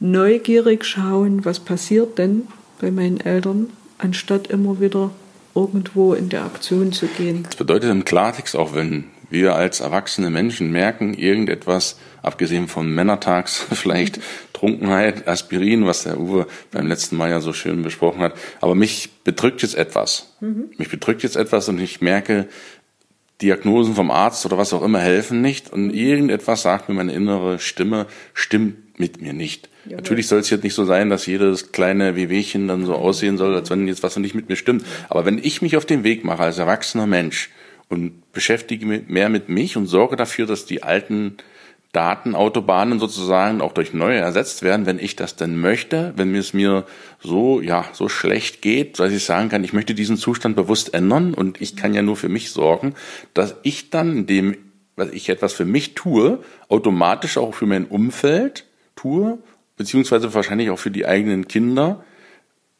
neugierig 0.00 0.84
schauen, 0.84 1.44
was 1.44 1.60
passiert 1.60 2.18
denn 2.18 2.48
bei 2.80 2.90
meinen 2.90 3.20
Eltern, 3.20 3.70
anstatt 3.98 4.48
immer 4.48 4.80
wieder 4.80 5.10
irgendwo 5.54 6.14
in 6.14 6.28
der 6.28 6.44
Aktion 6.44 6.92
zu 6.92 7.06
gehen. 7.06 7.42
Das 7.42 7.56
bedeutet 7.56 7.90
im 7.90 8.04
Klartext 8.04 8.54
auch, 8.54 8.74
wenn 8.74 9.04
wir 9.30 9.54
als 9.54 9.80
erwachsene 9.80 10.30
Menschen 10.30 10.70
merken, 10.70 11.14
irgendetwas, 11.14 11.98
abgesehen 12.22 12.68
von 12.68 12.94
Männertags, 12.94 13.66
vielleicht 13.72 14.20
Trunkenheit, 14.52 15.28
Aspirin, 15.28 15.86
was 15.86 16.04
der 16.04 16.18
Uwe 16.18 16.46
beim 16.70 16.86
letzten 16.86 17.16
Mal 17.16 17.30
ja 17.30 17.40
so 17.40 17.52
schön 17.52 17.82
besprochen 17.82 18.20
hat, 18.20 18.34
aber 18.60 18.74
mich 18.74 19.10
bedrückt 19.24 19.62
jetzt 19.62 19.76
etwas. 19.76 20.34
Mhm. 20.40 20.70
Mich 20.78 20.88
bedrückt 20.88 21.22
jetzt 21.22 21.36
etwas 21.36 21.68
und 21.68 21.80
ich 21.80 22.00
merke, 22.00 22.48
Diagnosen 23.40 23.94
vom 23.94 24.10
Arzt 24.10 24.44
oder 24.46 24.58
was 24.58 24.72
auch 24.72 24.82
immer 24.82 24.98
helfen 24.98 25.40
nicht 25.40 25.72
und 25.72 25.90
irgendetwas 25.90 26.62
sagt 26.62 26.88
mir 26.88 26.94
meine 26.94 27.12
innere 27.12 27.58
Stimme, 27.58 28.06
stimmt 28.34 28.98
mit 28.98 29.22
mir 29.22 29.32
nicht. 29.32 29.68
Ja, 29.86 29.96
Natürlich 29.96 30.26
soll 30.26 30.40
es 30.40 30.50
jetzt 30.50 30.64
nicht 30.64 30.74
so 30.74 30.84
sein, 30.84 31.08
dass 31.08 31.26
jedes 31.26 31.70
kleine 31.70 32.16
Wehwehchen 32.16 32.66
dann 32.66 32.84
so 32.84 32.94
aussehen 32.94 33.38
soll, 33.38 33.54
als 33.54 33.70
wenn 33.70 33.86
jetzt 33.86 34.02
was 34.02 34.16
nicht 34.16 34.34
mit 34.34 34.48
mir 34.48 34.56
stimmt. 34.56 34.84
Aber 35.08 35.24
wenn 35.24 35.38
ich 35.38 35.62
mich 35.62 35.76
auf 35.76 35.86
den 35.86 36.02
Weg 36.02 36.24
mache 36.24 36.42
als 36.42 36.58
erwachsener 36.58 37.06
Mensch 37.06 37.50
und 37.88 38.32
beschäftige 38.32 38.86
mich 38.86 39.08
mehr 39.08 39.28
mit 39.28 39.48
mich 39.48 39.76
und 39.76 39.86
sorge 39.86 40.16
dafür, 40.16 40.46
dass 40.46 40.66
die 40.66 40.82
alten 40.82 41.36
Datenautobahnen 41.98 43.00
sozusagen 43.00 43.60
auch 43.60 43.72
durch 43.72 43.92
neue 43.92 44.20
ersetzt 44.20 44.62
werden, 44.62 44.86
wenn 44.86 45.00
ich 45.00 45.16
das 45.16 45.34
denn 45.34 45.60
möchte, 45.60 46.12
wenn 46.14 46.32
es 46.36 46.54
mir 46.54 46.84
so, 47.18 47.60
ja, 47.60 47.86
so 47.92 48.08
schlecht 48.08 48.62
geht, 48.62 49.00
dass 49.00 49.10
ich 49.10 49.24
sagen 49.24 49.48
kann, 49.48 49.64
ich 49.64 49.72
möchte 49.72 49.96
diesen 49.96 50.16
Zustand 50.16 50.54
bewusst 50.54 50.94
ändern 50.94 51.34
und 51.34 51.60
ich 51.60 51.74
kann 51.74 51.94
ja 51.94 52.02
nur 52.02 52.14
für 52.14 52.28
mich 52.28 52.52
sorgen, 52.52 52.94
dass 53.34 53.56
ich 53.64 53.90
dann, 53.90 54.16
indem 54.18 54.56
ich 55.10 55.28
etwas 55.28 55.54
für 55.54 55.64
mich 55.64 55.96
tue, 55.96 56.38
automatisch 56.68 57.36
auch 57.36 57.52
für 57.52 57.66
mein 57.66 57.86
Umfeld 57.86 58.64
tue, 58.94 59.38
beziehungsweise 59.76 60.32
wahrscheinlich 60.34 60.70
auch 60.70 60.78
für 60.78 60.92
die 60.92 61.04
eigenen 61.04 61.48
Kinder, 61.48 62.04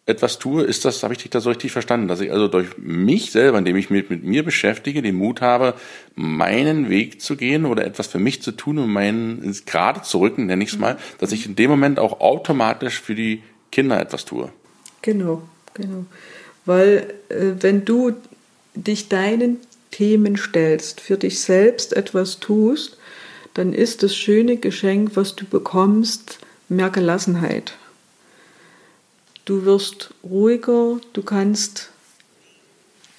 etwas 0.08 0.38
tue, 0.38 0.62
ist 0.62 0.84
das, 0.84 1.02
habe 1.02 1.12
ich 1.12 1.20
dich 1.20 1.30
da 1.30 1.40
so 1.40 1.50
richtig 1.50 1.72
verstanden, 1.72 2.08
dass 2.08 2.20
ich 2.20 2.32
also 2.32 2.48
durch 2.48 2.78
mich 2.78 3.30
selber, 3.30 3.58
indem 3.58 3.76
ich 3.76 3.90
mich 3.90 4.08
mit 4.08 4.24
mir 4.24 4.42
beschäftige, 4.42 5.02
den 5.02 5.16
Mut 5.16 5.40
habe, 5.40 5.74
meinen 6.14 6.88
Weg 6.88 7.20
zu 7.20 7.36
gehen 7.36 7.66
oder 7.66 7.84
etwas 7.84 8.06
für 8.06 8.18
mich 8.18 8.42
zu 8.42 8.52
tun 8.52 8.78
und 8.78 8.90
meinen 8.90 9.42
ins 9.42 9.66
Gerade 9.66 10.02
zu 10.02 10.20
rücken, 10.20 10.46
nenne 10.46 10.64
ich 10.64 10.72
es 10.72 10.78
mal, 10.78 10.96
dass 11.18 11.32
ich 11.32 11.46
in 11.46 11.56
dem 11.56 11.70
Moment 11.70 11.98
auch 11.98 12.20
automatisch 12.20 13.00
für 13.00 13.14
die 13.14 13.42
Kinder 13.70 14.00
etwas 14.00 14.24
tue. 14.24 14.50
Genau, 15.02 15.42
genau. 15.74 16.06
Weil 16.64 17.14
äh, 17.28 17.52
wenn 17.60 17.84
du 17.84 18.14
dich 18.74 19.08
deinen 19.08 19.58
Themen 19.90 20.36
stellst, 20.36 21.00
für 21.00 21.16
dich 21.16 21.40
selbst 21.40 21.94
etwas 21.94 22.40
tust, 22.40 22.96
dann 23.54 23.72
ist 23.72 24.02
das 24.02 24.14
schöne 24.16 24.56
Geschenk, 24.56 25.12
was 25.14 25.36
du 25.36 25.44
bekommst, 25.44 26.38
mehr 26.68 26.90
Gelassenheit 26.90 27.77
du 29.48 29.64
wirst 29.64 30.10
ruhiger, 30.22 31.00
du 31.14 31.22
kannst 31.22 31.90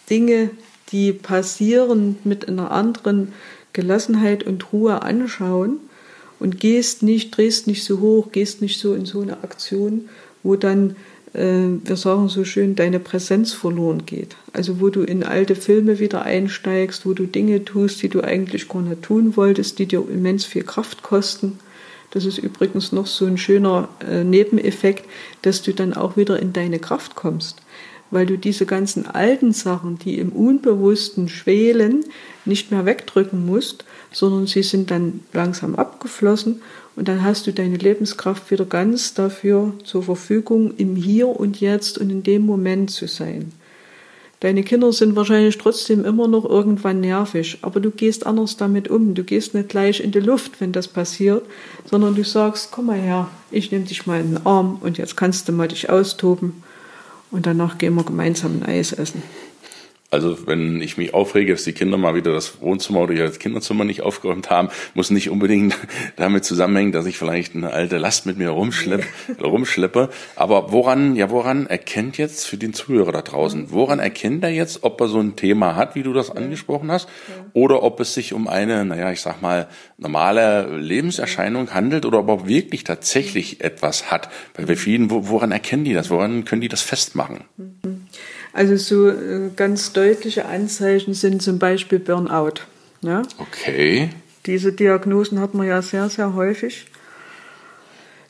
Dinge, 0.09 0.51
die 0.91 1.11
passieren, 1.11 2.17
mit 2.23 2.47
einer 2.47 2.71
anderen 2.71 3.33
Gelassenheit 3.73 4.43
und 4.43 4.71
Ruhe 4.71 5.01
anschauen 5.01 5.79
und 6.39 6.59
gehst 6.59 7.03
nicht, 7.03 7.35
drehst 7.35 7.67
nicht 7.67 7.83
so 7.83 7.99
hoch, 7.99 8.31
gehst 8.31 8.61
nicht 8.61 8.79
so 8.79 8.93
in 8.93 9.05
so 9.05 9.21
eine 9.21 9.43
Aktion, 9.43 10.09
wo 10.43 10.55
dann, 10.55 10.95
äh, 11.33 11.67
wir 11.83 11.95
sagen 11.95 12.29
so 12.29 12.43
schön, 12.43 12.75
deine 12.75 12.99
Präsenz 12.99 13.53
verloren 13.53 14.05
geht. 14.05 14.35
Also 14.53 14.79
wo 14.79 14.89
du 14.89 15.01
in 15.01 15.23
alte 15.23 15.55
Filme 15.55 15.99
wieder 15.99 16.23
einsteigst, 16.23 17.05
wo 17.05 17.13
du 17.13 17.25
Dinge 17.25 17.65
tust, 17.65 18.01
die 18.03 18.09
du 18.09 18.21
eigentlich 18.21 18.67
gar 18.67 18.81
nicht 18.81 19.01
tun 19.01 19.35
wolltest, 19.35 19.79
die 19.79 19.87
dir 19.87 20.03
immens 20.07 20.45
viel 20.45 20.63
Kraft 20.63 21.01
kosten 21.03 21.59
das 22.11 22.25
ist 22.25 22.37
übrigens 22.37 22.91
noch 22.91 23.07
so 23.07 23.25
ein 23.25 23.37
schöner 23.37 23.89
äh, 24.07 24.23
Nebeneffekt, 24.23 25.05
dass 25.41 25.61
du 25.61 25.73
dann 25.73 25.93
auch 25.93 26.17
wieder 26.17 26.39
in 26.39 26.53
deine 26.53 26.79
Kraft 26.79 27.15
kommst, 27.15 27.61
weil 28.11 28.25
du 28.25 28.37
diese 28.37 28.65
ganzen 28.65 29.05
alten 29.05 29.53
Sachen, 29.53 29.99
die 29.99 30.17
im 30.17 30.31
Unbewussten 30.31 31.29
schwelen, 31.29 32.03
nicht 32.45 32.71
mehr 32.71 32.85
wegdrücken 32.85 33.45
musst, 33.45 33.85
sondern 34.11 34.47
sie 34.47 34.63
sind 34.63 34.89
dann 34.91 35.21
langsam 35.33 35.75
abgeflossen 35.75 36.61
und 36.95 37.07
dann 37.07 37.23
hast 37.23 37.47
du 37.47 37.53
deine 37.53 37.77
Lebenskraft 37.77 38.49
wieder 38.51 38.65
ganz 38.65 39.13
dafür 39.13 39.73
zur 39.83 40.03
Verfügung, 40.03 40.73
im 40.77 40.95
Hier 40.95 41.27
und 41.27 41.61
Jetzt 41.61 41.97
und 41.97 42.09
in 42.09 42.23
dem 42.23 42.45
Moment 42.45 42.91
zu 42.91 43.07
sein. 43.07 43.51
Deine 44.41 44.63
Kinder 44.63 44.93
sind 44.93 45.17
wahrscheinlich 45.17 45.57
trotzdem 45.57 46.05
immer 46.05 46.29
noch 46.29 46.45
irgendwann 46.45 47.01
nervig, 47.01 47.57
aber 47.61 47.81
du 47.81 47.91
gehst 47.91 48.25
anders 48.25 48.55
damit 48.55 48.87
um. 48.87 49.13
Du 49.13 49.25
gehst 49.25 49.53
nicht 49.53 49.67
gleich 49.67 49.99
in 49.99 50.11
die 50.11 50.21
Luft, 50.21 50.61
wenn 50.61 50.71
das 50.71 50.87
passiert, 50.87 51.45
sondern 51.83 52.15
du 52.15 52.23
sagst, 52.23 52.71
komm 52.71 52.85
mal 52.85 52.97
her, 52.97 53.29
ich 53.51 53.69
nehme 53.71 53.83
dich 53.83 54.07
mal 54.07 54.21
in 54.21 54.35
den 54.35 54.45
Arm 54.45 54.77
und 54.79 54.97
jetzt 54.97 55.17
kannst 55.17 55.49
du 55.49 55.51
mal 55.51 55.67
dich 55.67 55.89
austoben 55.89 56.63
und 57.31 57.47
danach 57.47 57.77
gehen 57.77 57.95
wir 57.95 58.03
gemeinsam 58.03 58.61
ein 58.61 58.65
Eis 58.65 58.93
essen. 58.93 59.23
Also 60.11 60.47
wenn 60.47 60.81
ich 60.81 60.97
mich 60.97 61.13
aufrege, 61.13 61.51
dass 61.51 61.65
die 61.65 61.73
Kinder 61.73 61.97
mal 61.97 62.15
wieder 62.15 62.33
das 62.33 62.61
Wohnzimmer 62.61 63.01
oder 63.01 63.13
das 63.13 63.37
Kinderzimmer 63.37 63.83
nicht 63.83 64.01
aufgeräumt 64.01 64.49
haben, 64.49 64.69
muss 64.95 65.11
nicht 65.11 65.29
unbedingt 65.29 65.75
damit 66.15 66.45
zusammenhängen, 66.45 66.91
dass 66.91 67.05
ich 67.05 67.17
vielleicht 67.17 67.55
eine 67.55 67.71
alte 67.71 67.99
Last 67.99 68.25
mit 68.25 68.37
mir 68.37 68.49
rumschleppe. 68.49 69.05
rumschleppe. 69.39 70.09
Aber 70.35 70.71
woran, 70.71 71.15
ja, 71.15 71.29
woran 71.29 71.67
erkennt 71.67 72.17
jetzt 72.17 72.47
für 72.47 72.57
den 72.57 72.73
Zuhörer 72.73 73.11
da 73.11 73.21
draußen, 73.21 73.71
woran 73.71 73.99
erkennt 73.99 74.43
er 74.43 74.49
jetzt, 74.49 74.83
ob 74.83 74.99
er 74.99 75.09
so 75.09 75.19
ein 75.19 75.35
Thema 75.35 75.75
hat, 75.75 75.93
wie 75.93 76.01
du 76.01 76.11
das 76.11 76.31
angesprochen 76.31 76.91
hast, 76.91 77.07
oder 77.53 77.83
ob 77.83 77.99
es 77.99 78.15
sich 78.15 78.33
um 78.33 78.47
eine, 78.47 78.85
naja, 78.85 79.11
ich 79.11 79.21
sag 79.21 79.43
mal, 79.43 79.67
normale 79.97 80.77
Lebenserscheinung 80.77 81.73
handelt 81.75 82.05
oder 82.05 82.19
ob 82.19 82.29
er 82.29 82.47
wirklich 82.47 82.83
tatsächlich 82.83 83.61
etwas 83.63 84.09
hat? 84.09 84.29
Weil 84.55 84.65
bei 84.65 84.75
vielen, 84.75 85.11
woran 85.11 85.51
erkennen 85.51 85.83
die 85.83 85.93
das? 85.93 86.09
Woran 86.09 86.45
können 86.45 86.61
die 86.61 86.67
das 86.67 86.81
festmachen? 86.81 87.41
Also 88.53 88.77
so 88.77 89.09
äh, 89.09 89.51
ganz 89.55 89.93
deutliche 89.93 90.45
Anzeichen 90.45 91.13
sind 91.13 91.41
zum 91.41 91.59
Beispiel 91.59 91.99
Burnout. 91.99 92.61
Ja? 93.01 93.21
Okay. 93.37 94.09
Diese 94.45 94.73
Diagnosen 94.73 95.39
hat 95.39 95.53
man 95.53 95.67
ja 95.67 95.81
sehr, 95.81 96.09
sehr 96.09 96.33
häufig. 96.33 96.87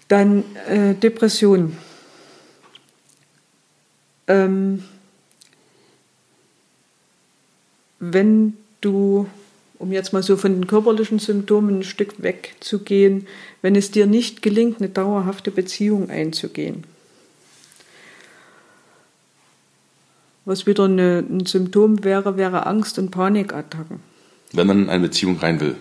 Dann 0.08 0.44
äh, 0.68 0.96
Depression. 0.96 1.78
Ähm, 4.28 4.84
wenn 8.00 8.58
du, 8.82 9.28
um 9.78 9.92
jetzt 9.92 10.14
mal 10.14 10.24
so 10.24 10.36
von 10.38 10.54
den 10.54 10.68
körperlichen 10.68 11.20
Symptomen 11.20 11.80
ein 11.80 11.84
Stück 11.84 12.22
wegzugehen, 12.22 13.28
wenn 13.62 13.76
es 13.76 13.92
dir 13.92 14.08
nicht 14.08 14.42
gelingt, 14.42 14.80
eine 14.80 14.90
dauerhafte 14.90 15.52
Beziehung 15.52 16.10
einzugehen, 16.10 16.86
Was 20.46 20.66
wieder 20.66 20.86
eine, 20.86 21.24
ein 21.30 21.46
Symptom 21.46 22.04
wäre, 22.04 22.38
wäre 22.38 22.66
Angst- 22.66 22.98
und 22.98 23.12
Panikattacken. 23.12 24.00
Wenn 24.54 24.68
man 24.68 24.84
in 24.84 24.90
eine 24.90 25.04
Beziehung 25.08 25.38
rein 25.38 25.60
will. 25.60 25.76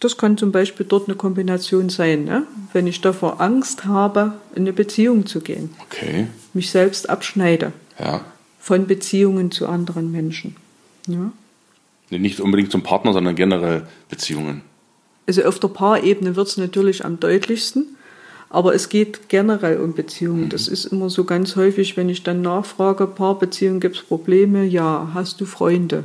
Das 0.00 0.16
kann 0.16 0.38
zum 0.38 0.50
Beispiel 0.50 0.86
dort 0.88 1.08
eine 1.08 1.16
Kombination 1.16 1.90
sein, 1.90 2.24
ne? 2.24 2.44
wenn 2.72 2.86
ich 2.86 3.02
davor 3.02 3.40
Angst 3.40 3.84
habe, 3.84 4.32
in 4.54 4.62
eine 4.62 4.72
Beziehung 4.72 5.26
zu 5.26 5.40
gehen. 5.40 5.70
Okay. 5.82 6.26
Mich 6.54 6.70
selbst 6.70 7.10
abschneide 7.10 7.72
Ja. 7.98 8.24
von 8.58 8.86
Beziehungen 8.86 9.50
zu 9.50 9.68
anderen 9.68 10.10
Menschen. 10.10 10.56
Ja? 11.06 11.32
Nicht 12.08 12.40
unbedingt 12.40 12.72
zum 12.72 12.82
Partner, 12.82 13.12
sondern 13.12 13.34
generell 13.36 13.86
Beziehungen. 14.08 14.62
Also 15.26 15.44
auf 15.44 15.60
der 15.60 15.68
Paarebene 15.68 16.34
wird 16.34 16.48
es 16.48 16.56
natürlich 16.56 17.04
am 17.04 17.20
deutlichsten, 17.20 17.86
aber 18.50 18.74
es 18.74 18.88
geht 18.88 19.28
generell 19.28 19.78
um 19.78 19.94
Beziehungen. 19.94 20.48
Das 20.48 20.66
ist 20.66 20.86
immer 20.86 21.08
so 21.08 21.22
ganz 21.22 21.54
häufig, 21.54 21.96
wenn 21.96 22.08
ich 22.08 22.24
dann 22.24 22.42
nachfrage, 22.42 23.06
Paarbeziehungen, 23.06 23.78
gibt 23.78 23.96
es 23.96 24.02
Probleme? 24.02 24.64
Ja. 24.64 25.12
Hast 25.14 25.40
du 25.40 25.46
Freunde? 25.46 26.04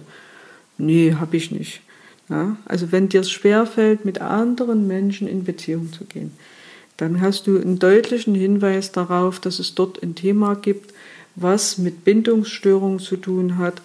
Nee, 0.78 1.16
habe 1.20 1.36
ich 1.38 1.50
nicht. 1.50 1.82
Ja? 2.30 2.56
Also 2.66 2.92
wenn 2.92 3.10
dir 3.10 3.22
es 3.22 3.32
schwerfällt, 3.32 4.06
mit 4.06 4.22
anderen 4.22 4.88
Menschen 4.88 5.28
in 5.28 5.44
Beziehung 5.44 5.92
zu 5.92 6.06
gehen, 6.06 6.34
dann 6.98 7.20
hast 7.20 7.48
du 7.48 7.60
einen 7.60 7.80
deutlichen 7.80 8.36
Hinweis 8.36 8.92
darauf, 8.92 9.40
dass 9.40 9.58
es 9.58 9.74
dort 9.74 10.02
ein 10.04 10.14
Thema 10.14 10.56
gibt, 10.56 10.94
was 11.36 11.80
mit 11.80 12.06
Bindungsstörungen 12.06 13.00
zu 13.00 13.18
tun 13.18 13.58
hat. 13.58 13.82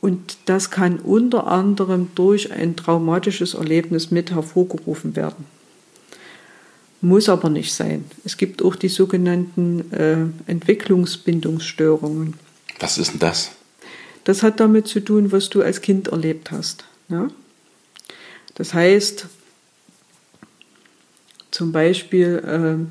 Und 0.00 0.36
das 0.44 0.70
kann 0.70 1.00
unter 1.00 1.48
anderem 1.48 2.10
durch 2.14 2.52
ein 2.52 2.76
traumatisches 2.76 3.54
Erlebnis 3.54 4.12
mit 4.12 4.30
hervorgerufen 4.30 5.16
werden. 5.16 5.46
Muss 7.04 7.28
aber 7.28 7.50
nicht 7.50 7.74
sein. 7.74 8.06
Es 8.24 8.38
gibt 8.38 8.62
auch 8.64 8.76
die 8.76 8.88
sogenannten 8.88 9.92
äh, 9.92 10.50
Entwicklungsbindungsstörungen. 10.50 12.32
Was 12.80 12.96
ist 12.96 13.12
denn 13.12 13.18
das? 13.18 13.50
Das 14.24 14.42
hat 14.42 14.58
damit 14.58 14.88
zu 14.88 15.00
tun, 15.00 15.30
was 15.30 15.50
du 15.50 15.60
als 15.60 15.82
Kind 15.82 16.08
erlebt 16.08 16.50
hast. 16.50 16.84
Ja? 17.10 17.28
Das 18.54 18.72
heißt, 18.72 19.26
zum 21.50 21.72
Beispiel, 21.72 22.42
äh, 22.42 22.86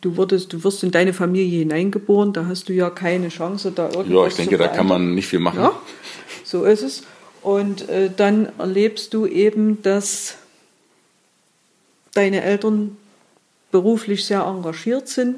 du, 0.00 0.16
wurdest, 0.16 0.52
du 0.52 0.62
wirst 0.62 0.84
in 0.84 0.92
deine 0.92 1.14
Familie 1.14 1.58
hineingeboren, 1.58 2.32
da 2.32 2.46
hast 2.46 2.68
du 2.68 2.72
ja 2.72 2.90
keine 2.90 3.30
Chance, 3.30 3.72
da 3.72 3.86
irgendwas 3.86 4.08
Ja, 4.08 4.26
ich 4.28 4.34
denke, 4.34 4.54
zu 4.54 4.62
da 4.62 4.68
kann 4.68 4.86
man 4.86 5.16
nicht 5.16 5.26
viel 5.26 5.40
machen. 5.40 5.58
Ja, 5.58 5.72
so 6.44 6.62
ist 6.62 6.82
es. 6.82 7.02
Und 7.42 7.88
äh, 7.88 8.08
dann 8.16 8.56
erlebst 8.56 9.14
du 9.14 9.26
eben, 9.26 9.82
dass 9.82 10.36
deine 12.14 12.42
Eltern 12.42 12.96
beruflich 13.70 14.24
sehr 14.24 14.42
engagiert 14.42 15.08
sind 15.08 15.36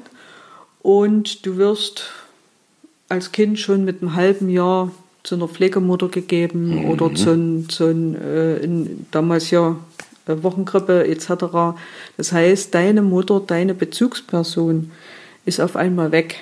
und 0.81 1.45
du 1.45 1.57
wirst 1.57 2.03
als 3.09 3.31
Kind 3.31 3.59
schon 3.59 3.85
mit 3.85 4.01
einem 4.01 4.15
halben 4.15 4.49
Jahr 4.49 4.91
zu 5.23 5.35
einer 5.35 5.47
Pflegemutter 5.47 6.09
gegeben 6.09 6.85
oder 6.89 7.13
zu, 7.15 7.31
ein- 7.31 7.67
zu 7.69 7.85
ein, 7.85 8.15
äh, 8.21 8.57
in, 8.57 9.05
damals 9.11 9.51
ja 9.51 9.75
äh, 10.27 10.35
Wochengrippe 10.43 11.07
etc. 11.07 11.77
Das 12.17 12.31
heißt, 12.31 12.73
deine 12.75 13.01
Mutter, 13.01 13.39
deine 13.39 13.73
Bezugsperson 13.73 14.91
ist 15.45 15.59
auf 15.61 15.75
einmal 15.75 16.11
weg. 16.11 16.35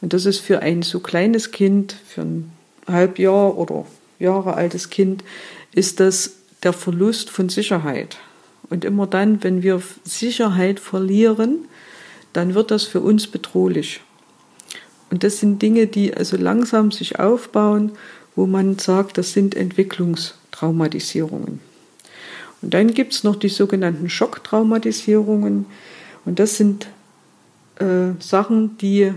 Und 0.00 0.12
das 0.12 0.26
ist 0.26 0.38
für 0.40 0.60
ein 0.60 0.82
so 0.82 1.00
kleines 1.00 1.50
Kind, 1.52 1.94
für 2.08 2.22
ein 2.22 2.52
Halbjahr 2.88 3.56
oder 3.58 3.84
Jahre 4.18 4.54
altes 4.54 4.90
Kind, 4.90 5.22
ist 5.72 6.00
das 6.00 6.32
der 6.62 6.72
Verlust 6.72 7.30
von 7.30 7.48
Sicherheit. 7.48 8.16
Und 8.70 8.84
immer 8.84 9.06
dann, 9.06 9.42
wenn 9.42 9.62
wir 9.62 9.82
Sicherheit 10.04 10.80
verlieren, 10.80 11.66
dann 12.32 12.54
wird 12.54 12.70
das 12.70 12.84
für 12.84 13.00
uns 13.00 13.26
bedrohlich. 13.26 14.00
Und 15.10 15.24
das 15.24 15.40
sind 15.40 15.60
Dinge, 15.60 15.88
die 15.88 16.14
also 16.14 16.36
langsam 16.36 16.92
sich 16.92 17.18
aufbauen, 17.18 17.92
wo 18.36 18.46
man 18.46 18.78
sagt, 18.78 19.18
das 19.18 19.32
sind 19.32 19.56
Entwicklungstraumatisierungen. 19.56 21.58
Und 22.62 22.74
dann 22.74 22.94
gibt 22.94 23.14
es 23.14 23.24
noch 23.24 23.36
die 23.36 23.48
sogenannten 23.48 24.08
Schocktraumatisierungen. 24.08 25.66
Und 26.24 26.38
das 26.38 26.56
sind 26.56 26.86
äh, 27.80 28.12
Sachen, 28.20 28.78
die 28.78 29.12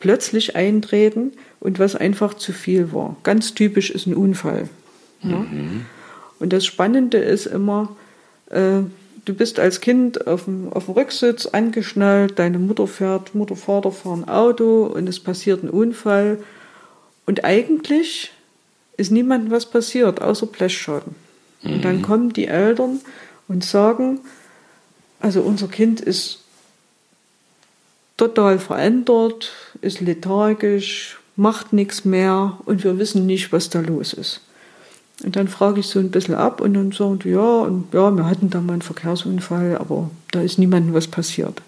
plötzlich 0.00 0.56
eintreten 0.56 1.32
und 1.60 1.78
was 1.78 1.94
einfach 1.94 2.34
zu 2.34 2.52
viel 2.52 2.92
war. 2.92 3.16
Ganz 3.22 3.54
typisch 3.54 3.90
ist 3.90 4.06
ein 4.06 4.14
Unfall. 4.14 4.68
Ja? 5.22 5.46
Und 6.38 6.52
das 6.52 6.66
Spannende 6.66 7.18
ist 7.18 7.46
immer, 7.46 7.96
äh, 8.50 8.82
du 9.24 9.34
bist 9.34 9.58
als 9.58 9.80
Kind 9.80 10.26
auf 10.26 10.44
dem, 10.44 10.72
auf 10.72 10.86
dem 10.86 10.94
Rücksitz 10.94 11.46
angeschnallt, 11.46 12.38
deine 12.38 12.58
Mutter 12.58 12.86
fährt, 12.86 13.34
Mutter, 13.34 13.56
Vater 13.56 13.92
fahren 13.92 14.28
Auto 14.28 14.84
und 14.84 15.08
es 15.08 15.20
passiert 15.20 15.62
ein 15.62 15.70
Unfall. 15.70 16.38
Und 17.26 17.44
eigentlich 17.44 18.32
ist 18.96 19.10
niemandem 19.10 19.50
was 19.50 19.66
passiert, 19.66 20.22
außer 20.22 20.46
Blechschaden. 20.46 21.14
Und 21.62 21.84
dann 21.84 22.02
kommen 22.02 22.32
die 22.32 22.46
Eltern 22.46 23.00
und 23.48 23.64
sagen, 23.64 24.20
also 25.20 25.40
unser 25.40 25.68
Kind 25.68 26.00
ist 26.00 26.40
total 28.16 28.58
verändert, 28.58 29.52
ist 29.80 30.00
lethargisch, 30.00 31.18
macht 31.34 31.72
nichts 31.72 32.04
mehr 32.04 32.58
und 32.64 32.84
wir 32.84 32.98
wissen 32.98 33.26
nicht, 33.26 33.52
was 33.52 33.68
da 33.68 33.80
los 33.80 34.12
ist. 34.12 34.40
Und 35.24 35.34
dann 35.36 35.48
frage 35.48 35.80
ich 35.80 35.86
so 35.86 35.98
ein 35.98 36.10
bisschen 36.10 36.34
ab 36.34 36.60
und 36.60 36.74
dann 36.74 36.92
sagen 36.92 37.18
die, 37.20 37.30
ja, 37.30 37.60
und 37.60 37.92
ja, 37.94 38.10
wir 38.10 38.26
hatten 38.26 38.50
da 38.50 38.60
mal 38.60 38.74
einen 38.74 38.82
Verkehrsunfall, 38.82 39.78
aber 39.78 40.10
da 40.30 40.42
ist 40.42 40.58
niemandem 40.58 40.94
was 40.94 41.08
passiert. 41.08 41.62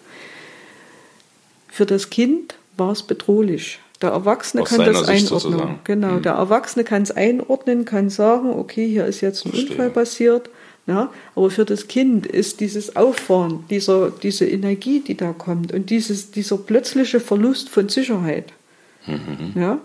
Für 1.68 1.86
das 1.86 2.10
Kind 2.10 2.56
war 2.76 2.92
es 2.92 3.02
bedrohlich. 3.02 3.78
Der 4.02 4.10
Erwachsene 4.10 4.62
Aus 4.62 4.68
kann 4.68 4.84
das 4.84 5.06
Sicht 5.06 5.08
einordnen. 5.08 5.26
sozusagen. 5.26 5.78
Genau, 5.84 6.18
der 6.18 6.32
Erwachsene 6.32 6.84
kann 6.84 7.02
es 7.02 7.10
einordnen, 7.10 7.84
kann 7.84 8.10
sagen, 8.10 8.50
okay, 8.50 8.86
hier 8.86 9.06
ist 9.06 9.20
jetzt 9.22 9.44
ein 9.44 9.50
Verstehe. 9.50 9.70
Unfall 9.70 9.90
passiert. 9.90 10.50
Ja, 10.86 11.10
aber 11.34 11.50
für 11.50 11.66
das 11.66 11.86
Kind 11.86 12.26
ist 12.26 12.60
dieses 12.60 12.96
Auffahren, 12.96 13.64
dieser, 13.68 14.10
diese 14.10 14.46
Energie, 14.46 15.00
die 15.00 15.16
da 15.16 15.34
kommt 15.34 15.70
und 15.72 15.90
dieses, 15.90 16.30
dieser 16.30 16.56
plötzliche 16.56 17.20
Verlust 17.20 17.68
von 17.68 17.90
Sicherheit, 17.90 18.54
ja, 19.54 19.80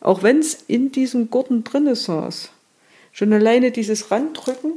auch 0.00 0.22
wenn 0.22 0.40
es 0.40 0.62
in 0.66 0.92
diesem 0.92 1.30
Gurten 1.30 1.64
drinne 1.64 1.96
saß, 1.96 2.50
schon 3.12 3.32
alleine 3.32 3.70
dieses 3.70 4.10
Randrücken 4.10 4.72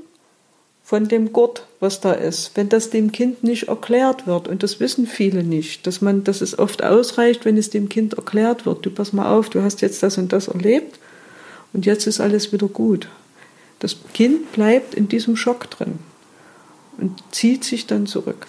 von 0.83 1.07
dem 1.07 1.33
Gurt, 1.33 1.65
was 1.79 1.99
da 1.99 2.11
ist, 2.11 2.51
wenn 2.55 2.69
das 2.69 2.91
dem 2.91 3.11
Kind 3.11 3.43
nicht 3.43 3.69
erklärt 3.69 4.27
wird, 4.27 4.47
und 4.47 4.61
das 4.61 4.79
wissen 4.79 5.07
viele 5.07 5.43
nicht, 5.43 5.87
dass 5.87 6.01
man, 6.01 6.23
dass 6.23 6.41
es 6.41 6.59
oft 6.59 6.83
ausreicht, 6.83 7.43
wenn 7.43 7.57
es 7.57 7.71
dem 7.71 7.89
Kind 7.89 8.13
erklärt 8.13 8.67
wird, 8.67 8.85
du 8.85 8.91
pass 8.91 9.11
mal 9.11 9.35
auf, 9.35 9.49
du 9.49 9.63
hast 9.63 9.81
jetzt 9.81 10.03
das 10.03 10.19
und 10.19 10.31
das 10.31 10.47
erlebt 10.47 10.99
und 11.73 11.87
jetzt 11.87 12.05
ist 12.05 12.19
alles 12.19 12.53
wieder 12.53 12.67
gut. 12.67 13.09
Das 13.79 13.97
Kind 14.13 14.51
bleibt 14.51 14.93
in 14.93 15.09
diesem 15.09 15.35
Schock 15.35 15.69
drin 15.71 15.99
und 16.97 17.21
zieht 17.31 17.63
sich 17.63 17.87
dann 17.87 18.05
zurück. 18.05 18.45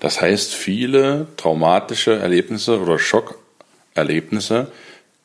Das 0.00 0.20
heißt, 0.20 0.54
viele 0.54 1.28
traumatische 1.36 2.16
Erlebnisse 2.16 2.80
oder 2.80 2.98
Schockerlebnisse 2.98 4.70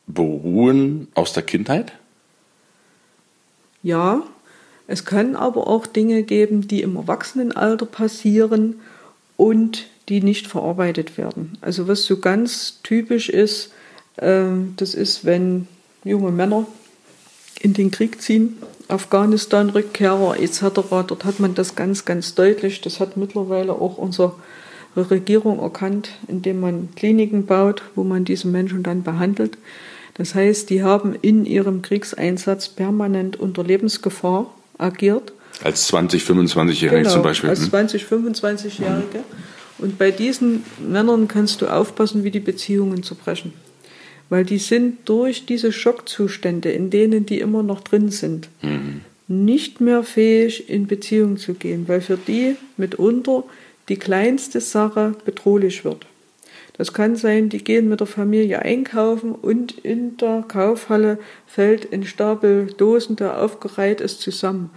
beruhen 0.07 1.07
aus 1.15 1.33
der 1.33 1.43
Kindheit? 1.43 1.93
Ja, 3.83 4.23
es 4.87 5.05
können 5.05 5.35
aber 5.35 5.67
auch 5.67 5.85
Dinge 5.85 6.23
geben, 6.23 6.67
die 6.67 6.81
im 6.81 6.95
Erwachsenenalter 6.95 7.85
passieren 7.85 8.79
und 9.37 9.85
die 10.09 10.21
nicht 10.21 10.47
verarbeitet 10.47 11.17
werden. 11.17 11.57
Also 11.61 11.87
was 11.87 12.05
so 12.05 12.17
ganz 12.17 12.79
typisch 12.83 13.29
ist, 13.29 13.71
ähm, 14.17 14.73
das 14.77 14.93
ist, 14.93 15.25
wenn 15.25 15.67
junge 16.03 16.31
Männer 16.31 16.67
in 17.59 17.73
den 17.73 17.91
Krieg 17.91 18.21
ziehen, 18.21 18.57
Afghanistan, 18.89 19.69
Rückkehrer 19.69 20.39
etc. 20.39 20.61
Dort 21.07 21.23
hat 21.25 21.39
man 21.39 21.55
das 21.55 21.75
ganz, 21.75 22.05
ganz 22.05 22.35
deutlich. 22.35 22.81
Das 22.81 22.99
hat 22.99 23.15
mittlerweile 23.15 23.73
auch 23.73 23.97
unsere 23.97 24.35
Regierung 24.95 25.59
erkannt, 25.59 26.09
indem 26.27 26.59
man 26.59 26.89
Kliniken 26.95 27.45
baut, 27.45 27.83
wo 27.95 28.03
man 28.03 28.25
diese 28.25 28.47
Menschen 28.47 28.83
dann 28.83 29.03
behandelt. 29.03 29.57
Das 30.15 30.35
heißt, 30.35 30.69
die 30.69 30.83
haben 30.83 31.15
in 31.21 31.45
ihrem 31.45 31.81
Kriegseinsatz 31.81 32.69
permanent 32.69 33.39
unter 33.39 33.63
Lebensgefahr 33.63 34.53
agiert. 34.77 35.33
Als 35.63 35.87
20, 35.87 36.23
25-Jährige 36.23 37.09
zum 37.09 37.23
Beispiel. 37.23 37.49
Als 37.49 37.61
hm? 37.61 37.69
20, 37.69 38.03
25-Jährige. 38.03 39.23
Und 39.79 39.97
bei 39.97 40.11
diesen 40.11 40.63
Männern 40.79 41.27
kannst 41.27 41.61
du 41.61 41.67
aufpassen, 41.67 42.23
wie 42.23 42.31
die 42.31 42.39
Beziehungen 42.39 43.03
zerbrechen. 43.03 43.53
Weil 44.29 44.45
die 44.45 44.57
sind 44.57 45.09
durch 45.09 45.45
diese 45.45 45.71
Schockzustände, 45.71 46.71
in 46.71 46.89
denen 46.89 47.25
die 47.25 47.39
immer 47.39 47.63
noch 47.63 47.81
drin 47.81 48.09
sind, 48.09 48.49
nicht 49.27 49.81
mehr 49.81 50.03
fähig, 50.03 50.69
in 50.69 50.87
Beziehung 50.87 51.37
zu 51.37 51.53
gehen, 51.53 51.87
weil 51.87 52.01
für 52.01 52.17
die 52.17 52.55
mitunter 52.77 53.43
die 53.89 53.97
kleinste 53.97 54.61
Sache 54.61 55.13
bedrohlich 55.25 55.83
wird. 55.83 56.05
Das 56.75 56.91
kann 56.91 57.15
sein, 57.15 57.49
die 57.49 57.63
gehen 57.63 57.87
mit 57.87 57.99
der 57.99 58.07
Familie 58.07 58.61
einkaufen 58.63 59.33
und 59.33 59.73
in 59.83 60.17
der 60.17 60.43
Kaufhalle 60.47 61.19
fällt 61.45 61.93
ein 61.93 62.03
Stapel 62.03 62.67
Dosen, 62.77 63.15
der 63.15 63.41
aufgereiht 63.41 64.01
ist, 64.01 64.21
zusammen. 64.21 64.71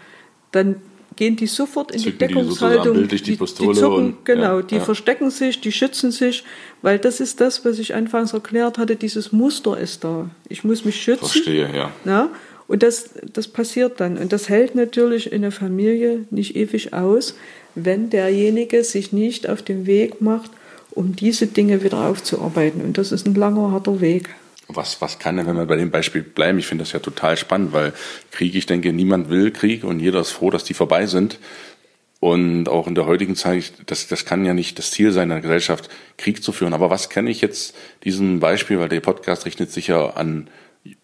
Dann 0.52 0.76
gehen 1.16 1.36
die 1.36 1.46
sofort 1.46 1.92
in 1.92 1.98
Zücken 1.98 2.18
die 2.18 2.26
die 2.26 2.34
Deckungshaltung. 2.34 2.94
bildlich 2.94 3.22
die 3.22 3.36
Pistole 3.36 3.74
zucken, 3.74 4.04
und- 4.04 4.24
genau, 4.26 4.56
ja, 4.58 4.62
die 4.62 4.76
ja. 4.76 4.80
verstecken 4.82 5.30
sich, 5.30 5.60
die 5.62 5.72
schützen 5.72 6.10
sich, 6.10 6.44
weil 6.82 6.98
das 6.98 7.20
ist 7.20 7.40
das, 7.40 7.64
was 7.64 7.78
ich 7.78 7.94
anfangs 7.94 8.34
erklärt 8.34 8.76
hatte, 8.76 8.96
dieses 8.96 9.32
Muster 9.32 9.78
ist 9.78 10.04
da. 10.04 10.28
Ich 10.50 10.62
muss 10.64 10.84
mich 10.84 11.00
schützen. 11.00 11.26
Verstehe, 11.26 11.70
ja. 11.74 11.90
Ja? 12.04 12.28
Und 12.68 12.82
das, 12.82 13.10
das 13.32 13.48
passiert 13.48 14.00
dann. 14.00 14.18
Und 14.18 14.32
das 14.32 14.48
hält 14.50 14.74
natürlich 14.74 15.32
in 15.32 15.42
der 15.42 15.52
Familie 15.52 16.26
nicht 16.30 16.56
ewig 16.56 16.92
aus, 16.92 17.34
wenn 17.74 18.10
derjenige 18.10 18.84
sich 18.84 19.12
nicht 19.12 19.48
auf 19.48 19.62
den 19.62 19.86
Weg 19.86 20.20
macht, 20.20 20.50
um 20.96 21.14
diese 21.14 21.46
Dinge 21.46 21.84
wieder 21.84 22.08
aufzuarbeiten. 22.08 22.80
Und 22.80 22.98
das 22.98 23.12
ist 23.12 23.26
ein 23.26 23.34
langer, 23.34 23.70
harter 23.70 24.00
Weg. 24.00 24.30
Was, 24.68 25.00
was 25.00 25.18
kann 25.18 25.36
denn, 25.36 25.46
wenn 25.46 25.56
wir 25.56 25.66
bei 25.66 25.76
dem 25.76 25.90
Beispiel 25.90 26.22
bleiben? 26.22 26.58
Ich 26.58 26.66
finde 26.66 26.82
das 26.82 26.92
ja 26.92 26.98
total 26.98 27.36
spannend, 27.36 27.72
weil 27.72 27.92
Krieg, 28.32 28.54
ich 28.54 28.66
denke, 28.66 28.92
niemand 28.92 29.30
will 29.30 29.52
Krieg 29.52 29.84
und 29.84 30.00
jeder 30.00 30.20
ist 30.20 30.32
froh, 30.32 30.50
dass 30.50 30.64
die 30.64 30.74
vorbei 30.74 31.06
sind. 31.06 31.38
Und 32.18 32.68
auch 32.68 32.88
in 32.88 32.94
der 32.94 33.06
heutigen 33.06 33.36
Zeit, 33.36 33.74
das, 33.86 34.08
das 34.08 34.24
kann 34.24 34.44
ja 34.44 34.54
nicht 34.54 34.78
das 34.78 34.90
Ziel 34.90 35.12
sein, 35.12 35.24
in 35.24 35.28
der 35.28 35.40
Gesellschaft 35.40 35.88
Krieg 36.16 36.42
zu 36.42 36.50
führen. 36.50 36.72
Aber 36.72 36.90
was 36.90 37.10
kenne 37.10 37.30
ich 37.30 37.42
jetzt 37.42 37.76
diesem 38.02 38.40
Beispiel, 38.40 38.80
weil 38.80 38.88
der 38.88 39.00
Podcast 39.00 39.44
richtet 39.44 39.70
sich 39.70 39.88
ja 39.88 40.10
an 40.10 40.48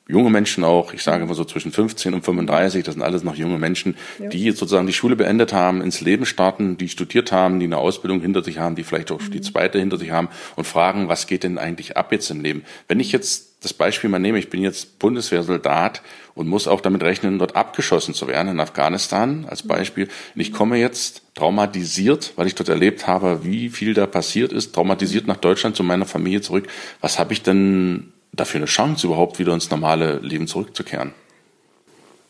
junge 0.08 0.30
Menschen 0.30 0.64
auch, 0.64 0.92
ich 0.92 1.02
sage 1.02 1.24
immer 1.24 1.34
so 1.34 1.44
zwischen 1.44 1.72
15 1.72 2.14
und 2.14 2.24
35, 2.24 2.84
das 2.84 2.94
sind 2.94 3.02
alles 3.02 3.24
noch 3.24 3.34
junge 3.34 3.58
Menschen, 3.58 3.96
ja. 4.18 4.28
die 4.28 4.44
jetzt 4.44 4.58
sozusagen 4.58 4.86
die 4.86 4.92
Schule 4.92 5.16
beendet 5.16 5.52
haben, 5.52 5.80
ins 5.80 6.00
Leben 6.00 6.26
starten, 6.26 6.76
die 6.76 6.88
studiert 6.88 7.32
haben, 7.32 7.60
die 7.60 7.66
eine 7.66 7.78
Ausbildung 7.78 8.20
hinter 8.20 8.44
sich 8.44 8.58
haben, 8.58 8.76
die 8.76 8.84
vielleicht 8.84 9.10
auch 9.10 9.20
mhm. 9.20 9.30
die 9.30 9.40
zweite 9.40 9.78
hinter 9.78 9.98
sich 9.98 10.10
haben 10.10 10.28
und 10.56 10.66
fragen, 10.66 11.08
was 11.08 11.26
geht 11.26 11.44
denn 11.44 11.58
eigentlich 11.58 11.96
ab 11.96 12.12
jetzt 12.12 12.30
im 12.30 12.40
Leben? 12.40 12.62
Wenn 12.88 13.00
ich 13.00 13.12
jetzt 13.12 13.52
das 13.62 13.72
Beispiel 13.72 14.10
mal 14.10 14.18
nehme, 14.18 14.38
ich 14.38 14.50
bin 14.50 14.60
jetzt 14.60 14.98
Bundeswehrsoldat 14.98 16.02
und 16.34 16.48
muss 16.48 16.66
auch 16.66 16.80
damit 16.80 17.02
rechnen, 17.02 17.38
dort 17.38 17.54
abgeschossen 17.56 18.12
zu 18.12 18.26
werden 18.26 18.48
in 18.48 18.60
Afghanistan 18.60 19.46
als 19.48 19.62
Beispiel. 19.62 20.08
Und 20.34 20.40
ich 20.40 20.52
komme 20.52 20.78
jetzt 20.78 21.22
traumatisiert, 21.34 22.32
weil 22.36 22.48
ich 22.48 22.54
dort 22.54 22.68
erlebt 22.68 23.06
habe, 23.06 23.44
wie 23.44 23.68
viel 23.68 23.94
da 23.94 24.06
passiert 24.06 24.52
ist, 24.52 24.74
traumatisiert 24.74 25.26
nach 25.26 25.36
Deutschland 25.36 25.76
zu 25.76 25.84
meiner 25.84 26.06
Familie 26.06 26.40
zurück. 26.40 26.66
Was 27.00 27.18
habe 27.18 27.32
ich 27.32 27.42
denn 27.42 28.11
dafür 28.32 28.58
eine 28.58 28.66
Chance, 28.66 29.06
überhaupt 29.06 29.38
wieder 29.38 29.54
ins 29.54 29.70
normale 29.70 30.18
Leben 30.18 30.46
zurückzukehren? 30.46 31.12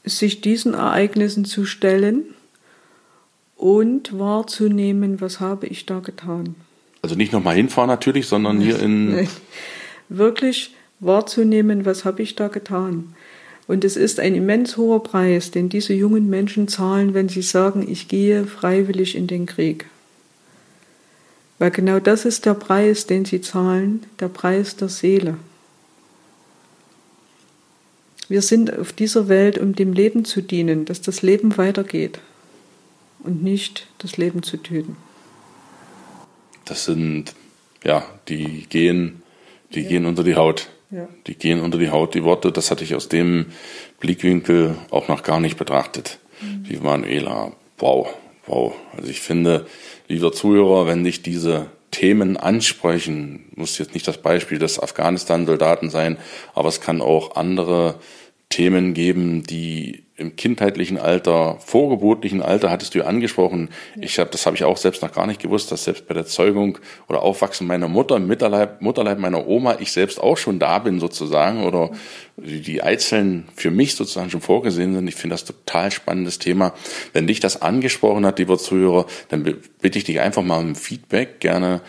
Sich 0.04 0.40
diesen 0.40 0.74
Ereignissen 0.74 1.44
zu 1.44 1.64
stellen 1.64 2.24
und 3.56 4.18
wahrzunehmen, 4.18 5.20
was 5.20 5.38
habe 5.38 5.66
ich 5.66 5.86
da 5.86 6.00
getan. 6.00 6.56
Also 7.02 7.14
nicht 7.14 7.32
nochmal 7.32 7.54
hinfahren 7.54 7.88
natürlich, 7.88 8.26
sondern 8.26 8.60
hier 8.60 8.78
in... 8.80 9.28
Wirklich 10.08 10.74
wahrzunehmen, 11.00 11.84
was 11.86 12.04
habe 12.04 12.22
ich 12.22 12.34
da 12.34 12.48
getan. 12.48 13.14
Und 13.66 13.84
es 13.84 13.96
ist 13.96 14.20
ein 14.20 14.34
immens 14.34 14.76
hoher 14.76 15.02
Preis, 15.02 15.50
den 15.50 15.68
diese 15.68 15.94
jungen 15.94 16.28
Menschen 16.28 16.68
zahlen, 16.68 17.14
wenn 17.14 17.28
sie 17.28 17.42
sagen, 17.42 17.86
ich 17.88 18.08
gehe 18.08 18.44
freiwillig 18.44 19.14
in 19.14 19.26
den 19.26 19.46
Krieg. 19.46 19.86
Weil 21.58 21.70
genau 21.70 22.00
das 22.00 22.24
ist 22.24 22.44
der 22.44 22.54
Preis, 22.54 23.06
den 23.06 23.24
sie 23.24 23.40
zahlen, 23.40 24.02
der 24.18 24.28
Preis 24.28 24.76
der 24.76 24.88
Seele. 24.88 25.36
Wir 28.28 28.42
sind 28.42 28.76
auf 28.78 28.92
dieser 28.92 29.28
Welt, 29.28 29.58
um 29.58 29.74
dem 29.74 29.92
Leben 29.92 30.24
zu 30.24 30.42
dienen, 30.42 30.84
dass 30.84 31.00
das 31.00 31.22
Leben 31.22 31.56
weitergeht 31.58 32.20
und 33.20 33.42
nicht 33.42 33.86
das 33.98 34.16
Leben 34.16 34.42
zu 34.42 34.56
töten. 34.56 34.96
Das 36.64 36.84
sind, 36.84 37.34
ja, 37.84 38.04
die 38.28 38.66
gehen, 38.68 39.22
die 39.74 39.82
ja. 39.82 39.88
gehen 39.88 40.06
unter 40.06 40.24
die 40.24 40.36
Haut. 40.36 40.68
Ja. 40.90 41.08
Die 41.26 41.34
gehen 41.34 41.60
unter 41.60 41.78
die 41.78 41.90
Haut, 41.90 42.14
die 42.14 42.22
Worte. 42.22 42.52
Das 42.52 42.70
hatte 42.70 42.84
ich 42.84 42.94
aus 42.94 43.08
dem 43.08 43.46
Blickwinkel 44.00 44.76
auch 44.90 45.08
noch 45.08 45.22
gar 45.22 45.40
nicht 45.40 45.56
betrachtet. 45.56 46.18
Mhm. 46.40 46.68
Wie 46.68 46.76
Manuela, 46.76 47.52
wow, 47.78 48.08
wow. 48.46 48.74
Also 48.96 49.08
ich 49.08 49.20
finde, 49.20 49.66
lieber 50.08 50.32
Zuhörer, 50.32 50.86
wenn 50.86 51.04
dich 51.04 51.22
diese 51.22 51.66
Themen 51.92 52.36
ansprechen, 52.36 53.44
muss 53.54 53.78
jetzt 53.78 53.94
nicht 53.94 54.08
das 54.08 54.18
Beispiel 54.18 54.58
des 54.58 54.80
Afghanistan-Soldaten 54.80 55.90
sein, 55.90 56.18
aber 56.54 56.68
es 56.68 56.80
kann 56.80 57.00
auch 57.00 57.36
andere 57.36 58.00
Themen 58.48 58.94
geben, 58.94 59.44
die 59.44 60.02
im 60.22 60.36
kindheitlichen 60.36 60.98
Alter, 60.98 61.58
vorgeburtlichen 61.58 62.40
Alter, 62.40 62.70
hattest 62.70 62.94
du 62.94 63.00
ja 63.00 63.04
angesprochen. 63.04 63.68
Ich 64.00 64.18
habe, 64.18 64.30
das 64.30 64.46
habe 64.46 64.56
ich 64.56 64.64
auch 64.64 64.78
selbst 64.78 65.02
noch 65.02 65.12
gar 65.12 65.26
nicht 65.26 65.42
gewusst, 65.42 65.70
dass 65.70 65.84
selbst 65.84 66.08
bei 66.08 66.14
der 66.14 66.24
Zeugung 66.24 66.78
oder 67.08 67.22
Aufwachsen 67.22 67.66
meiner 67.66 67.88
Mutter, 67.88 68.16
im 68.16 68.26
Mutterleib, 68.26 68.80
Mutterleib 68.80 69.18
meiner 69.18 69.46
Oma, 69.46 69.76
ich 69.80 69.92
selbst 69.92 70.20
auch 70.20 70.38
schon 70.38 70.58
da 70.58 70.78
bin 70.78 71.00
sozusagen 71.00 71.64
oder 71.64 71.90
die 72.36 72.82
Eizellen 72.82 73.48
für 73.54 73.70
mich 73.70 73.94
sozusagen 73.94 74.30
schon 74.30 74.40
vorgesehen 74.40 74.94
sind. 74.94 75.06
Ich 75.08 75.16
finde 75.16 75.34
das 75.34 75.44
total 75.44 75.90
spannendes 75.90 76.38
Thema. 76.38 76.72
Wenn 77.12 77.26
dich 77.26 77.40
das 77.40 77.60
angesprochen 77.60 78.24
hat, 78.24 78.38
lieber 78.38 78.58
Zuhörer, 78.58 79.06
dann 79.28 79.42
bitte 79.80 79.98
ich 79.98 80.04
dich 80.04 80.20
einfach 80.20 80.42
mal 80.42 80.58
um 80.58 80.74
Feedback 80.74 81.40
gerne 81.40 81.82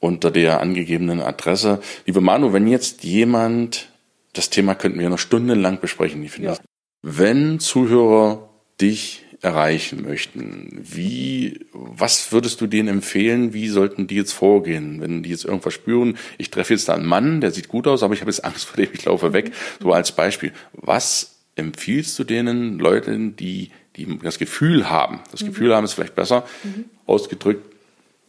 unter 0.00 0.30
der 0.30 0.60
angegebenen 0.60 1.20
Adresse. 1.20 1.80
Liebe 2.06 2.20
Manu, 2.20 2.52
wenn 2.52 2.66
jetzt 2.66 3.04
jemand 3.04 3.88
das 4.32 4.50
Thema 4.50 4.74
könnten 4.74 4.98
wir 4.98 5.10
noch 5.10 5.18
stundenlang 5.18 5.80
besprechen. 5.80 6.22
Ich 6.22 6.32
finde 6.32 6.48
ja. 6.48 6.54
das. 6.56 6.62
Wenn 7.02 7.58
Zuhörer 7.58 8.48
dich 8.80 9.24
erreichen 9.40 10.02
möchten, 10.02 10.80
wie, 10.84 11.66
was 11.72 12.30
würdest 12.30 12.60
du 12.60 12.68
denen 12.68 12.88
empfehlen? 12.88 13.52
Wie 13.52 13.68
sollten 13.68 14.06
die 14.06 14.14
jetzt 14.14 14.32
vorgehen, 14.32 15.00
wenn 15.00 15.24
die 15.24 15.30
jetzt 15.30 15.44
irgendwas 15.44 15.74
spüren? 15.74 16.16
Ich 16.38 16.50
treffe 16.50 16.74
jetzt 16.74 16.88
da 16.88 16.94
einen 16.94 17.06
Mann, 17.06 17.40
der 17.40 17.50
sieht 17.50 17.66
gut 17.66 17.88
aus, 17.88 18.04
aber 18.04 18.14
ich 18.14 18.20
habe 18.20 18.30
jetzt 18.30 18.44
Angst 18.44 18.66
vor 18.66 18.76
dem, 18.76 18.90
ich 18.92 19.04
laufe 19.04 19.32
weg. 19.32 19.50
So 19.80 19.92
als 19.92 20.12
Beispiel. 20.12 20.52
Was 20.72 21.40
empfiehlst 21.56 22.16
du 22.20 22.24
denen 22.24 22.78
Leuten, 22.78 23.34
die, 23.34 23.70
die 23.96 24.18
das 24.18 24.38
Gefühl 24.38 24.88
haben? 24.88 25.20
Das 25.32 25.42
mhm. 25.42 25.46
Gefühl 25.46 25.74
haben 25.74 25.84
ist 25.84 25.94
vielleicht 25.94 26.14
besser 26.14 26.46
mhm. 26.62 26.84
ausgedrückt. 27.06 27.66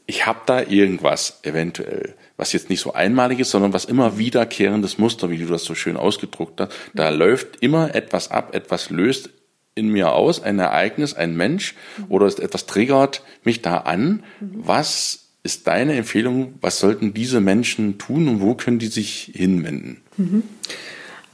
Ich 0.07 0.26
habe 0.26 0.39
da 0.47 0.63
irgendwas 0.63 1.39
eventuell 1.43 2.15
was 2.38 2.53
jetzt 2.53 2.69
nicht 2.69 2.81
so 2.81 2.93
einmalig 2.93 3.39
ist, 3.39 3.51
sondern 3.51 3.73
was 3.73 3.86
immer 3.86 4.17
wiederkehrendes 4.17 4.97
Muster, 4.97 5.29
wie 5.29 5.38
du 5.38 5.45
das 5.45 5.63
so 5.63 5.75
schön 5.75 5.97
ausgedruckt 5.97 6.59
hast. 6.59 6.71
Da 6.93 7.09
läuft 7.09 7.57
immer 7.61 7.93
etwas 7.95 8.31
ab, 8.31 8.55
etwas 8.55 8.89
löst 8.89 9.29
in 9.75 9.89
mir 9.89 10.13
aus, 10.13 10.41
ein 10.41 10.59
Ereignis, 10.59 11.13
ein 11.13 11.36
Mensch 11.36 11.75
oder 12.09 12.27
etwas 12.27 12.65
triggert 12.65 13.23
mich 13.43 13.61
da 13.61 13.77
an. 13.77 14.23
Was 14.39 15.25
ist 15.43 15.67
deine 15.67 15.95
Empfehlung? 15.95 16.55
Was 16.61 16.79
sollten 16.79 17.13
diese 17.13 17.41
Menschen 17.41 17.97
tun 17.97 18.27
und 18.27 18.41
wo 18.41 18.55
können 18.55 18.79
die 18.79 18.88
sich 18.88 19.31
hinwenden? 19.34 20.01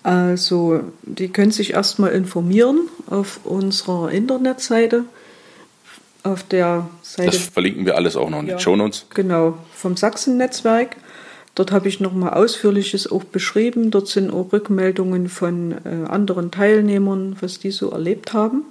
Also, 0.04 0.82
die 1.04 1.28
können 1.28 1.52
sich 1.52 1.74
erstmal 1.74 2.12
informieren 2.12 2.88
auf 3.08 3.41
unserer 3.43 4.12
Internetseite 4.12 5.04
auf 6.24 6.43
der 6.43 6.89
Seite. 7.01 7.32
Das 7.32 7.38
verlinken 7.38 7.86
wir 7.86 7.95
alles 7.95 8.15
auch 8.15 8.30
noch 8.30 8.41
in 8.41 8.47
ja, 8.47 8.55
den 8.55 8.59
Show 8.59 8.76
Notes. 8.76 9.05
Genau, 9.13 9.57
vom 9.74 9.95
Sachsen-Netzwerk. 9.97 10.97
Dort 11.55 11.72
habe 11.72 11.88
ich 11.88 11.99
nochmal 11.99 12.34
Ausführliches 12.34 13.11
auch 13.11 13.24
beschrieben. 13.24 13.91
Dort 13.91 14.07
sind 14.07 14.32
auch 14.32 14.53
Rückmeldungen 14.53 15.30
von 15.30 15.74
äh, 15.84 16.07
anderen 16.07 16.51
Teilnehmern, 16.51 17.36
was 17.41 17.59
die 17.59 17.72
so 17.72 17.89
erlebt 17.89 18.34
haben. 18.34 18.63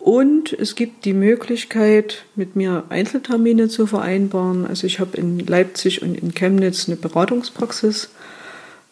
Und 0.00 0.52
es 0.52 0.74
gibt 0.74 1.04
die 1.04 1.12
Möglichkeit, 1.12 2.24
mit 2.34 2.56
mir 2.56 2.82
Einzeltermine 2.88 3.68
zu 3.68 3.86
vereinbaren. 3.86 4.66
Also 4.66 4.88
ich 4.88 4.98
habe 4.98 5.16
in 5.16 5.38
Leipzig 5.38 6.02
und 6.02 6.16
in 6.16 6.34
Chemnitz 6.34 6.88
eine 6.88 6.96
Beratungspraxis. 6.96 8.10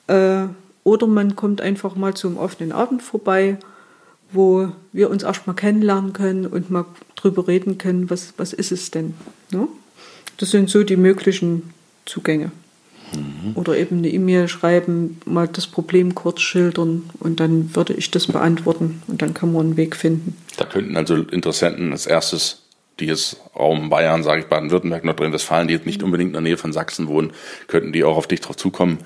Äh, 0.06 0.44
oder 0.84 1.06
man 1.08 1.34
kommt 1.34 1.60
einfach 1.60 1.96
mal 1.96 2.14
zum 2.14 2.36
offenen 2.36 2.70
Abend 2.70 3.02
vorbei 3.02 3.58
wo 4.32 4.70
wir 4.92 5.10
uns 5.10 5.22
erstmal 5.22 5.56
kennenlernen 5.56 6.12
können 6.12 6.46
und 6.46 6.70
mal 6.70 6.84
drüber 7.16 7.48
reden 7.48 7.78
können, 7.78 8.10
was, 8.10 8.34
was 8.36 8.52
ist 8.52 8.72
es 8.72 8.90
denn. 8.90 9.14
Ne? 9.50 9.68
Das 10.36 10.50
sind 10.50 10.70
so 10.70 10.82
die 10.84 10.96
möglichen 10.96 11.74
Zugänge. 12.06 12.50
Mhm. 13.14 13.56
Oder 13.56 13.76
eben 13.76 13.98
eine 13.98 14.08
E-Mail 14.08 14.48
schreiben, 14.48 15.20
mal 15.24 15.48
das 15.48 15.66
Problem 15.66 16.14
kurz 16.14 16.40
schildern 16.40 17.10
und 17.18 17.40
dann 17.40 17.74
würde 17.74 17.92
ich 17.94 18.10
das 18.10 18.26
beantworten 18.26 19.02
und 19.08 19.20
dann 19.20 19.34
kann 19.34 19.52
man 19.52 19.66
einen 19.66 19.76
Weg 19.76 19.96
finden. 19.96 20.36
Da 20.56 20.64
könnten 20.64 20.96
also 20.96 21.16
Interessenten 21.16 21.92
als 21.92 22.06
erstes, 22.06 22.62
die 23.00 23.06
jetzt 23.06 23.38
Raum 23.56 23.90
Bayern, 23.90 24.22
sage 24.22 24.42
ich 24.42 24.46
Baden-Württemberg, 24.46 25.04
Nordrhein-Westfalen, 25.04 25.68
die 25.68 25.74
jetzt 25.74 25.86
nicht 25.86 26.02
unbedingt 26.02 26.28
in 26.28 26.34
der 26.34 26.42
Nähe 26.42 26.56
von 26.56 26.72
Sachsen 26.72 27.08
wohnen, 27.08 27.32
könnten 27.66 27.92
die 27.92 28.04
auch 28.04 28.16
auf 28.16 28.28
dich 28.28 28.40
drauf 28.40 28.56
zukommen? 28.56 28.98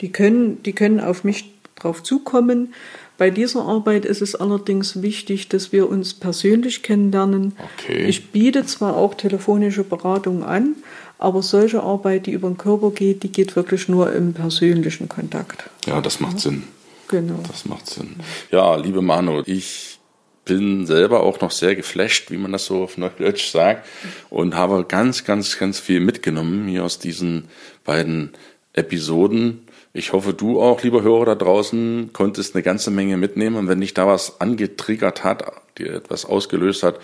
Die 0.00 0.12
können, 0.12 0.62
die 0.62 0.72
können 0.72 1.00
auf 1.00 1.24
mich 1.24 1.52
drauf 1.74 2.02
zukommen. 2.02 2.74
Bei 3.18 3.30
dieser 3.30 3.62
Arbeit 3.62 4.04
ist 4.04 4.22
es 4.22 4.36
allerdings 4.36 5.02
wichtig, 5.02 5.48
dass 5.48 5.72
wir 5.72 5.90
uns 5.90 6.14
persönlich 6.14 6.84
kennenlernen. 6.84 7.56
Okay. 7.76 8.06
Ich 8.06 8.30
biete 8.30 8.64
zwar 8.64 8.96
auch 8.96 9.14
telefonische 9.14 9.82
Beratung 9.82 10.44
an, 10.44 10.76
aber 11.18 11.42
solche 11.42 11.82
Arbeit, 11.82 12.26
die 12.26 12.30
über 12.30 12.48
den 12.48 12.56
Körper 12.56 12.92
geht, 12.92 13.24
die 13.24 13.32
geht 13.32 13.56
wirklich 13.56 13.88
nur 13.88 14.12
im 14.12 14.34
persönlichen 14.34 15.08
Kontakt. 15.08 15.68
Ja, 15.86 16.00
das 16.00 16.20
macht 16.20 16.34
ja. 16.34 16.38
Sinn. 16.38 16.62
Genau. 17.08 17.40
Das 17.48 17.64
macht 17.64 17.90
Sinn. 17.90 18.16
Ja, 18.52 18.76
liebe 18.76 19.02
Manu, 19.02 19.42
ich 19.46 19.98
bin 20.44 20.86
selber 20.86 21.24
auch 21.24 21.40
noch 21.40 21.50
sehr 21.50 21.74
geflasht, 21.74 22.30
wie 22.30 22.36
man 22.36 22.52
das 22.52 22.66
so 22.66 22.84
auf 22.84 22.98
Neudeutsch 22.98 23.50
sagt, 23.50 23.86
und 24.30 24.54
habe 24.54 24.84
ganz, 24.86 25.24
ganz, 25.24 25.58
ganz 25.58 25.80
viel 25.80 26.00
mitgenommen 26.00 26.68
hier 26.68 26.84
aus 26.84 27.00
diesen 27.00 27.48
beiden 27.84 28.30
Episoden. 28.74 29.67
Ich 29.98 30.12
hoffe, 30.12 30.32
du 30.32 30.60
auch, 30.62 30.84
lieber 30.84 31.02
Hörer 31.02 31.24
da 31.24 31.34
draußen, 31.34 32.10
konntest 32.12 32.54
eine 32.54 32.62
ganze 32.62 32.92
Menge 32.92 33.16
mitnehmen. 33.16 33.56
Und 33.56 33.66
wenn 33.66 33.80
dich 33.80 33.94
da 33.94 34.06
was 34.06 34.40
angetriggert 34.40 35.24
hat, 35.24 35.44
dir 35.76 35.92
etwas 35.92 36.24
ausgelöst 36.24 36.84
hat, 36.84 37.00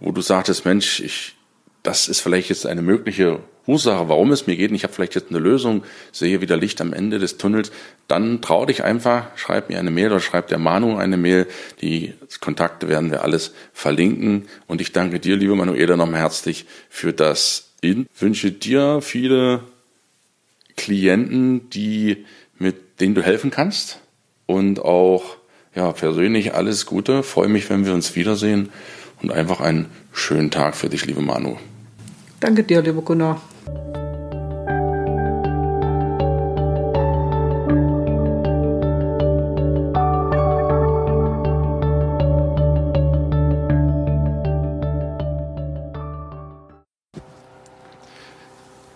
wo 0.00 0.12
du 0.12 0.22
sagtest, 0.22 0.64
Mensch, 0.64 1.00
ich, 1.00 1.34
das 1.82 2.08
ist 2.08 2.20
vielleicht 2.20 2.48
jetzt 2.48 2.64
eine 2.64 2.80
mögliche 2.80 3.40
Ursache, 3.66 4.08
warum 4.08 4.32
es 4.32 4.46
mir 4.46 4.56
geht, 4.56 4.70
und 4.70 4.76
ich 4.76 4.84
habe 4.84 4.94
vielleicht 4.94 5.14
jetzt 5.14 5.28
eine 5.28 5.40
Lösung, 5.40 5.82
sehe 6.10 6.40
wieder 6.40 6.56
Licht 6.56 6.80
am 6.80 6.94
Ende 6.94 7.18
des 7.18 7.36
Tunnels, 7.36 7.70
dann 8.06 8.40
trau 8.40 8.64
dich 8.64 8.82
einfach, 8.82 9.26
schreib 9.36 9.68
mir 9.68 9.78
eine 9.78 9.90
Mail 9.90 10.06
oder 10.06 10.20
schreib 10.20 10.48
der 10.48 10.56
Manu 10.56 10.96
eine 10.96 11.18
Mail. 11.18 11.46
Die 11.82 12.14
Kontakte 12.40 12.88
werden 12.88 13.10
wir 13.10 13.24
alles 13.24 13.52
verlinken. 13.74 14.48
Und 14.66 14.80
ich 14.80 14.92
danke 14.92 15.20
dir, 15.20 15.36
liebe 15.36 15.54
Manuela, 15.54 15.98
nochmal 15.98 16.20
herzlich 16.20 16.64
für 16.88 17.12
das 17.12 17.74
In. 17.82 18.06
Wünsche 18.18 18.52
dir 18.52 19.02
viele 19.02 19.60
Klienten, 20.78 21.68
die, 21.70 22.24
denen 23.00 23.14
du 23.14 23.22
helfen 23.22 23.50
kannst. 23.50 24.00
Und 24.46 24.80
auch, 24.80 25.36
ja, 25.74 25.92
persönlich 25.92 26.54
alles 26.54 26.86
Gute. 26.86 27.22
Freue 27.22 27.48
mich, 27.48 27.68
wenn 27.70 27.84
wir 27.84 27.94
uns 27.94 28.16
wiedersehen. 28.16 28.70
Und 29.22 29.32
einfach 29.32 29.60
einen 29.60 29.86
schönen 30.12 30.50
Tag 30.50 30.76
für 30.76 30.88
dich, 30.88 31.06
liebe 31.06 31.20
Manu. 31.20 31.56
Danke 32.40 32.62
dir, 32.62 32.82
lieber 32.82 33.02
Gunnar. 33.02 33.40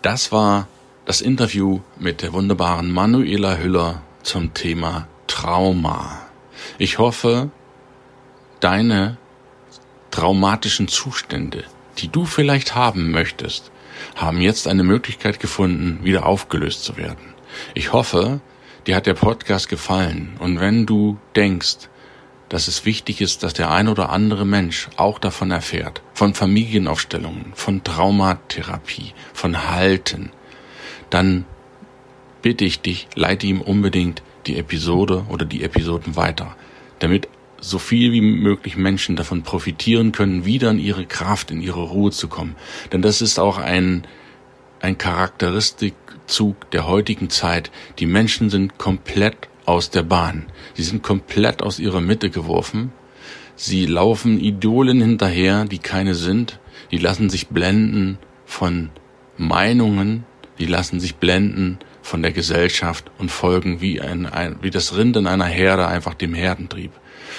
Das 0.03 0.33
war 0.33 0.67
das 1.13 1.21
Interview 1.21 1.81
mit 1.99 2.23
der 2.23 2.33
wunderbaren 2.33 2.91
Manuela 2.91 3.59
Hüller 3.59 4.01
zum 4.23 4.55
Thema 4.55 5.09
Trauma. 5.27 6.23
Ich 6.79 6.97
hoffe, 6.97 7.51
deine 8.61 9.19
traumatischen 10.11 10.89
Zustände, 10.89 11.65
die 11.99 12.09
du 12.09 12.25
vielleicht 12.25 12.75
haben 12.75 13.11
möchtest, 13.11 13.71
haben 14.17 14.41
jetzt 14.41 14.67
eine 14.67 14.85
Möglichkeit 14.85 15.39
gefunden, 15.39 15.99
wieder 16.03 16.25
aufgelöst 16.25 16.83
zu 16.83 16.97
werden. 16.97 17.35
Ich 17.75 17.93
hoffe, 17.93 18.41
dir 18.87 18.97
hat 18.97 19.05
der 19.05 19.13
Podcast 19.13 19.69
gefallen 19.69 20.39
und 20.39 20.61
wenn 20.61 20.87
du 20.87 21.19
denkst, 21.37 21.91
dass 22.49 22.69
es 22.69 22.87
wichtig 22.87 23.21
ist, 23.21 23.43
dass 23.43 23.53
der 23.53 23.71
ein 23.71 23.89
oder 23.89 24.09
andere 24.09 24.47
Mensch 24.47 24.89
auch 24.97 25.19
davon 25.19 25.51
erfährt, 25.51 26.01
von 26.15 26.33
Familienaufstellungen, 26.33 27.53
von 27.55 27.85
Traumatherapie, 27.85 29.13
von 29.35 29.69
Halten, 29.71 30.31
dann 31.13 31.45
bitte 32.41 32.65
ich 32.65 32.81
dich, 32.81 33.09
leite 33.15 33.47
ihm 33.47 33.61
unbedingt 33.61 34.23
die 34.47 34.59
Episode 34.59 35.25
oder 35.29 35.45
die 35.45 35.63
Episoden 35.63 36.17
weiter, 36.17 36.57
damit 36.99 37.29
so 37.61 37.79
viel 37.79 38.13
wie 38.13 38.21
möglich 38.21 38.77
Menschen 38.77 39.15
davon 39.15 39.43
profitieren 39.43 40.11
können, 40.11 40.45
wieder 40.45 40.71
in 40.71 40.79
ihre 40.79 41.07
Kraft, 41.07 41.51
in 41.51 41.61
ihre 41.61 41.83
Ruhe 41.83 42.11
zu 42.11 42.29
kommen. 42.29 42.57
Denn 42.93 43.03
das 43.03 43.23
ist 43.23 43.39
auch 43.39 43.59
ein, 43.59 44.07
ein 44.81 44.99
Charakteristikzug 44.99 46.71
der 46.73 46.89
heutigen 46.89 47.31
Zeit. 47.31 47.71
Die 48.01 48.07
Menschen 48.07 48.51
sind 48.51 48.79
komplett 48.79 49.49
aus 49.65 49.91
der 49.91 50.03
Bahn. 50.03 50.47
Sie 50.75 50.83
sind 50.83 51.05
komplett 51.05 51.63
aus 51.63 51.79
ihrer 51.79 52.01
Mitte 52.01 52.31
geworfen. 52.31 52.93
Sie 53.55 53.87
laufen 53.87 54.41
Idolen 54.41 55.01
hinterher, 55.01 55.65
die 55.67 55.79
keine 55.79 56.17
sind. 56.17 56.59
Die 56.91 56.99
lassen 56.99 57.31
sich 57.31 57.47
blenden 57.49 58.19
von 58.45 58.91
Meinungen, 59.37 60.25
die 60.59 60.67
lassen 60.67 61.01
sich 61.01 61.17
blenden 61.17 61.79
von 62.03 62.23
der 62.23 62.33
Gesellschaft 62.33 63.11
und 63.19 63.31
folgen 63.31 63.81
wie, 63.81 64.01
ein, 64.01 64.27
ein, 64.27 64.57
wie 64.61 64.71
das 64.71 64.97
Rind 64.97 65.17
in 65.17 65.27
einer 65.27 65.47
Herde 65.47 65.87
einfach 65.87 66.15
dem 66.15 66.35
Herdentrieb. 66.35 66.93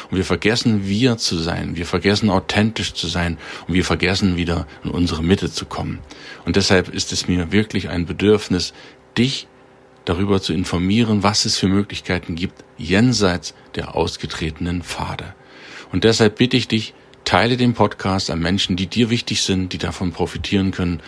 Und 0.09 0.17
wir 0.17 0.25
vergessen 0.25 0.87
wir 0.87 1.17
zu 1.17 1.37
sein, 1.37 1.75
wir 1.75 1.85
vergessen 1.85 2.29
authentisch 2.29 2.93
zu 2.93 3.07
sein 3.07 3.37
und 3.67 3.73
wir 3.73 3.85
vergessen 3.85 4.37
wieder 4.37 4.67
in 4.83 4.91
unsere 4.91 5.23
Mitte 5.23 5.51
zu 5.51 5.65
kommen. 5.65 5.99
Und 6.45 6.55
deshalb 6.55 6.89
ist 6.89 7.11
es 7.11 7.27
mir 7.27 7.51
wirklich 7.51 7.89
ein 7.89 8.05
Bedürfnis, 8.05 8.73
dich 9.17 9.47
darüber 10.05 10.41
zu 10.41 10.53
informieren, 10.53 11.23
was 11.23 11.45
es 11.45 11.57
für 11.57 11.67
Möglichkeiten 11.67 12.35
gibt, 12.35 12.63
jenseits 12.77 13.53
der 13.75 13.95
ausgetretenen 13.95 14.83
Pfade. 14.83 15.35
Und 15.91 16.03
deshalb 16.03 16.37
bitte 16.37 16.57
ich 16.57 16.67
dich, 16.67 16.93
teile 17.23 17.55
den 17.55 17.73
Podcast 17.73 18.29
an 18.29 18.39
Menschen, 18.39 18.75
die 18.75 18.87
dir 18.87 19.09
wichtig 19.09 19.43
sind, 19.43 19.73
die 19.73 19.77
davon 19.77 20.11
profitieren 20.11 20.71
können. 20.71 21.01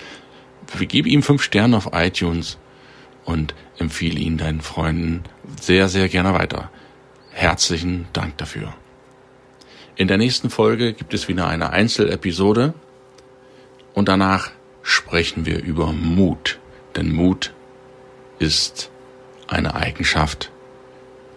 Gib 0.79 1.05
ihm 1.05 1.23
fünf 1.23 1.41
Sterne 1.41 1.77
auf 1.77 1.89
iTunes 1.93 2.57
und 3.23 3.53
empfehle 3.77 4.19
ihn 4.19 4.37
deinen 4.37 4.61
Freunden 4.61 5.23
sehr, 5.59 5.89
sehr 5.89 6.09
gerne 6.09 6.33
weiter. 6.33 6.69
Herzlichen 7.31 8.07
Dank 8.13 8.37
dafür. 8.37 8.73
In 9.95 10.07
der 10.07 10.17
nächsten 10.17 10.49
Folge 10.49 10.93
gibt 10.93 11.13
es 11.13 11.27
wieder 11.27 11.47
eine 11.47 11.71
Einzelepisode 11.71 12.73
und 13.93 14.09
danach 14.09 14.51
sprechen 14.81 15.45
wir 15.45 15.63
über 15.63 15.91
Mut. 15.93 16.59
Denn 16.95 17.11
Mut 17.13 17.53
ist 18.39 18.91
eine 19.47 19.75
Eigenschaft, 19.75 20.51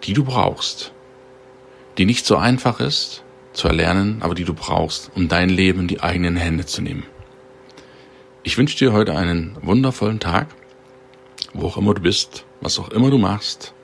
die 0.04 0.12
du 0.12 0.24
brauchst, 0.24 0.92
die 1.96 2.04
nicht 2.04 2.26
so 2.26 2.36
einfach 2.36 2.80
ist 2.80 3.24
zu 3.52 3.68
erlernen, 3.68 4.18
aber 4.20 4.34
die 4.34 4.44
du 4.44 4.54
brauchst, 4.54 5.10
um 5.14 5.28
dein 5.28 5.48
Leben 5.48 5.80
in 5.80 5.88
die 5.88 6.00
eigenen 6.00 6.36
Hände 6.36 6.66
zu 6.66 6.82
nehmen. 6.82 7.04
Ich 8.44 8.56
wünsche 8.56 8.76
dir 8.76 8.92
heute 8.92 9.16
einen 9.16 9.56
wundervollen 9.62 10.20
Tag, 10.20 10.46
wo 11.52 11.66
auch 11.66 11.76
immer 11.76 11.94
du 11.94 12.00
bist, 12.00 12.44
was 12.60 12.78
auch 12.78 12.90
immer 12.90 13.10
du 13.10 13.18
machst, 13.18 13.74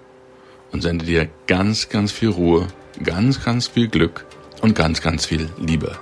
und 0.72 0.82
sende 0.82 1.04
dir 1.04 1.28
ganz, 1.46 1.88
ganz 1.88 2.12
viel 2.12 2.30
Ruhe, 2.30 2.68
ganz, 3.02 3.44
ganz 3.44 3.68
viel 3.68 3.88
Glück 3.88 4.26
und 4.60 4.74
ganz, 4.74 5.00
ganz 5.00 5.26
viel 5.26 5.50
Liebe. 5.58 5.98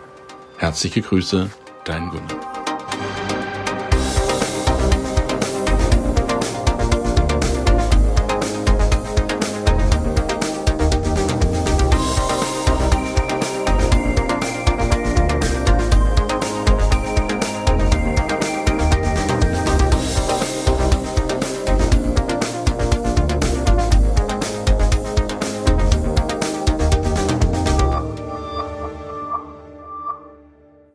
Herzliche 0.59 1.03
Grüße, 1.03 1.51
dein 1.85 2.09
Gunnar. 2.11 2.52